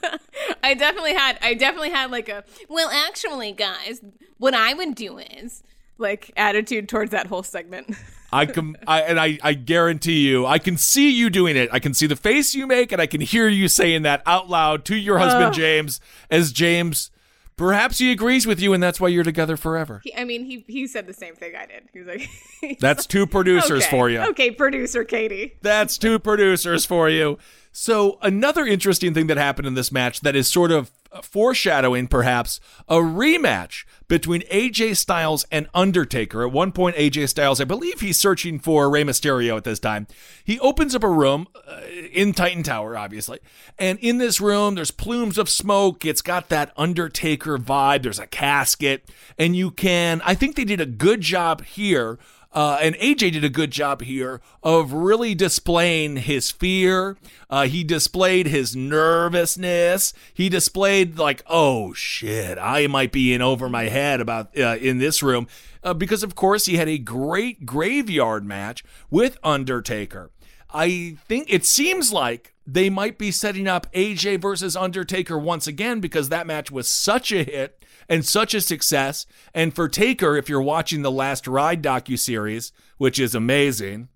I 0.66 0.74
definitely 0.74 1.14
had 1.14 1.38
I 1.44 1.54
definitely 1.54 1.92
had 1.92 2.10
like 2.10 2.28
a 2.28 2.44
well 2.68 2.90
actually 2.90 3.52
guys, 3.52 4.02
what 4.38 4.56
I 4.56 4.74
would 4.74 4.96
do 4.96 5.20
is 5.20 5.62
like 6.00 6.32
attitude 6.36 6.90
towards 6.90 7.12
that 7.12 7.28
whole 7.28 7.44
segment. 7.44 7.96
I 8.32 8.48
can 8.48 8.76
I, 8.88 9.02
and 9.02 9.20
I, 9.20 9.38
I 9.44 9.54
guarantee 9.54 10.28
you, 10.28 10.46
I 10.46 10.58
can 10.58 10.76
see 10.76 11.12
you 11.12 11.30
doing 11.30 11.56
it. 11.56 11.70
I 11.72 11.78
can 11.78 11.94
see 11.94 12.08
the 12.08 12.16
face 12.16 12.56
you 12.56 12.66
make, 12.66 12.92
and 12.92 13.00
I 13.00 13.06
can 13.06 13.22
hear 13.22 13.48
you 13.48 13.68
saying 13.68 14.02
that 14.02 14.24
out 14.26 14.50
loud 14.50 14.86
to 14.86 14.96
your 14.96 15.20
husband 15.20 15.54
James. 15.54 16.02
As 16.32 16.52
James, 16.52 17.12
perhaps 17.58 17.98
he 17.98 18.12
agrees 18.12 18.46
with 18.46 18.60
you, 18.60 18.74
and 18.74 18.82
that's 18.82 19.00
why 19.00 19.08
you're 19.08 19.24
together 19.24 19.58
forever. 19.58 20.02
He, 20.04 20.16
I 20.16 20.24
mean, 20.24 20.46
he 20.46 20.64
he 20.68 20.88
said 20.88 21.08
the 21.08 21.14
same 21.14 21.36
thing 21.36 21.54
I 21.56 21.66
did. 21.66 21.90
He 21.94 22.00
was 22.00 22.08
like 22.08 22.30
he's 22.62 22.78
That's 22.80 23.06
two 23.06 23.28
producers 23.28 23.84
okay. 23.84 23.92
for 23.92 24.10
you. 24.10 24.20
Okay, 24.20 24.52
producer 24.52 25.04
Katy. 25.04 25.58
That's 25.62 25.98
two 25.98 26.20
producers 26.20 26.86
for 26.86 27.10
you. 27.10 27.38
So, 27.72 28.18
another 28.22 28.66
interesting 28.66 29.14
thing 29.14 29.28
that 29.28 29.38
happened 29.38 29.68
in 29.68 29.74
this 29.74 29.92
match 29.92 30.22
that 30.22 30.36
is 30.36 30.48
sort 30.48 30.72
of 30.72 30.92
foreshadowing 31.24 32.08
perhaps 32.08 32.60
a 32.88 32.98
rematch 32.98 33.86
between 34.08 34.42
AJ 34.44 34.98
Styles 34.98 35.46
and 35.52 35.68
Undertaker. 35.74 36.44
At 36.44 36.52
one 36.52 36.72
point, 36.72 36.96
AJ 36.96 37.30
Styles, 37.30 37.60
I 37.60 37.64
believe 37.64 38.02
he's 38.02 38.20
searching 38.20 38.60
for 38.60 38.90
Rey 38.90 39.04
Mysterio 39.04 39.58
at 39.58 39.64
this 39.64 39.80
time. 39.80 40.08
He 40.44 40.60
opens 40.60 40.94
up 40.96 41.04
a 41.04 41.10
room 41.10 41.48
uh, 41.68 41.82
in 42.12 42.34
Titan 42.34 42.64
Tower, 42.64 42.98
obviously. 42.98 43.40
And 43.80 43.98
in 44.00 44.18
this 44.18 44.40
room, 44.40 44.76
there's 44.76 44.92
plumes 44.92 45.38
of 45.38 45.50
smoke. 45.50 46.06
It's 46.06 46.22
got 46.22 46.50
that 46.50 46.72
Undertaker 46.78 47.58
vibe. 47.58 48.04
There's 48.04 48.20
a 48.20 48.28
casket. 48.28 49.10
And 49.38 49.56
you 49.56 49.72
can, 49.72 50.22
I 50.24 50.36
think 50.36 50.56
they 50.56 50.66
did 50.66 50.82
a 50.82 50.86
good 50.86 51.22
job 51.22 51.64
here 51.64 52.20
uh, 52.56 52.80
and 52.82 52.96
AJ 52.96 53.34
did 53.34 53.44
a 53.44 53.50
good 53.50 53.70
job 53.70 54.02
here 54.02 54.40
of 54.64 54.94
really 54.94 55.36
displaying 55.36 56.16
his 56.16 56.50
fear. 56.50 57.18
Uh, 57.50 57.68
he 57.68 57.84
displayed 57.84 58.48
his 58.48 58.78
nervousness. 58.78 60.14
He 60.34 60.48
displayed 60.48 61.20
like, 61.20 61.44
oh 61.48 61.94
shit, 61.94 62.58
I 62.58 62.88
might 62.88 63.12
be 63.12 63.34
in 63.34 63.42
over 63.42 63.68
my 63.68 63.90
head 63.90 64.22
about 64.22 64.58
uh, 64.58 64.78
in 64.80 65.00
this 65.00 65.22
room 65.22 65.48
uh, 65.84 65.94
because, 65.94 66.24
of 66.24 66.36
course, 66.36 66.66
he 66.66 66.78
had 66.78 66.88
a 66.88 66.98
great 66.98 67.66
graveyard 67.66 68.46
match 68.46 68.86
with 69.12 69.38
Undertaker. 69.44 70.32
I 70.74 71.18
think 71.28 71.52
it 71.52 71.66
seems 71.66 72.14
like 72.14 72.54
they 72.66 72.90
might 72.90 73.18
be 73.18 73.32
setting 73.32 73.68
up 73.68 73.92
AJ 73.94 74.42
versus 74.42 74.78
Undertaker 74.78 75.38
once 75.38 75.68
again 75.68 76.00
because 76.00 76.30
that 76.30 76.48
match 76.48 76.72
was 76.72 76.88
such 76.88 77.34
a 77.34 77.44
hit 77.44 77.85
and 78.10 78.26
such 78.26 78.54
a 78.54 78.62
success. 78.62 79.26
And 79.54 79.74
for 79.74 79.88
Taker, 79.88 80.36
if 80.36 80.50
you're 80.50 80.62
watching 80.62 81.02
the 81.02 81.12
Last 81.12 81.48
Ride 81.48 81.82
docuseries, 81.82 82.72
which 82.98 83.20
is 83.20 83.36
amazing, 83.36 84.10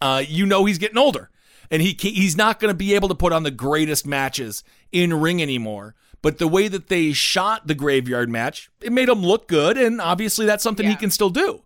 uh, 0.00 0.22
you 0.26 0.46
know 0.46 0.64
he's 0.64 0.78
getting 0.78 0.98
older, 0.98 1.30
and 1.70 1.82
he 1.82 1.96
he's 1.98 2.36
not 2.36 2.60
going 2.60 2.72
to 2.72 2.76
be 2.76 2.94
able 2.94 3.08
to 3.08 3.14
put 3.14 3.32
on 3.32 3.42
the 3.42 3.50
greatest 3.50 4.06
matches 4.06 4.64
in 4.90 5.14
ring 5.14 5.40
anymore. 5.40 5.94
But 6.20 6.38
the 6.38 6.48
way 6.48 6.68
that 6.68 6.88
they 6.88 7.12
shot 7.12 7.66
the 7.66 7.74
graveyard 7.74 8.30
match, 8.30 8.70
it 8.80 8.92
made 8.92 9.08
him 9.08 9.22
look 9.22 9.48
good, 9.48 9.76
and 9.76 10.00
obviously 10.00 10.46
that's 10.46 10.62
something 10.62 10.86
he 10.86 10.94
can 10.94 11.10
still 11.10 11.30
do. 11.30 11.62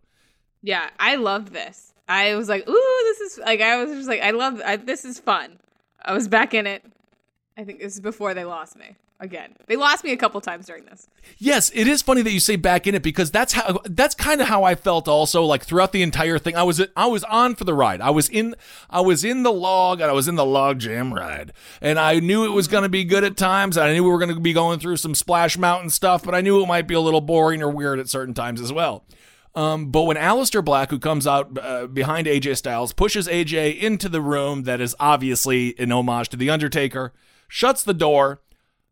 Yeah, 0.63 0.89
I 0.99 1.17
loved 1.17 1.53
this. 1.53 1.93
I 2.09 2.35
was 2.37 2.49
like, 2.49 2.67
ooh, 2.69 2.99
this 3.03 3.21
is 3.21 3.39
like 3.39 3.61
I 3.61 3.83
was 3.83 3.95
just 3.95 4.09
like, 4.09 4.23
I 4.23 4.31
love 4.31 4.61
I, 4.65 4.77
this 4.77 5.05
is 5.05 5.19
fun. 5.19 5.59
I 6.03 6.15
was 6.15 6.29
back 6.29 6.55
in 6.55 6.67
it. 6.67 6.85
I 7.59 7.65
think 7.65 7.81
this 7.81 7.95
is 7.95 8.01
before 8.01 8.35
they 8.35 8.45
lost 8.45 8.77
me 8.77 8.97
again. 9.21 9.55
They 9.67 9.77
lost 9.77 10.05
me 10.05 10.13
a 10.13 10.17
couple 10.17 10.41
times 10.41 10.67
during 10.67 10.85
this. 10.85 11.09
Yes, 11.39 11.71
it 11.75 11.89
is 11.89 12.03
funny 12.03 12.23
that 12.23 12.33
you 12.33 12.41
say 12.41 12.57
back 12.57 12.87
in 12.87 12.95
it 12.95 13.03
because 13.03 13.31
that's 13.31 13.55
how 13.55 13.81
that's 13.85 14.15
kind 14.15 14.41
of 14.41 14.49
how 14.49 14.65
I 14.65 14.75
felt 14.75 15.09
also 15.09 15.43
like 15.45 15.65
throughout 15.65 15.93
the 15.93 16.03
entire 16.03 16.39
thing. 16.39 16.57
I 16.57 16.63
was 16.63 16.83
I 16.97 17.07
was 17.07 17.25
on 17.25 17.55
for 17.55 17.65
the 17.65 17.75
ride. 17.75 18.01
I 18.01 18.11
was 18.11 18.29
in 18.29 18.55
I 18.91 19.01
was 19.01 19.25
in 19.25 19.43
the 19.43 19.53
log 19.53 20.01
and 20.01 20.11
I 20.11 20.15
was 20.15 20.29
in 20.29 20.35
the 20.35 20.45
log 20.45 20.79
jam 20.79 21.13
ride. 21.15 21.53
And 21.81 21.99
I 21.99 22.21
knew 22.21 22.45
it 22.45 22.51
was 22.51 22.69
going 22.69 22.83
to 22.83 22.89
be 22.89 23.05
good 23.05 23.25
at 23.25 23.37
times. 23.37 23.77
I 23.77 23.93
knew 23.93 24.05
we 24.05 24.11
were 24.11 24.19
going 24.19 24.35
to 24.35 24.41
be 24.41 24.53
going 24.53 24.79
through 24.79 24.97
some 24.99 25.15
Splash 25.15 25.57
Mountain 25.59 25.91
stuff, 25.91 26.25
but 26.25 26.35
I 26.35 26.41
knew 26.41 26.63
it 26.63 26.67
might 26.67 26.87
be 26.87 26.95
a 26.95 27.01
little 27.01 27.21
boring 27.21 27.63
or 27.63 27.71
weird 27.71 27.99
at 27.99 28.09
certain 28.09 28.35
times 28.35 28.61
as 28.61 28.73
well. 28.73 29.05
Um, 29.57 29.91
but 29.91 30.03
when 30.03 30.19
Aleister 30.19 30.63
Black, 30.63 30.91
who 30.91 30.99
comes 30.99 31.27
out 31.27 31.57
uh, 31.59 31.87
behind 31.87 32.27
AJ 32.27 32.59
Styles, 32.59 32.93
pushes 32.93 33.27
AJ 33.27 33.79
into 33.81 34.11
the 34.11 34.21
room 34.21 34.65
that 34.65 34.83
is 34.83 34.95
obviously 35.01 35.75
an 35.79 35.91
homage 35.93 36.29
to 36.29 36.37
the 36.37 36.51
Undertaker, 36.51 37.15
shuts 37.49 37.83
the 37.83 37.95
door, 37.95 38.43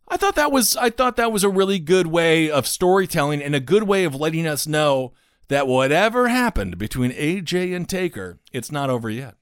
I 0.08 0.16
thought 0.16 0.34
that 0.36 0.52
was 0.52 0.76
I 0.76 0.90
thought 0.90 1.16
that 1.16 1.32
was 1.32 1.44
a 1.44 1.48
really 1.48 1.78
good 1.78 2.06
way 2.08 2.50
of 2.50 2.66
storytelling 2.66 3.42
and 3.42 3.54
a 3.54 3.60
good 3.60 3.84
way 3.84 4.04
of 4.04 4.14
letting 4.14 4.46
us 4.46 4.66
know 4.66 5.12
that 5.48 5.66
whatever 5.66 6.28
happened 6.28 6.78
between 6.78 7.10
AJ 7.12 7.74
and 7.74 7.88
Taker, 7.88 8.38
it's 8.52 8.70
not 8.70 8.90
over 8.90 9.08
yet. 9.10 9.36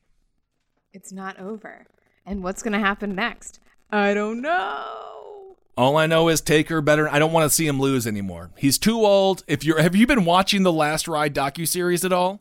It's 0.92 1.12
not 1.12 1.38
over. 1.38 1.86
And 2.24 2.42
what's 2.42 2.62
gonna 2.62 2.78
happen 2.78 3.14
next? 3.14 3.58
I 3.90 4.14
don't 4.14 4.40
know. 4.40 5.56
All 5.76 5.96
I 5.96 6.06
know 6.06 6.28
is 6.28 6.40
Taker 6.40 6.80
better. 6.80 7.08
I 7.08 7.18
don't 7.18 7.32
want 7.32 7.48
to 7.50 7.54
see 7.54 7.66
him 7.66 7.80
lose 7.80 8.06
anymore. 8.06 8.50
He's 8.58 8.78
too 8.78 8.98
old. 9.06 9.42
If 9.48 9.64
you're, 9.64 9.80
have 9.80 9.96
you 9.96 10.06
been 10.06 10.26
watching 10.26 10.62
the 10.64 10.72
Last 10.72 11.08
Ride 11.08 11.34
docu 11.34 11.66
series 11.66 12.04
at 12.04 12.12
all? 12.12 12.40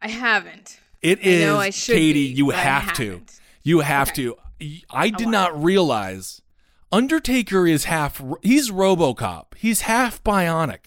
I 0.00 0.08
haven't. 0.08 0.80
It 1.02 1.20
is 1.20 1.50
I 1.52 1.56
I 1.66 1.70
should 1.70 1.94
Katy. 1.96 2.12
be, 2.32 2.32
you 2.34 2.50
have 2.50 2.94
to. 2.94 3.22
You 3.62 3.80
have 3.80 4.08
Okay. 4.08 4.22
to. 4.22 4.36
I 4.90 5.10
did 5.10 5.28
not 5.28 5.62
realize 5.62 6.40
Undertaker 6.96 7.66
is 7.66 7.84
half. 7.84 8.22
He's 8.42 8.70
RoboCop. 8.70 9.54
He's 9.56 9.82
half 9.82 10.24
bionic. 10.24 10.86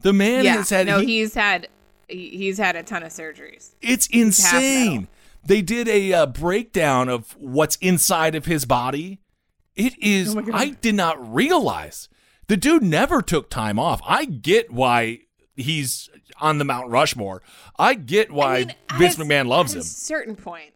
The 0.00 0.14
man 0.14 0.44
yeah. 0.46 0.56
has 0.56 0.70
had. 0.70 0.86
no, 0.86 1.00
he- 1.00 1.18
he's 1.18 1.34
had 1.34 1.68
he's 2.08 2.56
had 2.56 2.76
a 2.76 2.82
ton 2.82 3.02
of 3.02 3.10
surgeries. 3.10 3.74
It's 3.82 4.06
half 4.10 4.20
insane. 4.20 5.08
They 5.44 5.60
did 5.60 5.86
a 5.86 6.12
uh, 6.12 6.26
breakdown 6.26 7.08
of 7.10 7.36
what's 7.38 7.76
inside 7.76 8.34
of 8.34 8.46
his 8.46 8.64
body. 8.64 9.20
It 9.76 9.98
is. 10.02 10.34
Oh 10.34 10.42
I 10.52 10.70
did 10.70 10.94
not 10.94 11.32
realize 11.32 12.08
the 12.48 12.56
dude 12.56 12.82
never 12.82 13.20
took 13.20 13.50
time 13.50 13.78
off. 13.78 14.00
I 14.06 14.24
get 14.24 14.70
why 14.70 15.20
he's 15.56 16.08
on 16.40 16.56
the 16.56 16.64
Mount 16.64 16.88
Rushmore. 16.88 17.42
I 17.78 17.94
get 17.94 18.30
why 18.30 18.54
I 18.54 18.64
mean, 18.64 18.74
Vince 18.98 19.18
a- 19.18 19.22
McMahon 19.22 19.46
loves 19.46 19.72
at 19.72 19.76
him. 19.76 19.82
A 19.82 19.84
certain 19.84 20.36
point, 20.36 20.72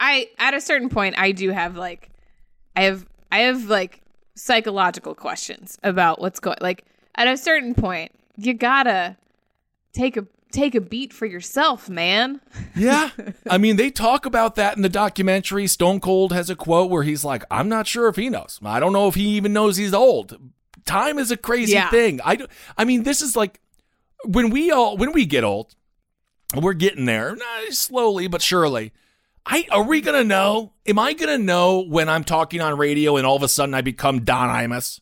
I 0.00 0.28
at 0.38 0.54
a 0.54 0.60
certain 0.60 0.88
point, 0.88 1.16
I 1.18 1.32
do 1.32 1.50
have 1.50 1.76
like, 1.76 2.08
I 2.74 2.84
have 2.84 3.06
I 3.30 3.40
have 3.40 3.64
like 3.64 4.01
psychological 4.34 5.14
questions 5.14 5.78
about 5.82 6.20
what's 6.20 6.40
going. 6.40 6.58
Like 6.60 6.84
at 7.16 7.28
a 7.28 7.36
certain 7.36 7.74
point, 7.74 8.12
you 8.36 8.54
gotta 8.54 9.16
take 9.92 10.16
a 10.16 10.26
take 10.50 10.74
a 10.74 10.80
beat 10.80 11.12
for 11.12 11.24
yourself, 11.26 11.88
man. 11.88 12.40
Yeah. 12.74 13.10
I 13.50 13.58
mean, 13.58 13.76
they 13.76 13.90
talk 13.90 14.24
about 14.26 14.54
that 14.54 14.76
in 14.76 14.82
the 14.82 14.88
documentary. 14.88 15.66
Stone 15.66 16.00
Cold 16.00 16.32
has 16.32 16.48
a 16.48 16.56
quote 16.56 16.90
where 16.90 17.02
he's 17.02 17.22
like, 17.24 17.44
I'm 17.50 17.68
not 17.68 17.86
sure 17.86 18.08
if 18.08 18.16
he 18.16 18.30
knows. 18.30 18.58
I 18.64 18.80
don't 18.80 18.94
know 18.94 19.08
if 19.08 19.14
he 19.14 19.28
even 19.36 19.52
knows 19.52 19.76
he's 19.76 19.92
old. 19.92 20.38
Time 20.86 21.18
is 21.18 21.30
a 21.30 21.36
crazy 21.36 21.74
Yeah. 21.74 21.90
thing. 21.90 22.20
I, 22.24 22.36
do, 22.36 22.46
I 22.78 22.84
mean, 22.86 23.02
this 23.02 23.20
is 23.20 23.36
like 23.36 23.60
when 24.24 24.48
we 24.50 24.70
all, 24.70 24.96
when 24.96 25.12
we 25.12 25.26
get 25.26 25.44
old, 25.44 25.74
we're 26.56 26.72
getting 26.72 27.04
there 27.04 27.36
slowly 27.70 28.26
but 28.26 28.40
surely. 28.42 28.92
I, 29.44 29.66
are 29.70 29.82
we 29.82 30.00
going 30.00 30.16
to 30.18 30.24
know? 30.24 30.72
Am 30.86 30.98
I 30.98 31.12
going 31.14 31.36
to 31.38 31.42
know 31.44 31.80
when 31.80 32.08
I'm 32.08 32.24
talking 32.24 32.60
on 32.60 32.76
radio 32.78 33.16
and 33.16 33.26
all 33.26 33.36
of 33.36 33.42
a 33.42 33.48
sudden 33.48 33.74
I 33.74 33.80
become 33.80 34.20
Don 34.24 34.48
Imus? 34.48 35.00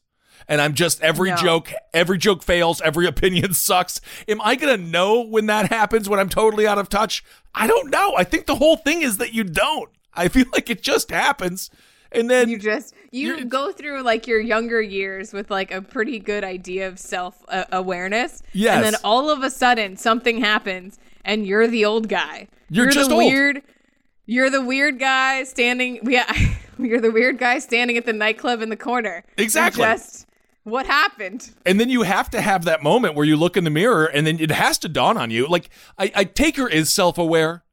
And 0.49 0.61
I'm 0.61 0.75
just 0.75 1.01
every 1.03 1.31
No. 1.31 1.37
joke, 1.37 1.73
every 1.95 2.19
joke 2.19 2.43
fails, 2.43 2.81
every 2.81 3.07
opinion 3.15 3.55
sucks. 3.55 4.01
Am 4.27 4.41
I 4.41 4.57
gonna 4.57 4.79
know 4.79 5.21
when 5.21 5.47
that 5.47 5.69
happens 5.71 6.09
when 6.09 6.19
I'm 6.19 6.31
totally 6.31 6.67
out 6.67 6.79
of 6.79 6.89
touch? 6.89 7.23
I 7.55 7.69
don't 7.69 7.89
know. 7.91 8.15
I 8.17 8.25
think 8.25 8.47
the 8.47 8.57
whole 8.57 8.77
thing 8.77 9.03
is 9.03 9.19
that 9.19 9.33
you 9.33 9.45
don't. 9.45 9.91
I 10.13 10.27
feel 10.27 10.47
like 10.53 10.69
it 10.69 10.83
just 10.83 11.11
happens. 11.13 11.71
and 12.11 12.29
then 12.29 12.49
You 12.49 12.59
just 12.59 12.95
you 13.13 13.45
go 13.45 13.71
through 13.71 14.03
like 14.03 14.27
your 14.27 14.41
younger 14.41 14.83
years 14.83 15.33
with 15.33 15.53
like 15.53 15.71
a 15.71 15.83
pretty 15.83 16.19
good 16.19 16.43
idea 16.43 16.89
of 16.89 16.99
self 16.99 17.45
uh, 17.49 17.65
awareness. 17.71 18.43
Yes. 18.53 18.75
And 18.77 18.85
then 18.87 18.95
all 19.05 19.31
of 19.31 19.45
a 19.45 19.51
sudden 19.51 19.97
something 19.99 20.41
happens 20.41 20.99
and 21.25 21.47
you're 21.47 21.69
the 21.69 21.85
old 21.85 22.09
guy. 22.09 22.49
You're 22.71 22.91
just 22.91 23.11
the 23.11 23.15
old. 23.17 23.25
weird. 23.33 23.63
You're 24.31 24.49
the 24.49 24.63
weird 24.63 25.01
guy 25.01 25.43
standing. 25.43 25.99
Yeah, 26.05 26.33
you're 26.79 27.01
the 27.01 27.11
weird 27.11 27.39
guy 27.39 27.59
standing 27.59 27.97
at 27.97 28.07
the 28.07 28.13
nightclub 28.13 28.63
in 28.63 28.69
the 28.69 28.77
corner. 28.77 29.25
Exactly. 29.37 29.83
Just 29.83 30.29
what 30.63 30.87
happened? 30.87 31.51
and 31.67 31.81
then 31.81 31.89
you 31.89 32.03
have 32.03 32.31
to 32.31 32.41
have 32.41 32.65
that 32.65 32.81
moment 32.81 33.17
where 33.17 33.27
you 33.27 33.37
look 33.37 33.57
in 33.57 33.65
the 33.65 33.71
mirror 33.71 34.05
and 34.05 34.27
then 34.29 34.39
it 34.39 34.53
has 34.53 34.79
to 34.79 34.89
dawn 34.89 35.17
on 35.17 35.31
you 35.31 35.49
like 35.49 35.71
i, 35.99 36.13
I 36.15 36.25
taker 36.25 36.69
is 36.69 36.93
self-aware 36.93 37.65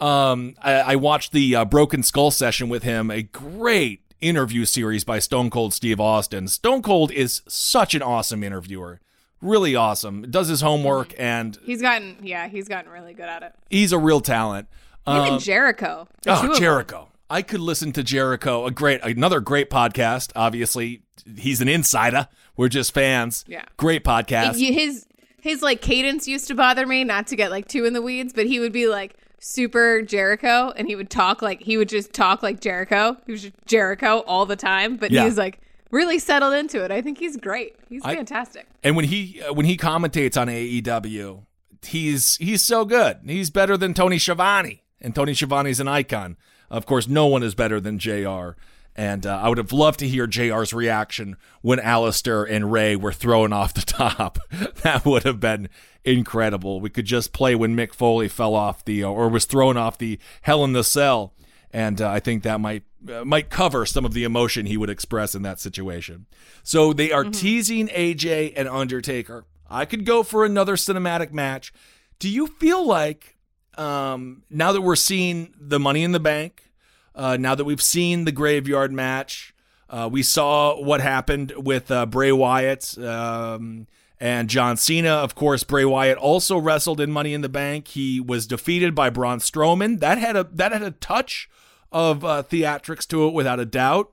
um 0.00 0.56
i, 0.60 0.72
I 0.72 0.96
watched 0.96 1.30
the 1.30 1.54
uh, 1.54 1.64
broken 1.64 2.02
skull 2.02 2.32
session 2.32 2.68
with 2.68 2.82
him 2.82 3.12
a 3.12 3.22
great 3.22 4.00
interview 4.20 4.64
series 4.64 5.04
by 5.04 5.20
stone 5.20 5.50
cold 5.50 5.72
steve 5.72 6.00
austin 6.00 6.48
stone 6.48 6.82
cold 6.82 7.12
is 7.12 7.42
such 7.46 7.94
an 7.94 8.02
awesome 8.02 8.42
interviewer 8.42 9.00
really 9.40 9.76
awesome 9.76 10.22
does 10.22 10.48
his 10.48 10.60
homework 10.62 11.14
and 11.18 11.58
He's 11.64 11.80
gotten. 11.80 12.16
Yeah, 12.22 12.48
he's 12.48 12.66
gotten 12.68 12.90
really 12.90 13.14
good 13.14 13.28
at 13.28 13.44
it. 13.44 13.54
he's 13.70 13.92
a 13.92 13.98
real 13.98 14.20
talent 14.20 14.66
Even 15.06 15.34
Um, 15.34 15.38
Jericho. 15.38 16.06
Oh. 16.26 16.58
Jericho. 16.58 17.08
I 17.28 17.42
could 17.42 17.60
listen 17.60 17.92
to 17.92 18.02
Jericho. 18.02 18.66
A 18.66 18.70
great, 18.70 19.00
another 19.02 19.40
great 19.40 19.70
podcast. 19.70 20.30
Obviously, 20.36 21.02
he's 21.38 21.60
an 21.60 21.68
insider. 21.68 22.28
We're 22.56 22.68
just 22.68 22.92
fans. 22.92 23.44
Yeah. 23.48 23.64
Great 23.78 24.04
podcast. 24.04 24.58
His 24.60 25.06
his 25.40 25.60
like 25.62 25.80
cadence 25.80 26.28
used 26.28 26.46
to 26.48 26.54
bother 26.54 26.86
me 26.86 27.02
not 27.04 27.26
to 27.28 27.36
get 27.36 27.50
like 27.50 27.66
too 27.66 27.84
in 27.84 27.94
the 27.94 28.02
weeds 28.02 28.32
but 28.32 28.46
he 28.46 28.60
would 28.60 28.70
be 28.72 28.86
like 28.86 29.16
super 29.40 30.00
jericho 30.02 30.72
and 30.76 30.86
he 30.86 30.94
would 30.94 31.10
talk 31.10 31.42
like 31.42 31.60
he 31.60 31.76
would 31.76 31.88
just 31.88 32.12
talk 32.12 32.44
like 32.44 32.60
jericho 32.60 33.16
he 33.26 33.32
was 33.32 33.50
jericho 33.66 34.18
all 34.28 34.46
the 34.46 34.54
time 34.54 34.96
but 34.96 35.10
Yeah. 35.10 35.22
he 35.22 35.24
was 35.26 35.36
like 35.36 35.58
really 35.90 36.20
settled 36.20 36.54
into 36.54 36.84
it 36.84 36.92
i 36.92 37.02
think 37.02 37.18
he's 37.18 37.36
great 37.36 37.74
he's 37.88 38.02
I- 38.04 38.14
fantastic 38.14 38.68
And 38.84 38.94
when 38.94 39.06
he 39.06 39.42
uh, 39.42 39.52
when 39.52 39.66
he 39.66 39.76
commentates 39.76 40.40
on 40.40 40.46
AEW, 40.46 41.44
he's 41.84 42.36
he's 42.36 42.62
so 42.62 42.84
good. 42.84 43.18
He's 43.26 43.50
better 43.50 43.76
than 43.76 43.94
Tony 43.94 44.18
Schiavone, 44.18 44.81
and 45.02 45.14
Tony 45.14 45.34
Schiavone's 45.34 45.80
an 45.80 45.88
icon. 45.88 46.36
Of 46.70 46.86
course, 46.86 47.06
no 47.06 47.26
one 47.26 47.42
is 47.42 47.54
better 47.54 47.80
than 47.80 47.98
Jr. 47.98 48.52
And 48.94 49.26
uh, 49.26 49.40
I 49.42 49.48
would 49.48 49.58
have 49.58 49.72
loved 49.72 49.98
to 50.00 50.08
hear 50.08 50.26
Jr's 50.26 50.72
reaction 50.72 51.36
when 51.62 51.78
Aleister 51.78 52.46
and 52.48 52.70
Rey 52.70 52.94
were 52.94 53.12
thrown 53.12 53.52
off 53.52 53.74
the 53.74 53.80
top. 53.86 54.38
that 54.82 55.04
would 55.04 55.24
have 55.24 55.40
been 55.40 55.68
incredible. 56.04 56.80
We 56.80 56.90
could 56.90 57.06
just 57.06 57.32
play 57.32 57.54
when 57.54 57.76
Mick 57.76 57.94
Foley 57.94 58.28
fell 58.28 58.54
off 58.54 58.84
the 58.84 59.04
uh, 59.04 59.08
or 59.08 59.28
was 59.28 59.44
thrown 59.44 59.76
off 59.76 59.98
the 59.98 60.18
Hell 60.42 60.64
in 60.64 60.72
the 60.72 60.84
Cell, 60.84 61.32
and 61.72 62.00
uh, 62.00 62.10
I 62.10 62.20
think 62.20 62.42
that 62.42 62.60
might 62.60 62.84
uh, 63.10 63.24
might 63.24 63.50
cover 63.50 63.86
some 63.86 64.04
of 64.04 64.12
the 64.12 64.24
emotion 64.24 64.66
he 64.66 64.76
would 64.76 64.90
express 64.90 65.34
in 65.34 65.42
that 65.42 65.58
situation. 65.58 66.26
So 66.62 66.92
they 66.92 67.12
are 67.12 67.24
teasing 67.24 67.88
AJ 67.88 68.52
and 68.56 68.68
Undertaker. 68.68 69.44
I 69.70 69.86
could 69.86 70.04
go 70.04 70.22
for 70.22 70.44
another 70.44 70.76
cinematic 70.76 71.32
match. 71.32 71.72
Do 72.18 72.28
you 72.28 72.46
feel 72.46 72.86
like 72.86 73.31
um, 73.76 74.42
now 74.50 74.72
that 74.72 74.80
we're 74.80 74.96
seeing 74.96 75.54
the 75.58 75.80
Money 75.80 76.04
in 76.04 76.12
the 76.12 76.20
Bank, 76.20 76.70
uh, 77.14 77.36
now 77.38 77.54
that 77.54 77.64
we've 77.64 77.82
seen 77.82 78.24
the 78.24 78.32
Graveyard 78.32 78.92
match, 78.92 79.54
uh, 79.88 80.08
we 80.10 80.22
saw 80.22 80.80
what 80.80 81.00
happened 81.00 81.52
with 81.56 81.90
uh, 81.90 82.06
Bray 82.06 82.32
Wyatt 82.32 82.96
um, 82.98 83.86
and 84.18 84.48
John 84.48 84.76
Cena. 84.78 85.10
Of 85.10 85.34
course, 85.34 85.64
Bray 85.64 85.84
Wyatt 85.84 86.16
also 86.16 86.56
wrestled 86.56 87.00
in 87.00 87.10
Money 87.10 87.34
in 87.34 87.42
the 87.42 87.48
Bank. 87.48 87.88
He 87.88 88.18
was 88.18 88.46
defeated 88.46 88.94
by 88.94 89.10
Braun 89.10 89.38
Strowman. 89.38 90.00
That 90.00 90.16
had 90.16 90.36
a 90.36 90.44
that 90.52 90.72
had 90.72 90.82
a 90.82 90.92
touch 90.92 91.50
of 91.90 92.24
uh, 92.24 92.42
theatrics 92.42 93.06
to 93.08 93.26
it, 93.28 93.34
without 93.34 93.60
a 93.60 93.66
doubt. 93.66 94.12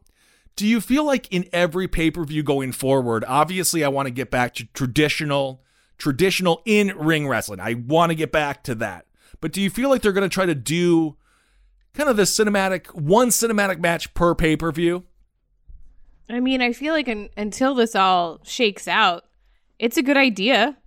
Do 0.57 0.68
you 0.68 0.82
feel 0.82 1.05
like 1.05 1.32
in 1.32 1.47
every 1.53 1.88
pay 1.88 2.12
per 2.12 2.26
view 2.26 2.43
going 2.43 2.74
forward? 2.74 3.24
Obviously, 3.26 3.82
I 3.82 3.88
want 3.88 4.07
to 4.07 4.12
get 4.12 4.30
back 4.30 4.53
to 4.55 4.66
traditional, 4.74 5.64
traditional 5.97 6.62
in 6.66 6.89
ring 6.97 7.26
wrestling. 7.30 7.62
I 7.62 7.76
want 7.76 8.10
to 8.10 8.16
get 8.16 8.34
back 8.34 8.64
to 8.64 8.76
that. 8.76 9.05
But 9.41 9.51
do 9.53 9.61
you 9.61 9.69
feel 9.69 9.89
like 9.89 10.01
they're 10.01 10.11
going 10.11 10.29
to 10.29 10.33
try 10.33 10.45
to 10.45 10.55
do 10.55 11.15
kind 11.93 12.09
of 12.09 12.17
the 12.17 12.23
cinematic 12.23 12.87
one 12.93 13.29
cinematic 13.29 13.79
match 13.79 14.13
per 14.13 14.35
pay 14.35 14.55
per 14.55 14.71
view? 14.71 15.05
i 16.31 16.39
mean 16.39 16.61
i 16.61 16.71
feel 16.71 16.93
like 16.93 17.07
un- 17.09 17.29
until 17.37 17.73
this 17.73 17.95
all 17.95 18.39
shakes 18.43 18.87
out 18.87 19.23
it's 19.79 19.97
a 19.97 20.03
good 20.03 20.15
idea 20.17 20.77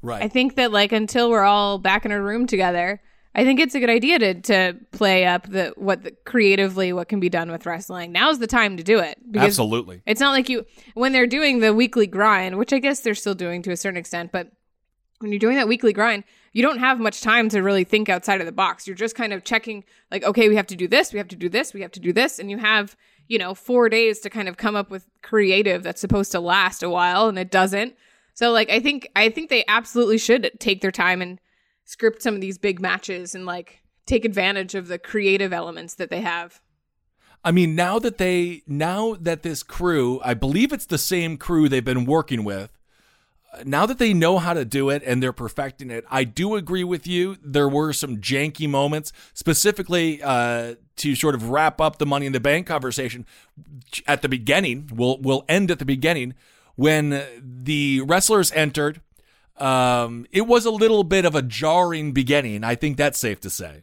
Right. 0.00 0.22
i 0.22 0.28
think 0.28 0.54
that 0.56 0.72
like 0.72 0.90
until 0.92 1.28
we're 1.28 1.42
all 1.44 1.76
back 1.78 2.06
in 2.06 2.12
a 2.12 2.20
room 2.20 2.46
together 2.46 3.00
I 3.32 3.44
think 3.44 3.60
it's 3.60 3.76
a 3.76 3.80
good 3.80 3.90
idea 3.90 4.18
to 4.18 4.40
to 4.40 4.76
play 4.90 5.24
up 5.24 5.48
the 5.48 5.72
what 5.76 6.02
the, 6.02 6.10
creatively 6.24 6.92
what 6.92 7.08
can 7.08 7.20
be 7.20 7.28
done 7.28 7.52
with 7.52 7.64
wrestling. 7.64 8.10
Now's 8.10 8.40
the 8.40 8.48
time 8.48 8.76
to 8.76 8.82
do 8.82 8.98
it. 8.98 9.18
because 9.30 9.46
Absolutely. 9.46 10.02
It's 10.04 10.20
not 10.20 10.32
like 10.32 10.48
you 10.48 10.66
when 10.94 11.12
they're 11.12 11.28
doing 11.28 11.60
the 11.60 11.72
weekly 11.72 12.08
grind, 12.08 12.58
which 12.58 12.72
I 12.72 12.80
guess 12.80 12.98
they're 12.98 13.14
still 13.14 13.36
doing 13.36 13.62
to 13.62 13.70
a 13.70 13.76
certain 13.76 13.96
extent, 13.98 14.32
but 14.32 14.50
when 15.20 15.30
you're 15.30 15.38
doing 15.38 15.54
that 15.58 15.68
weekly 15.68 15.92
grind, 15.92 16.24
you 16.52 16.62
don't 16.62 16.78
have 16.78 16.98
much 16.98 17.20
time 17.20 17.48
to 17.50 17.60
really 17.60 17.84
think 17.84 18.08
outside 18.08 18.40
of 18.40 18.46
the 18.46 18.52
box. 18.52 18.86
You're 18.86 18.96
just 18.96 19.14
kind 19.14 19.32
of 19.32 19.44
checking 19.44 19.84
like, 20.10 20.24
okay, 20.24 20.48
we 20.48 20.56
have 20.56 20.66
to 20.68 20.76
do 20.76 20.88
this, 20.88 21.12
we 21.12 21.18
have 21.18 21.28
to 21.28 21.36
do 21.36 21.48
this, 21.48 21.72
we 21.72 21.82
have 21.82 21.92
to 21.92 22.00
do 22.00 22.12
this, 22.12 22.38
and 22.38 22.50
you 22.50 22.58
have, 22.58 22.96
you 23.28 23.38
know, 23.38 23.54
4 23.54 23.88
days 23.88 24.20
to 24.20 24.30
kind 24.30 24.48
of 24.48 24.56
come 24.56 24.74
up 24.74 24.90
with 24.90 25.06
creative 25.22 25.82
that's 25.82 26.00
supposed 26.00 26.32
to 26.32 26.40
last 26.40 26.82
a 26.82 26.90
while 26.90 27.28
and 27.28 27.38
it 27.38 27.50
doesn't. 27.50 27.94
So 28.34 28.50
like 28.52 28.70
I 28.70 28.80
think 28.80 29.08
I 29.14 29.28
think 29.28 29.50
they 29.50 29.64
absolutely 29.68 30.18
should 30.18 30.50
take 30.58 30.80
their 30.80 30.90
time 30.90 31.22
and 31.22 31.38
script 31.84 32.22
some 32.22 32.34
of 32.34 32.40
these 32.40 32.58
big 32.58 32.80
matches 32.80 33.34
and 33.34 33.46
like 33.46 33.82
take 34.06 34.24
advantage 34.24 34.74
of 34.74 34.88
the 34.88 34.98
creative 34.98 35.52
elements 35.52 35.94
that 35.94 36.10
they 36.10 36.20
have. 36.20 36.60
I 37.44 37.52
mean, 37.52 37.74
now 37.74 37.98
that 37.98 38.18
they 38.18 38.62
now 38.66 39.16
that 39.20 39.42
this 39.42 39.62
crew, 39.62 40.20
I 40.24 40.34
believe 40.34 40.72
it's 40.72 40.86
the 40.86 40.98
same 40.98 41.36
crew 41.36 41.68
they've 41.68 41.84
been 41.84 42.06
working 42.06 42.44
with. 42.44 42.70
Now 43.64 43.84
that 43.86 43.98
they 43.98 44.14
know 44.14 44.38
how 44.38 44.54
to 44.54 44.64
do 44.64 44.90
it 44.90 45.02
and 45.04 45.22
they're 45.22 45.32
perfecting 45.32 45.90
it, 45.90 46.04
I 46.10 46.24
do 46.24 46.54
agree 46.54 46.84
with 46.84 47.06
you. 47.06 47.36
There 47.42 47.68
were 47.68 47.92
some 47.92 48.18
janky 48.18 48.68
moments, 48.68 49.12
specifically 49.34 50.22
uh, 50.22 50.76
to 50.96 51.16
sort 51.16 51.34
of 51.34 51.50
wrap 51.50 51.80
up 51.80 51.98
the 51.98 52.06
Money 52.06 52.26
in 52.26 52.32
the 52.32 52.40
Bank 52.40 52.66
conversation 52.66 53.26
at 54.06 54.22
the 54.22 54.28
beginning. 54.28 54.88
We'll 54.94 55.18
we'll 55.18 55.44
end 55.48 55.70
at 55.70 55.80
the 55.80 55.84
beginning 55.84 56.34
when 56.76 57.22
the 57.42 58.02
wrestlers 58.02 58.52
entered. 58.52 59.00
Um, 59.56 60.26
it 60.30 60.46
was 60.46 60.64
a 60.64 60.70
little 60.70 61.04
bit 61.04 61.24
of 61.24 61.34
a 61.34 61.42
jarring 61.42 62.12
beginning. 62.12 62.64
I 62.64 62.76
think 62.76 62.96
that's 62.96 63.18
safe 63.18 63.40
to 63.40 63.50
say. 63.50 63.82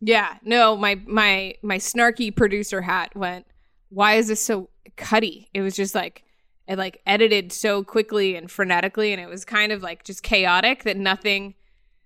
Yeah, 0.00 0.34
no, 0.42 0.76
my 0.76 1.00
my 1.06 1.54
my 1.62 1.78
snarky 1.78 2.34
producer 2.34 2.82
hat 2.82 3.14
went. 3.16 3.46
Why 3.88 4.14
is 4.14 4.28
this 4.28 4.44
so 4.44 4.68
cutty? 4.96 5.48
It 5.54 5.62
was 5.62 5.76
just 5.76 5.94
like 5.94 6.24
it 6.66 6.78
like 6.78 7.00
edited 7.06 7.52
so 7.52 7.82
quickly 7.82 8.36
and 8.36 8.48
frenetically, 8.48 9.12
and 9.12 9.20
it 9.20 9.28
was 9.28 9.44
kind 9.44 9.72
of 9.72 9.82
like 9.82 10.04
just 10.04 10.22
chaotic 10.22 10.84
that 10.84 10.96
nothing. 10.96 11.54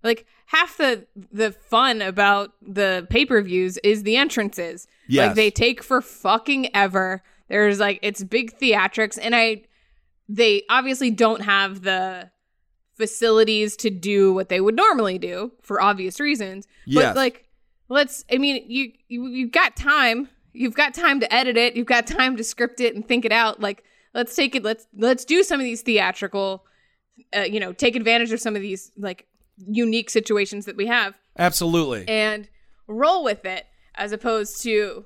Like 0.03 0.27
half 0.47 0.77
the 0.77 1.07
the 1.33 1.53
fun 1.53 2.03
about 2.03 2.53
the 2.63 3.07
pay 3.11 3.25
per 3.27 3.41
views 3.43 3.79
is 3.79 4.03
the 4.03 4.17
entrances. 4.17 4.87
Yes. 5.09 5.29
Like 5.29 5.37
they 5.37 5.51
take 5.51 5.83
for 5.83 6.01
fucking 6.01 6.75
ever. 6.75 7.23
There's 7.49 7.81
like 7.81 7.99
it's 8.03 8.23
big 8.25 8.59
theatrics, 8.59 9.19
and 9.21 9.35
I 9.35 9.63
they 10.29 10.63
obviously 10.69 11.11
don't 11.11 11.43
have 11.43 11.83
the 11.83 12.31
facilities 12.95 13.77
to 13.77 13.91
do 13.91 14.33
what 14.33 14.49
they 14.49 14.61
would 14.61 14.75
normally 14.75 15.19
do 15.19 15.53
for 15.63 15.81
obvious 15.81 16.19
reasons. 16.19 16.67
Yes. 16.85 17.05
But 17.05 17.17
like 17.17 17.49
let's 17.89 18.25
i 18.31 18.39
mean 18.39 18.63
you, 18.69 18.93
you 19.09 19.27
you've 19.27 19.53
got 19.53 19.77
time 19.77 20.29
you've 20.53 20.75
got 20.75 20.95
time 20.95 21.21
to 21.21 21.35
edit 21.35 21.57
it 21.57 21.75
you've 21.75 21.87
got 21.87 22.07
time 22.07 22.37
to 22.37 22.45
script 22.45 22.81
it 22.81 22.95
and 22.95 23.07
think 23.07 23.25
it 23.25 23.33
out 23.33 23.61
like 23.61 23.85
let's 24.15 24.35
take 24.35 24.55
it 24.55 24.63
let's 24.63 24.87
let's 24.97 25.25
do 25.25 25.43
some 25.43 25.61
of 25.61 25.65
these 25.65 25.83
theatrical 25.83 26.65
uh, 27.37 27.41
you 27.41 27.61
know 27.61 27.73
take 27.73 27.97
advantage 27.97 28.33
of 28.33 28.41
some 28.41 28.57
of 28.57 28.63
these 28.63 28.91
like 28.97 29.27
unique 29.57 30.11
situations 30.11 30.67
that 30.67 30.77
we 30.77 30.87
have. 30.87 31.15
Absolutely. 31.39 32.07
and 32.09 32.49
roll 32.89 33.23
with 33.23 33.45
it 33.45 33.67
as 33.95 34.13
opposed 34.13 34.63
to 34.63 35.05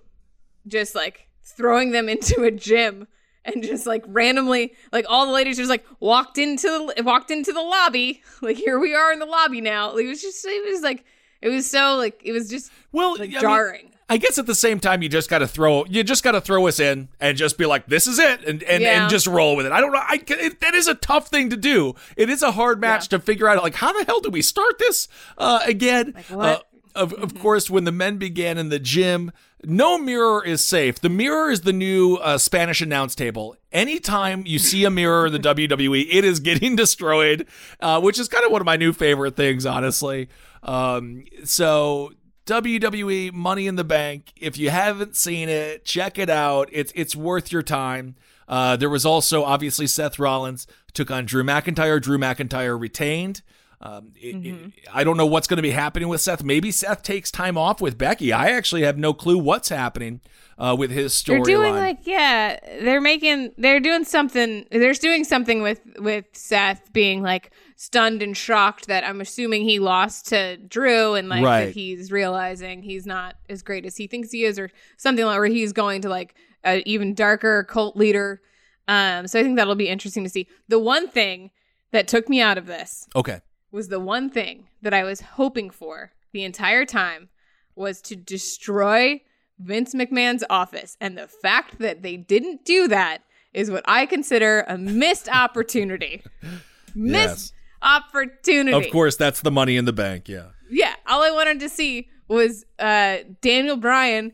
just 0.67 0.95
like 0.95 1.29
throwing 1.43 1.91
them 1.91 2.09
into 2.15 2.43
a 2.43 2.51
gym 2.51 3.07
and 3.45 3.63
just 3.63 3.87
like 3.87 4.05
randomly 4.07 4.73
like 4.93 5.05
all 5.09 5.27
the 5.27 5.33
ladies 5.33 5.57
just 5.57 5.69
like 5.69 5.85
walked 6.01 6.39
into 6.39 6.93
the 6.97 7.03
walked 7.03 7.31
into 7.31 7.53
the 7.53 7.61
lobby. 7.63 8.23
Like 8.43 8.57
here 8.57 8.79
we 8.79 8.95
are 8.95 9.13
in 9.13 9.19
the 9.21 9.27
lobby 9.27 9.61
now. 9.61 9.97
It 9.97 10.07
was 10.07 10.21
just 10.21 10.45
it 10.45 10.73
was 10.73 10.83
like 10.83 11.05
it 11.41 11.49
was 11.49 11.69
so 11.71 11.97
like 11.97 12.21
it 12.25 12.33
was 12.33 12.49
just 12.49 12.71
Well, 12.93 13.13
like 13.13 13.31
I 13.31 13.33
mean, 13.33 13.41
jarring 13.41 13.92
I 14.13 14.19
guess 14.19 14.39
at 14.39 14.45
the 14.45 14.55
same 14.55 14.79
time, 14.79 15.01
you 15.03 15.09
just 15.09 15.31
got 15.31 15.39
to 15.39 15.49
throw 15.49 15.87
you 15.87 16.05
just 16.05 16.23
got 16.23 16.33
to 16.33 16.41
throw 16.43 16.67
us 16.67 16.79
in 16.79 17.09
and 17.19 17.35
just 17.35 17.57
be 17.57 17.65
like, 17.65 17.87
"This 17.87 18.07
is 18.07 18.19
it," 18.19 18.45
and 18.47 18.63
and, 18.65 18.83
Yeah. 18.83 19.01
and 19.03 19.11
just 19.11 19.27
roll 19.27 19.57
with 19.57 19.65
it. 19.65 19.73
I 19.73 19.81
don't 19.81 19.91
know. 19.91 20.03
I 20.03 20.21
it, 20.27 20.61
that 20.61 20.75
is 20.75 20.87
a 20.87 20.95
tough 20.95 21.29
thing 21.29 21.49
to 21.49 21.57
do. 21.57 21.95
It 22.15 22.29
is 22.29 22.43
a 22.43 22.51
hard 22.53 22.79
match 22.79 23.09
to 23.09 23.19
figure 23.19 23.49
out. 23.49 23.63
Like, 23.63 23.77
how 23.77 23.99
the 23.99 24.05
hell 24.05 24.21
do 24.21 24.29
we 24.29 24.43
start 24.43 24.79
this 24.79 25.09
uh, 25.39 25.61
again? 25.65 26.13
what? 26.29 26.47
Uh, 26.47 26.61
of 26.95 27.15
of 27.15 27.39
course, 27.39 27.71
when 27.71 27.85
the 27.85 27.93
men 27.93 28.19
began 28.19 28.59
in 28.59 28.69
the 28.69 28.79
gym, 28.79 29.33
no 29.65 29.97
mirror 29.97 30.45
is 30.45 30.63
safe. 30.63 31.01
The 31.01 31.09
mirror 31.09 31.51
is 31.51 31.63
the 31.63 31.73
new 31.73 32.17
uh, 32.17 32.37
Spanish 32.37 32.83
announce 32.83 33.15
table. 33.15 33.57
Anytime 33.73 34.43
you 34.45 34.59
see 34.59 34.85
a 34.85 34.91
mirror 34.91 35.27
in 35.29 35.33
the 35.33 35.39
WWE, 35.55 36.07
it 36.11 36.23
is 36.23 36.39
getting 36.39 36.77
destroyed, 36.85 37.47
uh, 37.81 37.99
which 38.03 38.19
is 38.19 38.29
kind 38.29 38.45
of 38.45 38.53
one 38.53 38.61
of 38.61 38.67
my 38.67 38.77
new 38.77 38.93
favorite 38.93 39.37
things, 39.37 39.65
honestly. 39.65 40.29
Um, 40.63 41.25
so 41.45 42.13
WWE 42.53 43.33
Money 43.33 43.67
in 43.67 43.77
the 43.77 43.85
Bank. 43.85 44.33
If 44.37 44.59
you 44.59 44.71
haven't 44.71 45.17
seen 45.17 45.49
it, 45.49 45.85
check 45.85 46.19
it 46.19 46.29
out. 46.31 46.69
It's 46.73 46.93
it's 46.95 47.17
worth 47.17 47.51
your 47.51 47.63
time. 47.63 48.17
Uh, 48.49 48.77
there 48.77 48.91
was 48.91 49.07
also 49.07 49.45
obviously 49.45 49.87
Seth 49.87 50.19
Rollins 50.19 50.67
took 50.93 51.11
on 51.11 51.25
Drew 51.25 51.43
McIntyre. 51.43 52.01
Drew 52.01 52.19
McIntyre 52.19 52.79
retained. 52.79 53.41
Um, 53.81 54.13
it, 54.21 54.37
Mm-hmm. 54.37 54.67
it- 54.67 54.73
I 54.93 55.03
don't 55.05 55.17
know 55.17 55.27
what's 55.27 55.47
going 55.49 55.57
to 55.57 55.63
be 55.63 55.71
happening 55.71 56.09
with 56.09 56.21
Seth. 56.21 56.43
Maybe 56.45 56.71
Seth 56.71 57.03
takes 57.03 57.31
time 57.33 57.57
off 57.59 57.81
with 57.81 57.97
Becky. 57.99 58.33
I 58.33 58.51
actually 58.51 58.83
have 58.83 58.97
no 58.99 59.13
clue 59.13 59.39
what's 59.39 59.71
happening 59.71 60.21
uh, 60.59 60.77
with 60.79 60.91
his 60.93 61.21
They're 61.23 61.41
storyline. 61.41 61.45
doing 61.47 61.75
like 61.75 61.99
yeah, 62.05 62.59
they're 62.83 63.01
making 63.01 63.53
they're 63.59 63.81
doing 63.81 64.05
something. 64.05 64.67
They're 64.71 64.93
doing 64.95 65.25
something 65.25 65.63
with 65.63 65.81
with 65.99 66.27
Seth 66.35 66.93
being 66.93 67.23
like 67.23 67.51
stunned 67.83 68.23
and 68.23 68.37
shocked 68.37 68.87
that 68.87 69.03
I'm 69.03 69.21
assuming 69.21 69.65
he 69.65 69.81
lost 69.81 70.29
to 70.29 70.57
Drew 70.57 71.15
and 71.15 71.29
like 71.29 71.45
Right. 71.45 71.75
he's 71.75 72.13
realizing 72.13 72.81
he's 72.81 73.07
not 73.07 73.35
as 73.49 73.65
great 73.65 73.85
as 73.85 73.97
he 73.97 74.07
thinks 74.07 74.31
he 74.31 74.45
is 74.45 74.57
or 74.57 74.71
something 74.97 75.25
like 75.25 75.37
where 75.37 75.47
he's 75.47 75.73
going 75.73 76.01
to 76.03 76.09
like 76.09 76.37
an 76.63 76.85
even 76.87 77.13
darker 77.13 77.65
cult 77.65 77.97
leader. 77.97 78.41
Um, 78.87 79.27
so 79.27 79.41
I 79.41 79.43
think 79.43 79.57
that'll 79.57 79.75
be 79.75 79.89
interesting 79.89 80.23
to 80.23 80.31
see. 80.31 80.47
The 80.69 80.79
one 80.79 81.09
thing 81.09 81.51
that 81.91 82.07
took 82.07 82.29
me 82.29 82.41
out 82.41 82.57
of 82.57 82.67
this 82.67 83.09
okay. 83.17 83.41
was 83.73 83.89
the 83.89 83.99
one 83.99 84.31
thing 84.31 84.69
that 84.81 84.95
I 84.95 85.03
was 85.03 85.21
hoping 85.21 85.69
for 85.69 86.13
the 86.31 86.45
entire 86.45 86.85
time 86.85 87.31
was 87.75 88.01
to 88.03 88.15
destroy 88.15 89.23
Vince 89.59 89.93
McMahon's 89.93 90.45
office. 90.49 90.97
And 91.01 91.19
the 91.19 91.27
fact 91.27 91.81
that 91.81 92.03
they 92.03 92.17
didn't 92.17 92.65
do 92.65 92.87
that 92.87 93.25
is 93.53 93.73
what 93.73 93.83
I 93.89 94.07
consider 94.07 94.65
a 94.69 94.79
missed 94.79 95.29
opportunity. 95.29 96.23
Missed 96.95 97.55
opportunity. 97.83 98.77
Of 98.87 98.93
course, 98.93 99.17
that's 99.17 99.41
the 99.41 99.51
Money 99.51 99.77
in 99.77 99.85
the 99.85 99.93
Bank. 99.93 100.29
Yeah. 100.29 100.49
Yeah. 100.71 100.95
All 101.07 101.23
I 101.23 101.31
wanted 101.31 101.61
to 101.61 101.69
see 101.69 102.09
was 102.29 102.65
uh, 102.79 103.19
Daniel 103.41 103.77
Bryan 103.77 104.33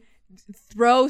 throw 0.71 1.09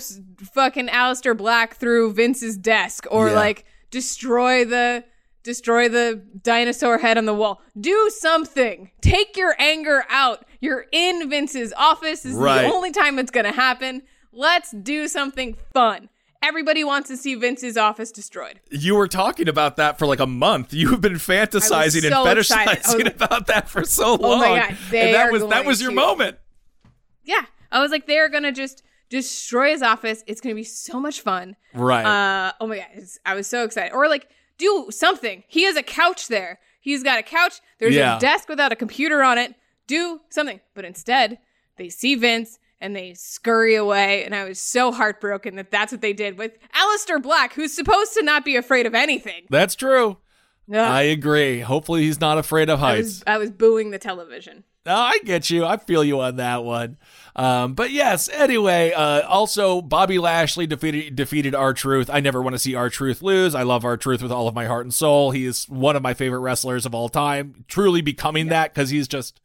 fucking 0.54 0.88
Aleister 0.88 1.36
Black 1.36 1.76
through 1.76 2.12
Vince's 2.14 2.56
desk 2.56 3.06
or 3.10 3.28
Yeah. 3.28 3.34
like 3.34 3.64
destroy 3.90 4.64
the 4.64 5.04
destroy 5.44 5.88
the 5.88 6.22
dinosaur 6.42 6.98
head 6.98 7.16
on 7.16 7.24
the 7.24 7.32
wall. 7.34 7.62
Do 7.80 8.10
something. 8.18 8.90
Take 9.00 9.36
your 9.36 9.54
anger 9.58 10.04
out. 10.10 10.44
You're 10.60 10.86
in 10.92 11.30
Vince's 11.30 11.72
office. 11.76 12.22
This 12.22 12.32
is 12.32 12.38
Right. 12.38 12.62
the 12.62 12.72
only 12.72 12.90
time 12.90 13.18
it's 13.18 13.30
going 13.30 13.46
to 13.46 13.52
happen. 13.52 14.02
Let's 14.32 14.72
do 14.72 15.08
something 15.08 15.56
fun. 15.72 16.10
Everybody 16.40 16.84
wants 16.84 17.08
to 17.08 17.16
see 17.16 17.34
Vince's 17.34 17.76
office 17.76 18.12
destroyed. 18.12 18.60
You 18.70 18.94
were 18.94 19.08
talking 19.08 19.48
about 19.48 19.76
that 19.76 19.98
for 19.98 20.06
like 20.06 20.20
a 20.20 20.26
month. 20.26 20.72
You've 20.72 21.00
been 21.00 21.14
fantasizing 21.14 22.08
so 22.08 22.24
and. 22.24 22.38
Fetishizing 22.38 23.04
like, 23.04 23.14
about 23.22 23.48
that 23.48 23.68
for 23.68 23.84
so 23.84 24.14
long. 24.14 24.34
Oh 24.34 24.38
my 24.38 24.58
God, 24.60 24.70
and 24.94 25.14
that 25.14 25.32
was 25.32 25.46
that 25.48 25.64
was 25.66 25.80
your 25.80 25.90
to. 25.90 25.96
moment. 25.96 26.38
Yeah. 27.24 27.42
I 27.70 27.80
was 27.82 27.90
like, 27.90 28.06
they're 28.06 28.28
going 28.28 28.44
to 28.44 28.52
just 28.52 28.82
destroy 29.10 29.70
his 29.72 29.82
office. 29.82 30.22
It's 30.26 30.40
going 30.40 30.54
to 30.54 30.58
be 30.58 30.64
so 30.64 31.00
much 31.00 31.20
fun. 31.20 31.56
Right. 31.74 32.04
Uh, 32.04 32.52
oh 32.60 32.66
my 32.66 32.76
god, 32.78 32.86
it's- 32.92 33.18
I 33.26 33.34
was 33.34 33.46
so 33.46 33.64
excited. 33.64 33.92
Or 33.92 34.08
like, 34.08 34.28
do 34.58 34.86
something. 34.90 35.44
He 35.48 35.64
has 35.64 35.76
a 35.76 35.82
couch 35.82 36.28
there. 36.28 36.60
He's 36.80 37.02
got 37.02 37.18
a 37.18 37.22
couch. 37.22 37.60
There's 37.80 37.94
Yeah. 37.94 38.16
a 38.16 38.20
desk 38.20 38.48
without 38.48 38.72
a 38.72 38.76
computer 38.76 39.22
on 39.22 39.38
it. 39.38 39.54
Do 39.86 40.20
something. 40.30 40.60
But 40.74 40.84
instead, 40.84 41.38
they 41.76 41.88
see 41.88 42.14
Vince 42.14 42.58
and 42.80 42.94
they 42.94 43.14
scurry 43.14 43.74
away. 43.74 44.24
And 44.24 44.34
I 44.34 44.44
was 44.44 44.60
so 44.60 44.92
heartbroken 44.92 45.56
that 45.56 45.70
that's 45.70 45.92
what 45.92 46.00
they 46.00 46.12
did 46.12 46.38
with 46.38 46.52
Aleister 46.74 47.22
Black, 47.22 47.52
who's 47.54 47.74
supposed 47.74 48.14
to 48.14 48.22
not 48.22 48.44
be 48.44 48.56
afraid 48.56 48.86
of 48.86 48.94
anything. 48.94 49.46
That's 49.50 49.74
true. 49.74 50.18
I 50.70 51.02
agree. 51.02 51.60
Hopefully 51.60 52.02
he's 52.02 52.20
not 52.20 52.36
afraid 52.36 52.68
of 52.68 52.82
I 52.82 52.96
heights. 52.96 53.04
was, 53.04 53.24
I 53.26 53.38
was 53.38 53.50
booing 53.50 53.90
the 53.90 53.98
television. 53.98 54.64
No, 54.84 54.94
I 54.94 55.18
get 55.24 55.50
you. 55.50 55.64
I 55.64 55.76
feel 55.76 56.04
you 56.04 56.20
on 56.20 56.36
that 56.36 56.62
one. 56.64 56.98
Um, 57.36 57.74
but 57.74 57.90
yes, 57.90 58.28
anyway, 58.28 58.92
uh, 58.92 59.26
also 59.26 59.80
Bobby 59.82 60.18
Lashley 60.18 60.66
defeated 60.66 61.14
defeated 61.16 61.54
R 61.54 61.74
Truth. 61.74 62.10
I 62.12 62.20
never 62.20 62.42
want 62.42 62.54
to 62.54 62.58
see 62.58 62.74
R 62.74 62.90
Truth 62.90 63.22
lose. 63.22 63.54
I 63.54 63.62
love 63.62 63.84
R 63.84 63.96
Truth 63.96 64.22
with 64.22 64.32
all 64.32 64.48
of 64.48 64.54
my 64.54 64.66
heart 64.66 64.84
and 64.84 64.92
soul. 64.92 65.30
He 65.30 65.46
is 65.46 65.68
one 65.68 65.96
of 65.96 66.02
my 66.02 66.14
favorite 66.14 66.40
wrestlers 66.40 66.84
of 66.86 66.94
all 66.94 67.08
time. 67.08 67.64
Truly 67.66 68.00
becoming 68.02 68.48
that 68.48 68.74
because 68.74 68.90
he's 68.90 69.08
just 69.08 69.40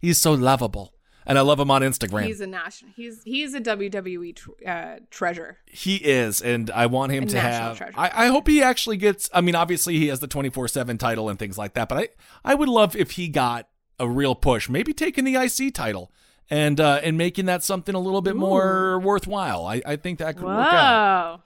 he's 0.00 0.18
so 0.18 0.32
lovable. 0.32 0.93
And 1.26 1.38
I 1.38 1.40
love 1.40 1.58
him 1.58 1.70
on 1.70 1.82
Instagram. 1.82 2.24
He's 2.26 2.40
a 2.40 2.46
national. 2.46 2.92
He's 2.94 3.22
he's 3.24 3.54
a 3.54 3.60
WWE 3.60 4.36
tr- 4.36 4.50
uh, 4.66 4.96
treasure. 5.10 5.58
He 5.66 5.96
is, 5.96 6.42
and 6.42 6.70
I 6.70 6.86
want 6.86 7.12
him 7.12 7.24
A 7.24 7.26
to 7.26 7.40
have. 7.40 7.78
treasure. 7.78 7.94
I, 7.96 8.24
I 8.24 8.26
hope 8.26 8.46
he 8.46 8.62
actually 8.62 8.96
gets. 8.98 9.30
I 9.32 9.40
mean, 9.40 9.54
obviously 9.54 9.98
he 9.98 10.08
has 10.08 10.20
the 10.20 10.26
twenty 10.26 10.50
four 10.50 10.68
seven 10.68 10.98
title 10.98 11.28
and 11.28 11.38
things 11.38 11.56
like 11.56 11.74
that, 11.74 11.88
but 11.88 11.98
I 11.98 12.08
I 12.44 12.54
would 12.54 12.68
love 12.68 12.94
if 12.94 13.12
he 13.12 13.28
got 13.28 13.68
a 13.98 14.08
real 14.08 14.34
push, 14.34 14.68
maybe 14.68 14.92
taking 14.92 15.24
the 15.24 15.36
IC 15.36 15.72
title 15.74 16.10
and 16.50 16.78
uh, 16.80 17.00
and 17.02 17.16
making 17.16 17.46
that 17.46 17.62
something 17.62 17.94
a 17.94 18.00
little 18.00 18.22
bit 18.22 18.36
more 18.36 18.98
worthwhile. 18.98 19.64
I, 19.64 19.80
I 19.86 19.96
think 19.96 20.18
that 20.18 20.36
could 20.36 20.44
work 20.44 20.72
out. 20.72 21.40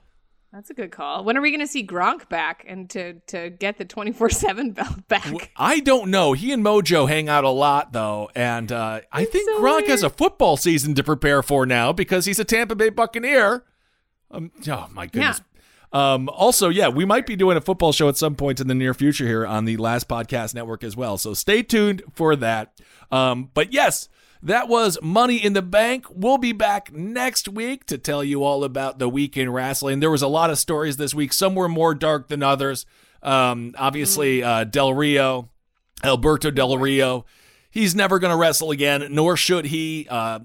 That's 0.51 0.71
a 0.71 0.73
good 0.73 0.91
call. 0.91 1.23
When 1.23 1.37
are 1.37 1.41
we 1.41 1.51
going 1.51 1.59
to 1.59 1.67
see 1.67 1.85
Gronk 1.85 2.27
back 2.27 2.65
and 2.67 2.89
to 2.89 3.19
to 3.27 3.51
get 3.51 3.77
the 3.77 3.85
24/7 3.85 4.73
belt 4.75 5.07
back? 5.07 5.51
I 5.55 5.79
don't 5.79 6.09
know. 6.09 6.33
He 6.33 6.51
and 6.51 6.63
Mojo 6.63 7.07
hang 7.07 7.29
out 7.29 7.43
a 7.43 7.49
lot 7.49 7.93
though, 7.93 8.31
and 8.33 8.71
uh, 8.71 9.01
I 9.11 9.25
think 9.25 9.47
so 9.47 9.61
Gronk 9.61 9.87
has 9.87 10.01
a 10.01 10.09
football 10.09 10.57
season 10.57 10.95
to 10.95 11.03
prepare 11.03 11.43
for 11.43 11.67
now 11.67 11.93
because 11.93 12.25
he's 12.25 12.39
a 12.39 12.45
Tampa 12.45 12.75
Bay 12.75 12.89
Buccaneer. 12.89 13.63
Um, 14.31 14.51
oh 14.67 14.87
my 14.91 15.05
goodness. 15.05 15.41
Um, 15.91 16.29
also, 16.29 16.69
yeah, 16.69 16.87
we 16.87 17.05
might 17.05 17.25
be 17.25 17.35
doing 17.35 17.57
a 17.57 17.61
football 17.61 17.91
show 17.91 18.09
at 18.09 18.17
some 18.17 18.35
point 18.35 18.59
in 18.59 18.67
the 18.67 18.75
near 18.75 18.93
future 18.93 19.25
here 19.25 19.45
on 19.45 19.65
the 19.65 19.77
Last 19.77 20.07
Podcast 20.07 20.53
Network 20.53 20.83
as 20.83 20.95
well. 20.95 21.17
So 21.17 21.33
stay 21.33 21.63
tuned 21.63 22.03
for 22.13 22.35
that. 22.35 22.79
Um, 23.11 23.49
but 23.53 23.73
yes, 23.73 24.07
that 24.41 24.67
was 24.67 24.97
Money 25.01 25.43
in 25.43 25.53
the 25.53 25.61
Bank. 25.61 26.05
We'll 26.09 26.37
be 26.37 26.53
back 26.53 26.93
next 26.93 27.49
week 27.49 27.85
to 27.87 27.97
tell 27.97 28.23
you 28.23 28.43
all 28.43 28.63
about 28.63 28.99
the 28.99 29.09
week 29.09 29.35
in 29.35 29.51
wrestling. 29.51 29.99
There 29.99 30.11
was 30.11 30.21
a 30.21 30.27
lot 30.27 30.49
of 30.49 30.57
stories 30.57 30.97
this 30.97 31.13
week. 31.13 31.33
Some 31.33 31.55
were 31.55 31.67
more 31.67 31.93
dark 31.93 32.29
than 32.29 32.41
others. 32.41 32.85
Um, 33.21 33.73
obviously, 33.77 34.41
uh, 34.41 34.63
Del 34.63 34.93
Rio, 34.93 35.49
Alberto 36.03 36.51
Del 36.51 36.77
Rio. 36.77 37.25
He's 37.69 37.93
never 37.93 38.17
going 38.17 38.31
to 38.31 38.37
wrestle 38.37 38.71
again, 38.71 39.07
nor 39.11 39.35
should 39.35 39.65
he. 39.65 40.07
Uh, 40.09 40.39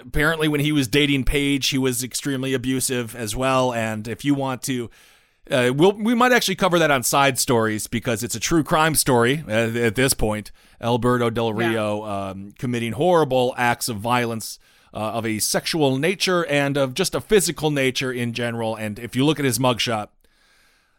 apparently, 0.00 0.48
when 0.48 0.60
he 0.60 0.72
was 0.72 0.88
dating 0.88 1.24
Paige, 1.24 1.68
he 1.68 1.78
was 1.78 2.02
extremely 2.02 2.52
abusive 2.52 3.14
as 3.14 3.36
well. 3.36 3.72
And 3.72 4.08
if 4.08 4.24
you 4.24 4.34
want 4.34 4.62
to, 4.62 4.90
uh, 5.50 5.72
we'll, 5.74 5.92
we 5.92 6.14
might 6.14 6.32
actually 6.32 6.56
cover 6.56 6.78
that 6.78 6.90
on 6.90 7.02
side 7.02 7.38
stories 7.38 7.86
because 7.86 8.22
it's 8.22 8.34
a 8.34 8.40
true 8.40 8.62
crime 8.62 8.94
story 8.94 9.44
at, 9.48 9.76
at 9.76 9.94
this 9.94 10.14
point. 10.14 10.52
Alberto 10.80 11.30
Del 11.30 11.52
Rio 11.52 12.04
um, 12.04 12.52
committing 12.58 12.92
horrible 12.92 13.54
acts 13.56 13.88
of 13.88 13.96
violence. 13.98 14.58
Uh, 14.92 14.98
of 15.12 15.24
a 15.24 15.38
sexual 15.38 15.96
nature 15.98 16.44
and 16.46 16.76
of 16.76 16.94
just 16.94 17.14
a 17.14 17.20
physical 17.20 17.70
nature 17.70 18.10
in 18.10 18.32
general. 18.32 18.74
And 18.74 18.98
if 18.98 19.14
you 19.14 19.24
look 19.24 19.38
at 19.38 19.44
his 19.44 19.56
mugshot, 19.56 20.08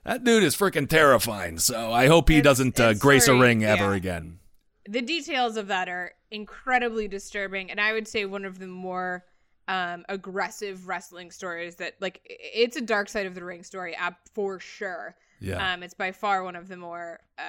that 0.05 0.23
dude 0.23 0.43
is 0.43 0.55
freaking 0.55 0.87
terrifying. 0.87 1.59
So 1.59 1.91
I 1.91 2.07
hope 2.07 2.29
he 2.29 2.37
It's- 2.37 2.45
doesn't 2.45 2.79
uh, 2.79 2.91
it's 2.91 3.01
grace 3.01 3.27
a 3.27 3.35
ring 3.35 3.65
ever 3.65 3.89
yeah. 3.91 3.95
again. 3.97 4.39
The 4.87 5.01
details 5.01 5.57
of 5.57 5.67
that 5.67 5.89
are 5.89 6.13
incredibly 6.31 7.09
disturbing 7.09 7.69
and 7.69 7.81
I 7.81 7.91
would 7.91 8.07
say 8.07 8.23
one 8.23 8.45
of 8.45 8.59
the 8.59 8.67
more 8.67 9.25
um 9.71 10.03
aggressive 10.09 10.87
wrestling 10.87 11.31
stories 11.31 11.75
that 11.77 11.93
like 11.99 12.19
it's 12.25 12.75
a 12.75 12.81
dark 12.81 13.07
side 13.09 13.25
of 13.25 13.33
the 13.35 13.43
ring 13.43 13.63
story 13.63 13.95
ab- 13.95 14.15
for 14.35 14.59
sure. 14.59 15.15
Yeah. 15.39 15.73
Um 15.73 15.81
it's 15.81 15.93
by 15.93 16.11
far 16.11 16.43
one 16.43 16.55
of 16.55 16.67
the 16.67 16.77
more 16.77 17.19
uh 17.39 17.43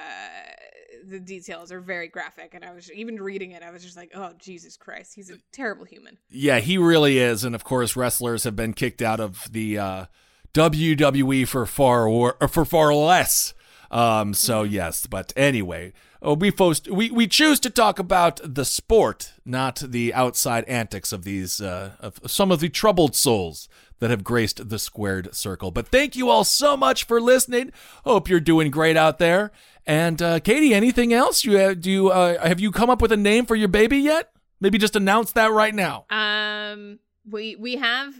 the 1.05 1.19
details 1.19 1.71
are 1.71 1.81
very 1.81 2.07
graphic 2.07 2.53
and 2.53 2.63
I 2.63 2.71
was 2.73 2.89
even 2.91 3.15
reading 3.21 3.51
it 3.51 3.61
I 3.61 3.71
was 3.71 3.83
just 3.83 3.97
like, 3.97 4.11
"Oh, 4.15 4.31
Jesus 4.39 4.77
Christ. 4.77 5.13
He's 5.15 5.29
a 5.29 5.37
terrible 5.51 5.85
human." 5.85 6.17
Yeah, 6.29 6.59
he 6.59 6.77
really 6.77 7.17
is. 7.17 7.43
And 7.43 7.53
of 7.55 7.63
course, 7.63 7.95
wrestlers 7.95 8.45
have 8.45 8.55
been 8.55 8.73
kicked 8.73 9.01
out 9.01 9.19
of 9.19 9.51
the 9.51 9.77
uh, 9.77 10.05
WWE 10.53 11.47
for 11.47 11.65
far 11.65 12.07
or, 12.07 12.37
or 12.39 12.47
for 12.47 12.63
far 12.63 12.93
less. 12.93 13.53
Um, 13.93 14.33
so 14.33 14.63
yes, 14.63 15.05
but 15.05 15.31
anyway, 15.35 15.93
uh, 16.25 16.33
we, 16.33 16.51
post, 16.51 16.89
we 16.89 17.11
we 17.11 17.27
choose 17.27 17.59
to 17.59 17.69
talk 17.69 17.99
about 17.99 18.39
the 18.43 18.65
sport, 18.65 19.33
not 19.45 19.75
the 19.85 20.13
outside 20.13 20.63
antics 20.65 21.11
of 21.11 21.23
these 21.23 21.61
uh, 21.61 21.91
of 21.99 22.19
some 22.25 22.51
of 22.51 22.59
the 22.59 22.69
troubled 22.69 23.15
souls 23.15 23.69
that 23.99 24.09
have 24.09 24.23
graced 24.23 24.67
the 24.67 24.79
squared 24.79 25.35
circle. 25.35 25.69
But 25.69 25.89
thank 25.89 26.15
you 26.15 26.29
all 26.29 26.43
so 26.43 26.75
much 26.75 27.03
for 27.05 27.21
listening. 27.21 27.71
Hope 28.03 28.27
you're 28.27 28.39
doing 28.39 28.71
great 28.71 28.97
out 28.97 29.19
there. 29.19 29.51
And 29.85 30.21
uh, 30.21 30.39
Katy, 30.39 30.73
anything 30.73 31.13
else? 31.13 31.45
You 31.45 31.57
have, 31.57 31.81
do 31.81 31.91
you 31.91 32.09
uh, 32.09 32.45
have 32.45 32.59
you 32.59 32.71
come 32.71 32.89
up 32.89 33.01
with 33.01 33.11
a 33.11 33.17
name 33.17 33.45
for 33.45 33.55
your 33.55 33.67
baby 33.67 33.99
yet? 33.99 34.31
Maybe 34.59 34.77
just 34.79 34.95
announce 34.95 35.33
that 35.33 35.51
right 35.51 35.75
now. 35.75 36.05
Um, 36.09 36.99
we 37.29 37.55
we 37.57 37.75
have 37.75 38.13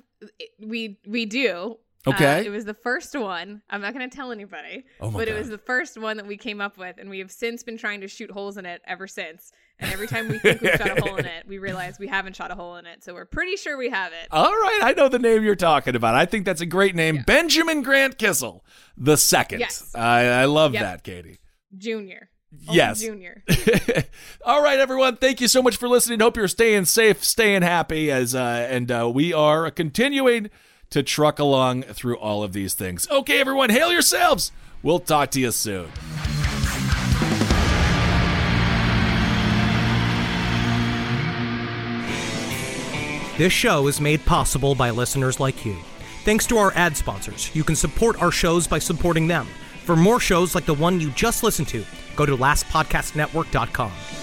we 0.59 0.99
we 1.07 1.25
do. 1.25 1.79
Okay. 2.05 2.39
Uh, 2.39 2.43
it 2.43 2.49
was 2.49 2.65
the 2.65 2.73
first 2.73 3.17
one. 3.17 3.61
I'm 3.69 3.81
not 3.81 3.93
going 3.93 4.09
to 4.09 4.15
tell 4.15 4.31
anybody. 4.31 4.83
Oh 4.99 5.09
but 5.09 5.27
it 5.27 5.37
was 5.37 5.49
the 5.49 5.57
first 5.57 5.97
one 5.97 6.17
that 6.17 6.27
we 6.27 6.35
came 6.37 6.59
up 6.59 6.77
with, 6.77 6.97
and 6.97 7.09
we 7.09 7.19
have 7.19 7.31
since 7.31 7.63
been 7.63 7.77
trying 7.77 8.01
to 8.01 8.07
shoot 8.07 8.29
holes 8.29 8.57
in 8.57 8.65
it 8.65 8.81
ever 8.85 9.07
since. 9.07 9.51
And 9.79 9.91
every 9.91 10.07
time 10.07 10.27
we 10.27 10.37
think 10.39 10.61
we've 10.61 10.75
shot 10.75 10.97
a 10.97 11.01
hole 11.01 11.15
in 11.15 11.25
it, 11.25 11.47
we 11.47 11.57
realize 11.57 11.97
we 11.99 12.07
haven't 12.07 12.35
shot 12.35 12.51
a 12.51 12.55
hole 12.55 12.75
in 12.75 12.85
it. 12.85 13.03
So 13.03 13.13
we're 13.13 13.25
pretty 13.25 13.55
sure 13.55 13.77
we 13.77 13.89
have 13.89 14.11
it. 14.13 14.27
All 14.31 14.51
right, 14.51 14.79
I 14.83 14.93
know 14.93 15.09
the 15.09 15.17
name 15.19 15.43
you're 15.43 15.55
talking 15.55 15.95
about. 15.95 16.13
I 16.13 16.25
think 16.25 16.45
that's 16.45 16.61
a 16.61 16.65
great 16.65 16.93
name, 16.95 17.23
Benjamin 17.25 17.81
Grant 17.81 18.17
Kissel 18.17 18.63
the 18.97 19.17
second. 19.17 19.61
Yes. 19.61 19.93
I, 19.95 20.25
I 20.25 20.45
love 20.45 20.73
Yep. 20.73 20.81
that, 20.83 21.03
Katy. 21.03 21.39
Junior. 21.77 22.29
Yes. 22.69 23.01
Junior. 23.01 23.43
All 24.45 24.61
right, 24.61 24.79
everyone. 24.79 25.15
Thank 25.17 25.41
you 25.41 25.47
so 25.47 25.61
much 25.63 25.77
for 25.77 25.87
listening. 25.89 26.19
Hope 26.19 26.37
you're 26.37 26.47
staying 26.47 26.85
safe, 26.85 27.23
staying 27.23 27.63
happy, 27.63 28.11
as 28.11 28.35
uh, 28.35 28.67
and 28.69 28.91
uh, 28.91 29.09
we 29.11 29.33
are 29.33 29.71
continuing 29.71 30.49
to 30.93 31.01
truck 31.01 31.39
along 31.39 31.81
through 31.81 32.15
all 32.17 32.43
of 32.43 32.53
these 32.53 32.75
things. 32.75 33.07
Okay, 33.09 33.39
everyone, 33.39 33.71
hail 33.71 33.91
yourselves. 33.91 34.51
We'll 34.83 34.99
talk 34.99 35.31
to 35.31 35.39
you 35.39 35.49
soon. 35.49 35.89
This 43.39 43.51
show 43.51 43.87
is 43.87 43.99
made 43.99 44.23
possible 44.23 44.75
by 44.75 44.91
listeners 44.91 45.39
like 45.39 45.65
you. 45.65 45.75
Thanks 46.25 46.45
to 46.45 46.59
our 46.59 46.71
ad 46.75 46.95
sponsors, 46.95 47.53
you 47.55 47.63
can 47.63 47.75
support 47.75 48.21
our 48.21 48.31
shows 48.31 48.67
by 48.67 48.77
supporting 48.77 49.27
them. 49.27 49.47
For 49.85 49.95
more 49.95 50.19
shows 50.19 50.53
like 50.53 50.67
the 50.67 50.75
one 50.75 51.01
you 51.01 51.09
just 51.09 51.41
listened 51.41 51.69
to, 51.69 51.83
go 52.15 52.27
to 52.27 52.37
lastpodcastnetwork.com. 52.37 54.22